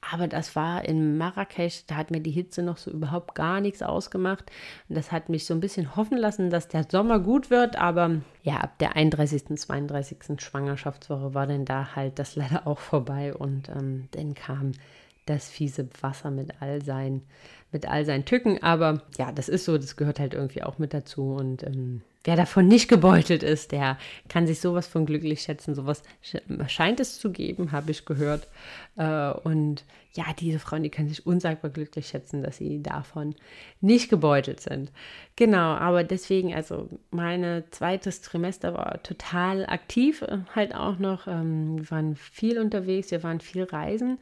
Aber 0.00 0.28
das 0.28 0.54
war 0.54 0.84
in 0.84 1.18
Marrakesch, 1.18 1.84
da 1.86 1.96
hat 1.96 2.10
mir 2.10 2.20
die 2.20 2.30
Hitze 2.30 2.62
noch 2.62 2.76
so 2.76 2.90
überhaupt 2.90 3.34
gar 3.34 3.60
nichts 3.60 3.82
ausgemacht. 3.82 4.50
Und 4.88 4.96
das 4.96 5.10
hat 5.12 5.28
mich 5.28 5.44
so 5.44 5.54
ein 5.54 5.60
bisschen 5.60 5.96
hoffen 5.96 6.16
lassen, 6.16 6.50
dass 6.50 6.68
der 6.68 6.86
Sommer 6.88 7.18
gut 7.18 7.50
wird. 7.50 7.76
Aber 7.76 8.20
ja, 8.42 8.58
ab 8.58 8.78
der 8.78 8.96
31., 8.96 9.56
32. 9.58 10.40
Schwangerschaftswoche 10.40 11.34
war 11.34 11.46
dann 11.46 11.64
da 11.64 11.96
halt 11.96 12.18
das 12.18 12.36
leider 12.36 12.66
auch 12.66 12.78
vorbei. 12.78 13.34
Und 13.34 13.68
ähm, 13.70 14.08
dann 14.12 14.34
kam 14.34 14.72
das 15.26 15.48
fiese 15.48 15.88
Wasser 16.00 16.30
mit 16.30 16.62
all 16.62 16.82
seinen, 16.82 17.22
mit 17.72 17.86
all 17.86 18.04
seinen 18.04 18.24
Tücken. 18.24 18.62
Aber 18.62 19.02
ja, 19.18 19.32
das 19.32 19.48
ist 19.48 19.64
so, 19.64 19.76
das 19.78 19.96
gehört 19.96 20.20
halt 20.20 20.32
irgendwie 20.32 20.62
auch 20.62 20.78
mit 20.78 20.94
dazu. 20.94 21.34
Und 21.34 21.64
ähm, 21.64 22.02
wer 22.28 22.36
davon 22.36 22.68
nicht 22.68 22.88
gebeutelt 22.88 23.42
ist, 23.42 23.72
der 23.72 23.96
kann 24.28 24.46
sich 24.46 24.60
sowas 24.60 24.86
von 24.86 25.06
glücklich 25.06 25.40
schätzen. 25.40 25.74
Sowas 25.74 26.02
scheint 26.66 27.00
es 27.00 27.18
zu 27.18 27.32
geben, 27.32 27.72
habe 27.72 27.90
ich 27.90 28.04
gehört. 28.04 28.48
Äh, 28.96 29.30
und 29.30 29.84
ja, 30.18 30.24
diese 30.36 30.58
Frauen, 30.58 30.82
die 30.82 30.90
können 30.90 31.08
sich 31.08 31.24
unsagbar 31.26 31.70
glücklich 31.70 32.08
schätzen, 32.08 32.42
dass 32.42 32.56
sie 32.56 32.82
davon 32.82 33.36
nicht 33.80 34.10
gebeutelt 34.10 34.58
sind. 34.58 34.90
Genau, 35.36 35.76
aber 35.76 36.02
deswegen, 36.02 36.52
also 36.52 36.88
mein 37.12 37.62
zweites 37.70 38.20
Trimester 38.20 38.74
war 38.74 39.00
total 39.04 39.64
aktiv, 39.66 40.24
halt 40.56 40.74
auch 40.74 40.98
noch. 40.98 41.28
Ähm, 41.28 41.78
wir 41.78 41.90
waren 41.92 42.16
viel 42.16 42.58
unterwegs, 42.58 43.12
wir 43.12 43.22
waren 43.22 43.38
viel 43.38 43.62
reisen, 43.62 44.18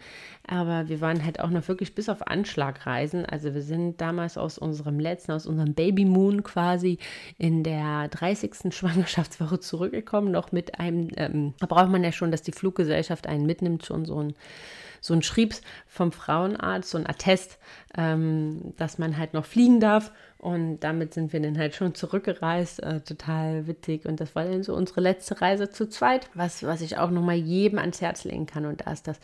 aber 0.46 0.90
wir 0.90 1.00
waren 1.00 1.24
halt 1.24 1.40
auch 1.40 1.48
noch 1.48 1.66
wirklich 1.66 1.94
bis 1.94 2.10
auf 2.10 2.26
Anschlag 2.26 2.84
reisen. 2.84 3.24
Also 3.24 3.54
wir 3.54 3.62
sind 3.62 3.98
damals 3.98 4.36
aus 4.36 4.58
unserem 4.58 5.00
letzten, 5.00 5.32
aus 5.32 5.46
unserem 5.46 5.72
Baby 5.72 6.04
Moon 6.04 6.42
quasi 6.42 6.98
in 7.38 7.62
der 7.62 8.08
30. 8.08 8.52
Schwangerschaftswoche 8.74 9.60
zurückgekommen, 9.60 10.30
noch 10.30 10.52
mit 10.52 10.78
einem, 10.78 11.08
ähm, 11.16 11.54
da 11.58 11.64
braucht 11.64 11.88
man 11.88 12.04
ja 12.04 12.12
schon, 12.12 12.30
dass 12.30 12.42
die 12.42 12.52
Fluggesellschaft 12.52 13.26
einen 13.26 13.46
mitnimmt, 13.46 13.86
schon 13.86 14.04
so 14.04 14.22
ein 14.22 14.34
so 15.00 15.14
ein 15.14 15.22
Schriebs 15.22 15.62
vom 15.86 16.12
Frauenarzt, 16.12 16.90
so 16.90 16.98
ein 16.98 17.08
Attest, 17.08 17.58
ähm, 17.96 18.74
dass 18.76 18.98
man 18.98 19.16
halt 19.16 19.34
noch 19.34 19.44
fliegen 19.44 19.80
darf. 19.80 20.12
Und 20.38 20.80
damit 20.80 21.14
sind 21.14 21.32
wir 21.32 21.40
dann 21.40 21.58
halt 21.58 21.74
schon 21.74 21.94
zurückgereist. 21.94 22.82
Äh, 22.82 23.00
total 23.00 23.66
witzig. 23.66 24.06
Und 24.06 24.20
das 24.20 24.34
war 24.34 24.44
dann 24.44 24.62
so 24.62 24.74
unsere 24.74 25.00
letzte 25.00 25.40
Reise 25.40 25.70
zu 25.70 25.88
zweit, 25.88 26.28
was, 26.34 26.62
was 26.62 26.82
ich 26.82 26.98
auch 26.98 27.10
nochmal 27.10 27.36
jedem 27.36 27.78
ans 27.78 28.00
Herz 28.00 28.24
legen 28.24 28.46
kann. 28.46 28.66
Und 28.66 28.86
da 28.86 28.92
ist 28.92 29.08
das 29.08 29.18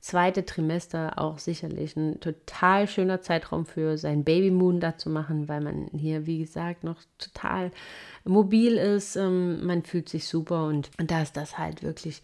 zweite 0.00 0.44
Trimester 0.44 1.18
auch 1.18 1.38
sicherlich 1.38 1.96
ein 1.96 2.20
total 2.20 2.88
schöner 2.88 3.22
Zeitraum 3.22 3.64
für 3.64 3.96
sein 3.96 4.24
Babymoon 4.24 4.80
da 4.80 4.98
zu 4.98 5.08
machen, 5.08 5.48
weil 5.48 5.60
man 5.60 5.88
hier, 5.92 6.26
wie 6.26 6.38
gesagt, 6.38 6.84
noch 6.84 6.98
total 7.18 7.70
mobil 8.24 8.76
ist. 8.76 9.16
Ähm, 9.16 9.64
man 9.64 9.82
fühlt 9.82 10.08
sich 10.08 10.26
super 10.26 10.66
und, 10.66 10.90
und 10.98 11.10
da 11.10 11.22
ist 11.22 11.36
das 11.36 11.58
halt 11.58 11.82
wirklich 11.82 12.22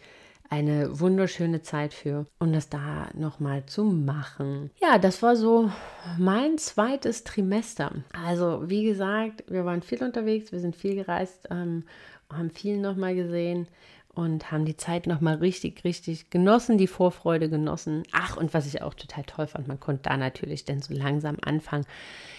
eine 0.52 1.00
wunderschöne 1.00 1.62
Zeit 1.62 1.94
für, 1.94 2.26
um 2.38 2.52
das 2.52 2.68
da 2.68 3.08
nochmal 3.14 3.64
zu 3.64 3.84
machen. 3.84 4.70
Ja, 4.82 4.98
das 4.98 5.22
war 5.22 5.34
so 5.34 5.72
mein 6.18 6.58
zweites 6.58 7.24
Trimester. 7.24 7.90
Also, 8.12 8.68
wie 8.68 8.84
gesagt, 8.84 9.44
wir 9.48 9.64
waren 9.64 9.80
viel 9.80 10.04
unterwegs, 10.04 10.52
wir 10.52 10.60
sind 10.60 10.76
viel 10.76 10.94
gereist, 10.94 11.48
ähm, 11.50 11.84
haben 12.30 12.50
viel 12.50 12.76
nochmal 12.76 13.14
gesehen 13.14 13.66
und 14.14 14.52
haben 14.52 14.66
die 14.66 14.76
Zeit 14.76 15.06
nochmal 15.06 15.36
richtig, 15.36 15.84
richtig 15.84 16.28
genossen, 16.28 16.76
die 16.76 16.86
Vorfreude 16.86 17.48
genossen. 17.48 18.02
Ach, 18.12 18.36
und 18.36 18.52
was 18.52 18.66
ich 18.66 18.82
auch 18.82 18.92
total 18.92 19.24
toll 19.24 19.46
fand, 19.46 19.68
man 19.68 19.80
konnte 19.80 20.02
da 20.02 20.18
natürlich 20.18 20.66
dann 20.66 20.82
so 20.82 20.92
langsam 20.92 21.38
anfangen, 21.40 21.86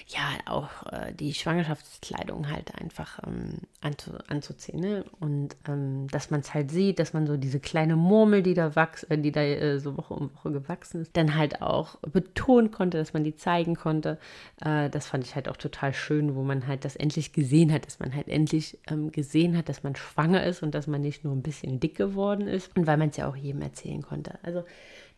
ja, 0.08 0.22
auch 0.46 0.92
äh, 0.92 1.14
die 1.14 1.34
Schwangerschaftskleidung 1.34 2.50
halt 2.50 2.76
einfach 2.80 3.20
ähm, 3.26 3.60
anzu, 3.82 4.12
anzuziehen. 4.28 4.80
Ne? 4.80 5.06
Und 5.20 5.56
ähm, 5.68 6.08
dass 6.10 6.30
man 6.30 6.42
es 6.42 6.54
halt 6.54 6.72
sieht, 6.72 7.00
dass 7.00 7.14
man 7.14 7.26
so 7.26 7.38
diese 7.38 7.60
kleine 7.60 7.96
Murmel, 7.96 8.44
die 8.44 8.54
da 8.54 8.76
wachs, 8.76 9.04
äh, 9.04 9.18
die 9.18 9.32
da 9.32 9.42
äh, 9.42 9.80
so 9.80 9.98
Woche 9.98 10.14
um 10.14 10.34
Woche 10.36 10.52
gewachsen 10.52 11.02
ist, 11.02 11.16
dann 11.16 11.36
halt 11.36 11.62
auch 11.62 11.96
betonen 12.02 12.72
konnte, 12.72 12.98
dass 12.98 13.14
man 13.14 13.24
die 13.24 13.36
zeigen 13.36 13.76
konnte. 13.76 14.20
Äh, 14.64 14.90
das 14.90 15.08
fand 15.08 15.24
ich 15.24 15.36
halt 15.36 15.50
auch 15.50 15.58
total 15.58 15.94
schön, 15.94 16.36
wo 16.36 16.44
man 16.44 16.68
halt 16.68 16.86
das 16.86 16.96
endlich 16.96 17.34
gesehen 17.34 17.72
hat, 17.72 17.86
dass 17.86 18.00
man 18.00 18.14
halt 18.14 18.28
endlich 18.28 18.78
ähm, 18.88 19.12
gesehen 19.12 19.58
hat, 19.58 19.70
dass 19.70 19.84
man 19.84 19.96
schwanger 19.96 20.44
ist 20.44 20.62
und 20.62 20.76
dass 20.76 20.88
man 20.88 21.02
nicht 21.02 21.24
nur 21.24 21.34
ein 21.34 21.42
bisschen 21.42 21.54
bisschen 21.64 21.80
dick 21.80 21.96
geworden 21.96 22.48
ist 22.48 22.76
und 22.76 22.88
weil 22.88 22.98
man 22.98 23.10
es 23.10 23.18
ja 23.18 23.28
auch 23.28 23.36
jedem 23.36 23.62
erzählen 23.62 24.02
konnte. 24.02 24.38
Also 24.44 24.64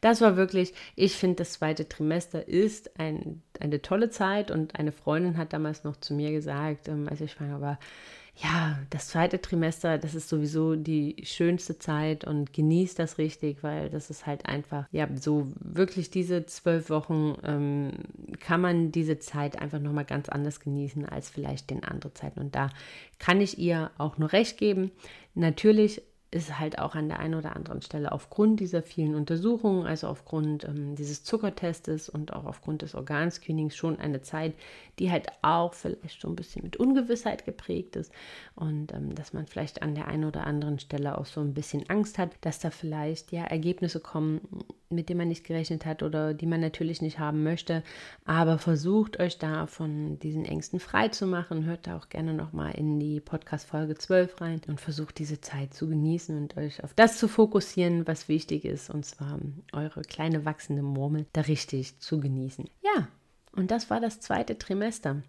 das 0.02 0.22
war 0.22 0.38
wirklich, 0.38 0.74
ich 0.96 1.16
finde, 1.16 1.38
das 1.38 1.54
zweite 1.54 1.88
Trimester 1.88 2.48
ist 2.48 3.00
ein, 3.00 3.42
eine 3.60 3.82
tolle 3.82 4.10
Zeit 4.10 4.52
und 4.52 4.76
eine 4.76 4.92
Freundin 4.92 5.38
hat 5.38 5.54
damals 5.54 5.84
noch 5.84 5.98
zu 5.98 6.14
mir 6.14 6.32
gesagt, 6.32 6.88
ähm, 6.88 7.08
als 7.10 7.22
ich 7.22 7.32
schwanger 7.32 7.62
war, 7.62 7.80
ja, 8.38 8.78
das 8.90 9.08
zweite 9.08 9.40
Trimester, 9.42 9.98
das 9.98 10.14
ist 10.14 10.28
sowieso 10.28 10.76
die 10.76 11.16
schönste 11.24 11.80
Zeit 11.80 12.26
und 12.26 12.52
genießt 12.52 13.00
das 13.00 13.18
richtig, 13.18 13.64
weil 13.64 13.90
das 13.90 14.10
ist 14.10 14.26
halt 14.26 14.46
einfach, 14.46 14.88
ja, 14.92 15.08
so 15.16 15.48
wirklich 15.58 16.10
diese 16.10 16.46
zwölf 16.46 16.90
Wochen 16.90 17.38
ähm, 17.44 17.92
kann 18.42 18.60
man 18.60 18.92
diese 18.92 19.20
Zeit 19.20 19.62
einfach 19.62 19.80
nochmal 19.80 20.04
ganz 20.04 20.28
anders 20.28 20.60
genießen 20.60 21.06
als 21.06 21.30
vielleicht 21.30 21.70
den 21.70 21.86
anderen 21.86 22.14
Zeiten. 22.14 22.42
Und 22.42 22.56
da 22.56 22.72
kann 23.20 23.40
ich 23.40 23.58
ihr 23.58 23.92
auch 23.98 24.18
nur 24.18 24.34
recht 24.34 24.58
geben. 24.58 24.92
Natürlich 25.34 26.02
ist 26.36 26.60
halt 26.60 26.80
auch 26.80 26.96
an 26.96 27.08
der 27.08 27.20
einen 27.20 27.36
oder 27.36 27.56
anderen 27.56 27.82
Stelle 27.82 28.12
aufgrund 28.12 28.60
dieser 28.60 28.84
vielen 28.84 29.16
Untersuchungen, 29.16 29.88
also 29.88 30.08
aufgrund 30.08 30.66
ähm, 30.66 30.94
dieses 30.96 31.24
Zuckertestes 31.24 32.10
und 32.10 32.34
auch 32.34 32.44
aufgrund 32.44 32.82
des 32.82 32.94
Organscreenings 32.94 33.74
schon 33.74 33.98
eine 34.00 34.22
Zeit, 34.22 34.54
die 35.00 35.12
halt 35.12 35.28
auch 35.42 35.74
vielleicht 35.74 36.22
so 36.22 36.28
ein 36.28 36.36
bisschen 36.36 36.64
mit 36.64 36.78
Ungewissheit 36.78 37.46
geprägt 37.46 37.96
ist. 37.96 38.12
Und 38.56 38.94
ähm, 38.94 39.16
dass 39.16 39.34
man 39.34 39.48
vielleicht 39.48 39.82
an 39.82 39.96
der 39.96 40.08
einen 40.08 40.26
oder 40.26 40.46
anderen 40.46 40.80
Stelle 40.80 41.18
auch 41.18 41.26
so 41.26 41.42
ein 41.42 41.54
bisschen 41.54 41.90
Angst 41.90 42.18
hat, 42.18 42.32
dass 42.42 42.60
da 42.60 42.70
vielleicht 42.70 43.32
ja 43.32 43.44
Ergebnisse 43.44 44.00
kommen, 44.00 44.42
mit 44.90 45.10
denen 45.10 45.18
man 45.18 45.28
nicht 45.28 45.46
gerechnet 45.46 45.86
hat 45.86 46.04
oder 46.04 46.34
die 46.34 46.46
man 46.46 46.62
natürlich 46.62 47.02
nicht 47.02 47.20
haben 47.20 47.44
möchte, 47.44 47.84
aber 48.24 48.58
versucht 48.60 49.20
euch 49.20 49.40
da 49.40 49.66
von 49.66 50.20
diesen 50.20 50.46
Ängsten 50.46 50.80
frei 50.80 51.10
zu 51.10 51.26
machen, 51.26 51.66
hört 51.66 51.88
da 51.88 51.98
auch 51.98 52.10
gerne 52.10 52.34
nochmal 52.34 52.74
in 52.76 53.00
die 53.00 53.20
Podcast 53.20 53.68
Folge 53.68 53.96
12 53.96 54.40
rein 54.40 54.62
und 54.68 54.80
versucht 54.80 55.18
diese 55.18 55.42
Zeit 55.42 55.74
zu 55.74 55.90
genießen 55.90 56.06
genießen 56.06 56.38
und 56.38 56.58
euch 56.58 56.84
auf 56.84 56.94
das 56.94 57.18
zu 57.18 57.28
fokussieren, 57.28 58.08
was 58.08 58.30
wichtig 58.30 58.66
ist, 58.66 58.90
und 58.90 59.06
zwar 59.06 59.40
eure 59.74 60.02
kleine 60.02 60.46
wachsende 60.46 60.82
Murmel 60.82 61.26
da 61.34 61.42
richtig 61.42 62.00
zu 62.00 62.20
genießen. 62.20 62.70
Ja, 62.84 63.08
und 63.56 63.72
das 63.72 63.90
war 63.90 64.00
das 64.00 64.20
zweite 64.20 64.58
Trimester. 64.58 65.22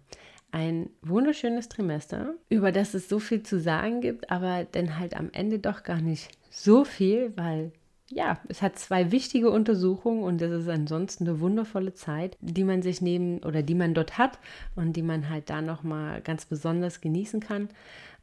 Ein 0.51 0.89
wunderschönes 1.01 1.67
Trimester, 1.69 2.33
über 2.49 2.71
das 2.71 2.93
es 2.93 3.09
so 3.09 3.19
viel 3.19 3.43
zu 3.43 3.59
sagen 3.59 4.01
gibt, 4.01 4.29
aber 4.29 4.65
dann 4.71 4.97
halt 4.97 5.15
am 5.15 5.29
Ende 5.33 5.59
doch 5.59 5.83
gar 5.83 5.99
nicht 5.99 6.29
so 6.49 6.85
viel, 6.85 7.33
weil 7.35 7.71
ja, 8.09 8.39
es 8.47 8.61
hat 8.61 8.79
zwei 8.79 9.11
wichtige 9.11 9.51
Untersuchungen 9.51 10.23
und 10.23 10.41
es 10.41 10.51
ist 10.51 10.69
ansonsten 10.69 11.27
eine 11.27 11.41
wundervolle 11.41 11.93
Zeit, 11.93 12.37
die 12.39 12.63
man 12.63 12.81
sich 12.81 13.01
neben 13.01 13.39
oder 13.39 13.63
die 13.63 13.75
man 13.75 13.93
dort 13.93 14.17
hat 14.17 14.39
und 14.75 14.95
die 14.95 15.01
man 15.01 15.29
halt 15.29 15.49
da 15.49 15.61
noch 15.61 15.83
mal 15.83 16.21
ganz 16.21 16.45
besonders 16.45 17.01
genießen 17.01 17.41
kann. 17.41 17.69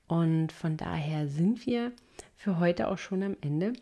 Und 0.07 0.53
von 0.53 0.77
daher 0.77 1.29
sind 1.29 1.67
wir 1.67 1.93
für 2.37 2.59
heute 2.59 2.89
auch 2.89 2.99
schon 2.99 3.23
am 3.23 3.37
Ende. 3.43 3.75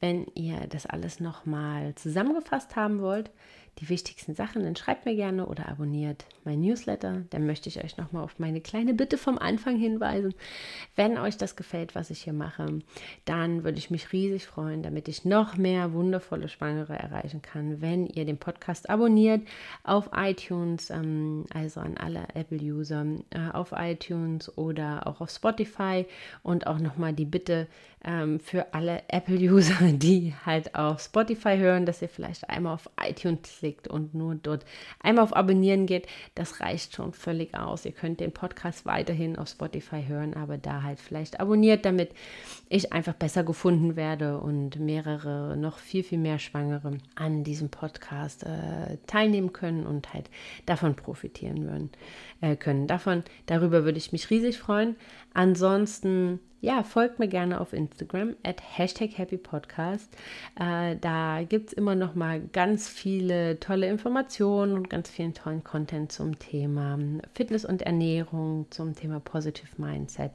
Wenn 0.00 0.26
ihr 0.34 0.66
das 0.68 0.86
alles 0.86 1.18
nochmal 1.18 1.94
zusammengefasst 1.94 2.76
haben 2.76 3.00
wollt, 3.00 3.30
die 3.80 3.88
wichtigsten 3.88 4.34
Sachen, 4.34 4.64
dann 4.64 4.76
schreibt 4.76 5.06
mir 5.06 5.14
gerne 5.14 5.46
oder 5.46 5.68
abonniert 5.68 6.24
mein 6.44 6.60
Newsletter. 6.60 7.22
Dann 7.30 7.46
möchte 7.46 7.68
ich 7.68 7.82
euch 7.82 7.96
nochmal 7.96 8.24
auf 8.24 8.38
meine 8.38 8.60
kleine 8.60 8.94
Bitte 8.94 9.18
vom 9.18 9.38
Anfang 9.38 9.76
hinweisen. 9.76 10.34
Wenn 10.96 11.18
euch 11.18 11.36
das 11.36 11.56
gefällt, 11.56 11.94
was 11.94 12.10
ich 12.10 12.22
hier 12.22 12.32
mache, 12.32 12.80
dann 13.24 13.64
würde 13.64 13.78
ich 13.78 13.90
mich 13.90 14.12
riesig 14.12 14.46
freuen, 14.46 14.82
damit 14.82 15.08
ich 15.08 15.24
noch 15.24 15.56
mehr 15.56 15.92
wundervolle 15.92 16.48
Schwangere 16.48 16.98
erreichen 16.98 17.42
kann, 17.42 17.80
wenn 17.80 18.06
ihr 18.06 18.24
den 18.24 18.38
Podcast 18.38 18.90
abonniert 18.90 19.42
auf 19.84 20.10
iTunes, 20.14 20.90
ähm, 20.90 21.46
also 21.52 21.80
an 21.80 21.96
alle 21.96 22.26
Apple-User 22.34 23.06
äh, 23.30 23.50
auf 23.52 23.72
iTunes 23.76 24.56
oder 24.58 25.06
auch 25.06 25.20
auf 25.20 25.30
Spotify 25.30 26.06
und 26.42 26.66
auch 26.66 26.78
nochmal 26.78 27.12
die 27.12 27.24
Bitte 27.24 27.68
ähm, 28.04 28.40
für 28.40 28.74
alle 28.74 29.02
Apple-User, 29.08 29.76
die 29.92 30.34
halt 30.46 30.74
auf 30.74 31.00
Spotify 31.00 31.56
hören, 31.56 31.86
dass 31.86 32.02
ihr 32.02 32.08
vielleicht 32.08 32.48
einmal 32.48 32.74
auf 32.74 32.88
iTunes 33.00 33.58
klickt 33.58 33.88
und 33.88 34.14
nur 34.14 34.34
dort 34.36 34.64
einmal 35.00 35.24
auf 35.24 35.34
Abonnieren 35.34 35.86
geht, 35.86 36.06
das 36.34 36.60
reicht 36.60 36.94
schon 36.94 37.12
völlig 37.12 37.54
aus. 37.54 37.84
Ihr 37.84 37.92
könnt 37.92 38.20
den 38.20 38.32
Podcast 38.32 38.86
weiterhin 38.86 39.36
auf 39.36 39.48
Spotify 39.48 40.04
hören, 40.06 40.34
aber 40.34 40.58
da 40.58 40.82
halt 40.82 41.00
vielleicht 41.00 41.40
abonniert, 41.40 41.84
damit 41.84 42.10
ich 42.68 42.92
einfach 42.92 43.14
besser 43.14 43.44
gefunden 43.44 43.96
werde 43.96 44.38
und 44.38 44.78
mehrere, 44.78 45.56
noch 45.56 45.78
viel, 45.78 46.02
viel 46.02 46.18
mehr 46.18 46.38
Schwangere 46.38 46.98
an 47.14 47.44
diesem 47.44 47.68
Podcast 47.68 48.44
äh, 48.44 48.98
teilnehmen 49.06 49.52
können 49.52 49.86
und 49.86 50.12
halt 50.14 50.30
davon 50.66 50.94
profitieren 50.94 51.64
würden, 51.64 51.90
äh, 52.40 52.56
können. 52.56 52.86
Davon, 52.86 53.24
darüber 53.46 53.84
würde 53.84 53.98
ich 53.98 54.12
mich 54.12 54.30
riesig 54.30 54.58
freuen. 54.58 54.96
Ansonsten 55.34 56.40
ja, 56.60 56.82
folgt 56.82 57.20
mir 57.20 57.28
gerne 57.28 57.60
auf 57.60 57.72
Instagram 57.72 58.34
at 58.42 58.60
Hashtag 58.60 59.16
Happy 59.16 59.36
Podcast. 59.36 60.12
Äh, 60.58 60.96
da 60.96 61.42
gibt 61.44 61.68
es 61.68 61.72
immer 61.72 61.94
noch 61.94 62.16
mal 62.16 62.40
ganz 62.40 62.88
viele 62.88 63.60
tolle 63.60 63.88
Informationen 63.88 64.74
und 64.74 64.90
ganz 64.90 65.08
vielen 65.08 65.34
tollen 65.34 65.62
Content 65.62 66.10
zum 66.10 66.38
Thema 66.38 66.98
Fitness 67.34 67.64
und 67.64 67.82
Ernährung, 67.82 68.66
zum 68.70 68.96
Thema 68.96 69.20
Positive 69.20 69.68
Mindset 69.76 70.32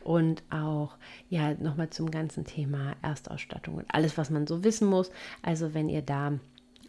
und 0.00 0.42
auch 0.48 0.96
ja 1.28 1.52
nochmal 1.54 1.90
zum 1.90 2.10
ganzen 2.10 2.46
Thema 2.46 2.96
Erstausstattung 3.02 3.74
und 3.74 3.86
alles, 3.88 4.16
was 4.16 4.30
man 4.30 4.46
so 4.46 4.64
wissen 4.64 4.88
muss. 4.88 5.10
Also 5.42 5.74
wenn 5.74 5.90
ihr 5.90 6.02
da 6.02 6.38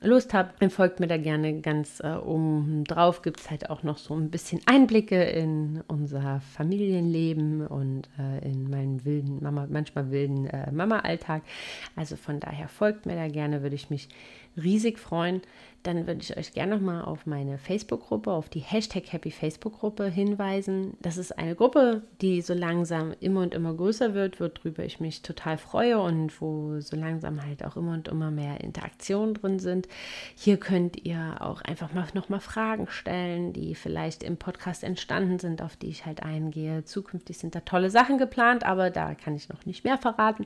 Lust 0.02 0.34
habt, 0.34 0.62
dann 0.62 0.70
folgt 0.70 1.00
mir 1.02 1.08
da 1.08 1.18
gerne 1.18 1.60
ganz 1.60 2.00
äh, 2.00 2.14
oben 2.14 2.86
drauf. 2.86 3.22
Gibt 3.22 3.42
es 3.42 3.50
halt 3.50 3.70
auch 3.70 3.84
noch 3.84 3.98
so 3.98 4.16
ein 4.16 4.30
bisschen 4.30 4.62
Einblicke 4.66 5.22
in 5.22 5.84
unser 5.88 6.42
Familienleben 6.56 7.68
und 7.68 8.08
äh, 8.18 8.48
in 8.50 8.70
meinen 8.70 9.04
wilden, 9.04 9.40
Mama, 9.42 9.68
manchmal 9.70 10.10
wilden 10.10 10.48
äh, 10.48 10.72
Mama-Alltag. 10.72 11.44
Also 11.98 12.16
von 12.16 12.40
daher 12.40 12.70
folgt 12.70 13.06
mir 13.06 13.16
da 13.16 13.28
gerne, 13.28 13.62
würde 13.62 13.76
ich 13.76 13.90
mich 13.90 14.08
riesig 14.56 15.00
freuen 15.00 15.42
dann 15.84 16.08
würde 16.08 16.22
ich 16.22 16.36
euch 16.38 16.54
gerne 16.54 16.76
nochmal 16.76 17.04
auf 17.06 17.26
meine 17.26 17.58
Facebook-Gruppe, 17.58 18.32
auf 18.32 18.50
die 18.50 18.60
Hashtag 18.60 19.14
Happy 19.14 19.32
Facebook-Gruppe 19.32 20.06
hinweisen. 20.06 20.98
Das 21.02 21.18
ist 21.18 21.38
eine 21.38 21.56
Gruppe, 21.56 22.04
die 22.22 22.42
so 22.42 22.54
langsam 22.54 23.14
immer 23.22 23.42
und 23.42 23.54
immer 23.54 23.74
größer 23.74 24.14
wird, 24.14 24.40
worüber 24.42 24.84
ich 24.84 25.00
mich 25.00 25.22
total 25.22 25.58
freue 25.58 26.00
und 26.00 26.42
wo 26.42 26.82
so 26.82 26.98
langsam 26.98 27.44
halt 27.46 27.64
auch 27.64 27.78
immer 27.78 27.94
und 27.94 28.10
immer 28.10 28.30
mehr 28.30 28.62
Interaktionen 28.62 29.36
drin 29.36 29.60
sind. 29.60 29.88
Hier 30.36 30.58
könnt 30.58 31.06
ihr 31.06 31.38
auch 31.40 31.62
einfach 31.62 31.94
mal 31.94 32.08
nochmal 32.14 32.42
Fragen 32.42 32.88
stellen, 32.88 33.54
die 33.54 33.76
vielleicht 33.76 34.24
im 34.24 34.38
Podcast 34.38 34.84
entstanden 34.84 35.40
sind, 35.40 35.62
auf 35.62 35.78
die 35.78 35.88
ich 35.88 36.06
halt 36.06 36.24
eingehe. 36.24 36.84
Zukünftig 36.84 37.38
sind 37.38 37.56
da 37.56 37.62
tolle 37.62 37.90
Sachen 37.90 38.18
geplant, 38.18 38.66
aber 38.66 38.90
da 38.90 39.14
kann 39.16 39.36
ich 39.36 39.48
noch 39.50 39.66
nicht 39.66 39.86
mehr 39.86 39.98
verraten. 39.98 40.46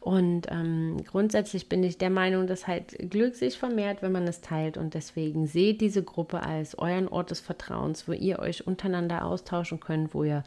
Und 0.00 0.46
ähm, 0.50 0.98
grundsätzlich 1.06 1.68
bin 1.68 1.82
ich 1.82 1.98
der 1.98 2.10
Meinung, 2.10 2.46
dass 2.46 2.68
halt 2.68 2.96
Glück 3.10 3.34
sich 3.34 3.58
vermehrt, 3.58 4.02
wenn 4.02 4.12
man 4.12 4.28
es 4.28 4.40
teilt 4.40 4.59
teilt 4.60 4.76
und 4.76 4.94
deswegen 4.94 5.46
seht 5.46 5.80
diese 5.80 6.02
Gruppe 6.02 6.42
als 6.42 6.78
euren 6.78 7.08
Ort 7.08 7.30
des 7.30 7.40
Vertrauens, 7.40 8.06
wo 8.08 8.12
ihr 8.12 8.38
euch 8.38 8.66
untereinander 8.66 9.24
austauschen 9.24 9.80
könnt, 9.80 10.14
wo 10.14 10.24
ihr 10.24 10.42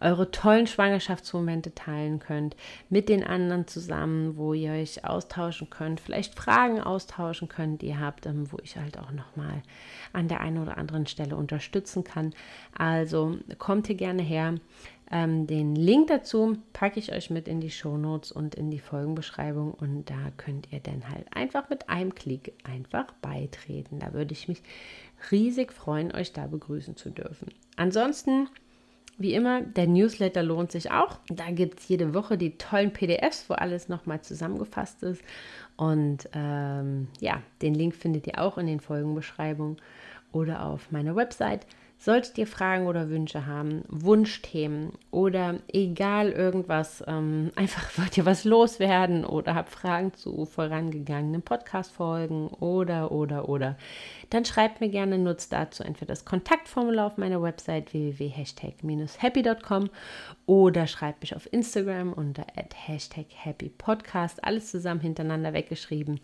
eure 0.00 0.30
tollen 0.30 0.66
Schwangerschaftsmomente 0.66 1.74
teilen 1.74 2.20
könnt 2.20 2.56
mit 2.88 3.10
den 3.10 3.22
anderen 3.22 3.66
zusammen, 3.66 4.38
wo 4.38 4.54
ihr 4.54 4.72
euch 4.72 5.04
austauschen 5.04 5.68
könnt, 5.68 6.00
vielleicht 6.00 6.34
Fragen 6.34 6.80
austauschen 6.80 7.48
könnt, 7.48 7.82
die 7.82 7.88
ihr 7.88 8.00
habt, 8.00 8.24
ähm, 8.24 8.50
wo 8.50 8.56
ich 8.62 8.76
halt 8.78 8.98
auch 8.98 9.10
nochmal 9.10 9.62
an 10.14 10.28
der 10.28 10.40
einen 10.40 10.62
oder 10.62 10.78
anderen 10.78 11.06
Stelle 11.06 11.36
unterstützen 11.36 12.02
kann. 12.02 12.32
Also 12.76 13.36
kommt 13.58 13.88
hier 13.88 13.96
gerne 13.96 14.22
her. 14.22 14.54
Ähm, 15.10 15.46
den 15.46 15.74
Link 15.74 16.06
dazu 16.08 16.58
packe 16.72 17.00
ich 17.00 17.12
euch 17.12 17.30
mit 17.30 17.48
in 17.48 17.60
die 17.60 17.70
Show 17.70 17.96
Notes 17.96 18.30
und 18.30 18.54
in 18.54 18.70
die 18.70 18.78
Folgenbeschreibung 18.78 19.74
und 19.74 20.08
da 20.08 20.30
könnt 20.36 20.72
ihr 20.72 20.80
dann 20.80 21.08
halt 21.08 21.26
einfach 21.34 21.68
mit 21.68 21.88
einem 21.88 22.14
Klick 22.14 22.52
einfach 22.62 23.12
beitreten. 23.20 23.98
Da 23.98 24.12
würde 24.12 24.32
ich 24.32 24.46
mich 24.46 24.62
riesig 25.30 25.72
freuen, 25.72 26.14
euch 26.14 26.32
da 26.32 26.46
begrüßen 26.46 26.96
zu 26.96 27.10
dürfen. 27.10 27.48
Ansonsten 27.76 28.48
wie 29.20 29.34
immer, 29.34 29.60
der 29.60 29.86
Newsletter 29.86 30.42
lohnt 30.42 30.72
sich 30.72 30.90
auch. 30.90 31.18
Da 31.28 31.50
gibt 31.50 31.80
es 31.80 31.88
jede 31.88 32.14
Woche 32.14 32.38
die 32.38 32.56
tollen 32.56 32.90
PDFs, 32.90 33.50
wo 33.50 33.54
alles 33.54 33.90
nochmal 33.90 34.22
zusammengefasst 34.22 35.02
ist. 35.02 35.22
Und 35.76 36.26
ähm, 36.32 37.08
ja, 37.20 37.42
den 37.60 37.74
Link 37.74 37.94
findet 37.94 38.26
ihr 38.26 38.40
auch 38.40 38.56
in 38.56 38.66
den 38.66 38.80
Folgenbeschreibungen 38.80 39.76
oder 40.32 40.64
auf 40.64 40.90
meiner 40.90 41.16
Website. 41.16 41.66
Solltet 42.02 42.38
ihr 42.38 42.46
Fragen 42.46 42.86
oder 42.86 43.10
Wünsche 43.10 43.44
haben, 43.44 43.82
Wunschthemen 43.88 44.92
oder 45.10 45.56
egal 45.70 46.30
irgendwas, 46.32 47.04
ähm, 47.06 47.50
einfach 47.56 47.98
wollt 47.98 48.16
ihr 48.16 48.24
was 48.24 48.44
loswerden 48.44 49.26
oder 49.26 49.54
habt 49.54 49.68
Fragen 49.68 50.14
zu 50.14 50.46
vorangegangenen 50.46 51.42
Podcast-Folgen 51.42 52.48
oder, 52.48 53.12
oder, 53.12 53.50
oder, 53.50 53.76
dann 54.30 54.46
schreibt 54.46 54.80
mir 54.80 54.88
gerne, 54.88 55.18
nutzt 55.18 55.52
dazu 55.52 55.82
entweder 55.82 56.06
das 56.06 56.24
Kontaktformular 56.24 57.06
auf 57.06 57.18
meiner 57.18 57.42
Website 57.42 57.92
www.hashtag-happy.com 57.92 59.90
oder 60.46 60.86
schreibt 60.86 61.20
mich 61.20 61.36
auf 61.36 61.52
Instagram 61.52 62.14
unter 62.14 62.46
hashtag 62.74 63.26
happypodcast, 63.34 64.42
alles 64.42 64.70
zusammen 64.70 65.02
hintereinander 65.02 65.52
weggeschrieben. 65.52 66.20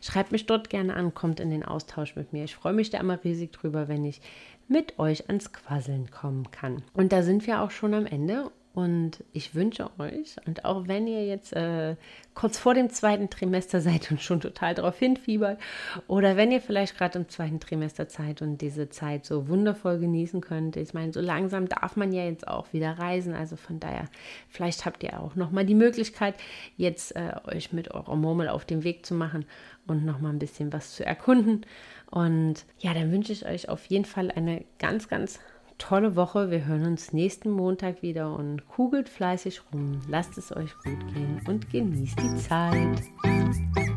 Schreibt 0.00 0.32
mich 0.32 0.46
dort 0.46 0.70
gerne 0.70 0.94
an, 0.94 1.12
kommt 1.12 1.38
in 1.38 1.50
den 1.50 1.66
Austausch 1.66 2.16
mit 2.16 2.32
mir. 2.32 2.44
Ich 2.44 2.54
freue 2.54 2.72
mich 2.72 2.88
da 2.88 2.98
immer 2.98 3.22
riesig 3.22 3.52
drüber, 3.52 3.88
wenn 3.88 4.06
ich 4.06 4.22
mit 4.68 4.98
euch 4.98 5.28
ans 5.28 5.52
Quasseln 5.52 6.10
kommen 6.10 6.50
kann. 6.50 6.82
Und 6.92 7.12
da 7.12 7.22
sind 7.22 7.46
wir 7.46 7.62
auch 7.62 7.70
schon 7.70 7.94
am 7.94 8.06
Ende. 8.06 8.50
Und 8.78 9.24
ich 9.32 9.56
wünsche 9.56 9.90
euch, 9.98 10.36
und 10.46 10.64
auch 10.64 10.86
wenn 10.86 11.08
ihr 11.08 11.26
jetzt 11.26 11.52
äh, 11.52 11.96
kurz 12.34 12.58
vor 12.58 12.74
dem 12.74 12.90
zweiten 12.90 13.28
Trimester 13.28 13.80
seid 13.80 14.08
und 14.12 14.22
schon 14.22 14.40
total 14.40 14.74
darauf 14.76 14.96
hinfiebert, 15.00 15.58
oder 16.06 16.36
wenn 16.36 16.52
ihr 16.52 16.60
vielleicht 16.60 16.96
gerade 16.96 17.18
im 17.18 17.28
zweiten 17.28 17.58
Trimester 17.58 18.06
seid 18.06 18.40
und 18.40 18.58
diese 18.58 18.88
Zeit 18.88 19.24
so 19.26 19.48
wundervoll 19.48 19.98
genießen 19.98 20.40
könnt, 20.40 20.76
ich 20.76 20.94
meine, 20.94 21.12
so 21.12 21.20
langsam 21.20 21.68
darf 21.68 21.96
man 21.96 22.12
ja 22.12 22.24
jetzt 22.24 22.46
auch 22.46 22.72
wieder 22.72 22.92
reisen, 23.00 23.34
also 23.34 23.56
von 23.56 23.80
daher, 23.80 24.04
vielleicht 24.48 24.86
habt 24.86 25.02
ihr 25.02 25.18
auch 25.18 25.34
nochmal 25.34 25.66
die 25.66 25.74
Möglichkeit, 25.74 26.36
jetzt 26.76 27.16
äh, 27.16 27.32
euch 27.46 27.72
mit 27.72 27.90
eurer 27.90 28.14
Murmel 28.14 28.48
auf 28.48 28.64
den 28.64 28.84
Weg 28.84 29.04
zu 29.04 29.14
machen 29.14 29.44
und 29.88 30.04
nochmal 30.04 30.32
ein 30.32 30.38
bisschen 30.38 30.72
was 30.72 30.94
zu 30.94 31.04
erkunden. 31.04 31.66
Und 32.10 32.64
ja, 32.78 32.94
dann 32.94 33.12
wünsche 33.12 33.32
ich 33.32 33.46
euch 33.46 33.68
auf 33.68 33.84
jeden 33.86 34.04
Fall 34.04 34.30
eine 34.30 34.64
ganz, 34.78 35.08
ganz 35.08 35.40
tolle 35.78 36.16
Woche. 36.16 36.50
Wir 36.50 36.66
hören 36.66 36.86
uns 36.86 37.12
nächsten 37.12 37.50
Montag 37.50 38.02
wieder 38.02 38.34
und 38.34 38.66
kugelt 38.68 39.08
fleißig 39.08 39.62
rum. 39.72 40.00
Lasst 40.08 40.36
es 40.38 40.54
euch 40.54 40.74
gut 40.84 41.14
gehen 41.14 41.40
und 41.46 41.70
genießt 41.70 42.18
die 42.20 42.36
Zeit. 42.36 43.87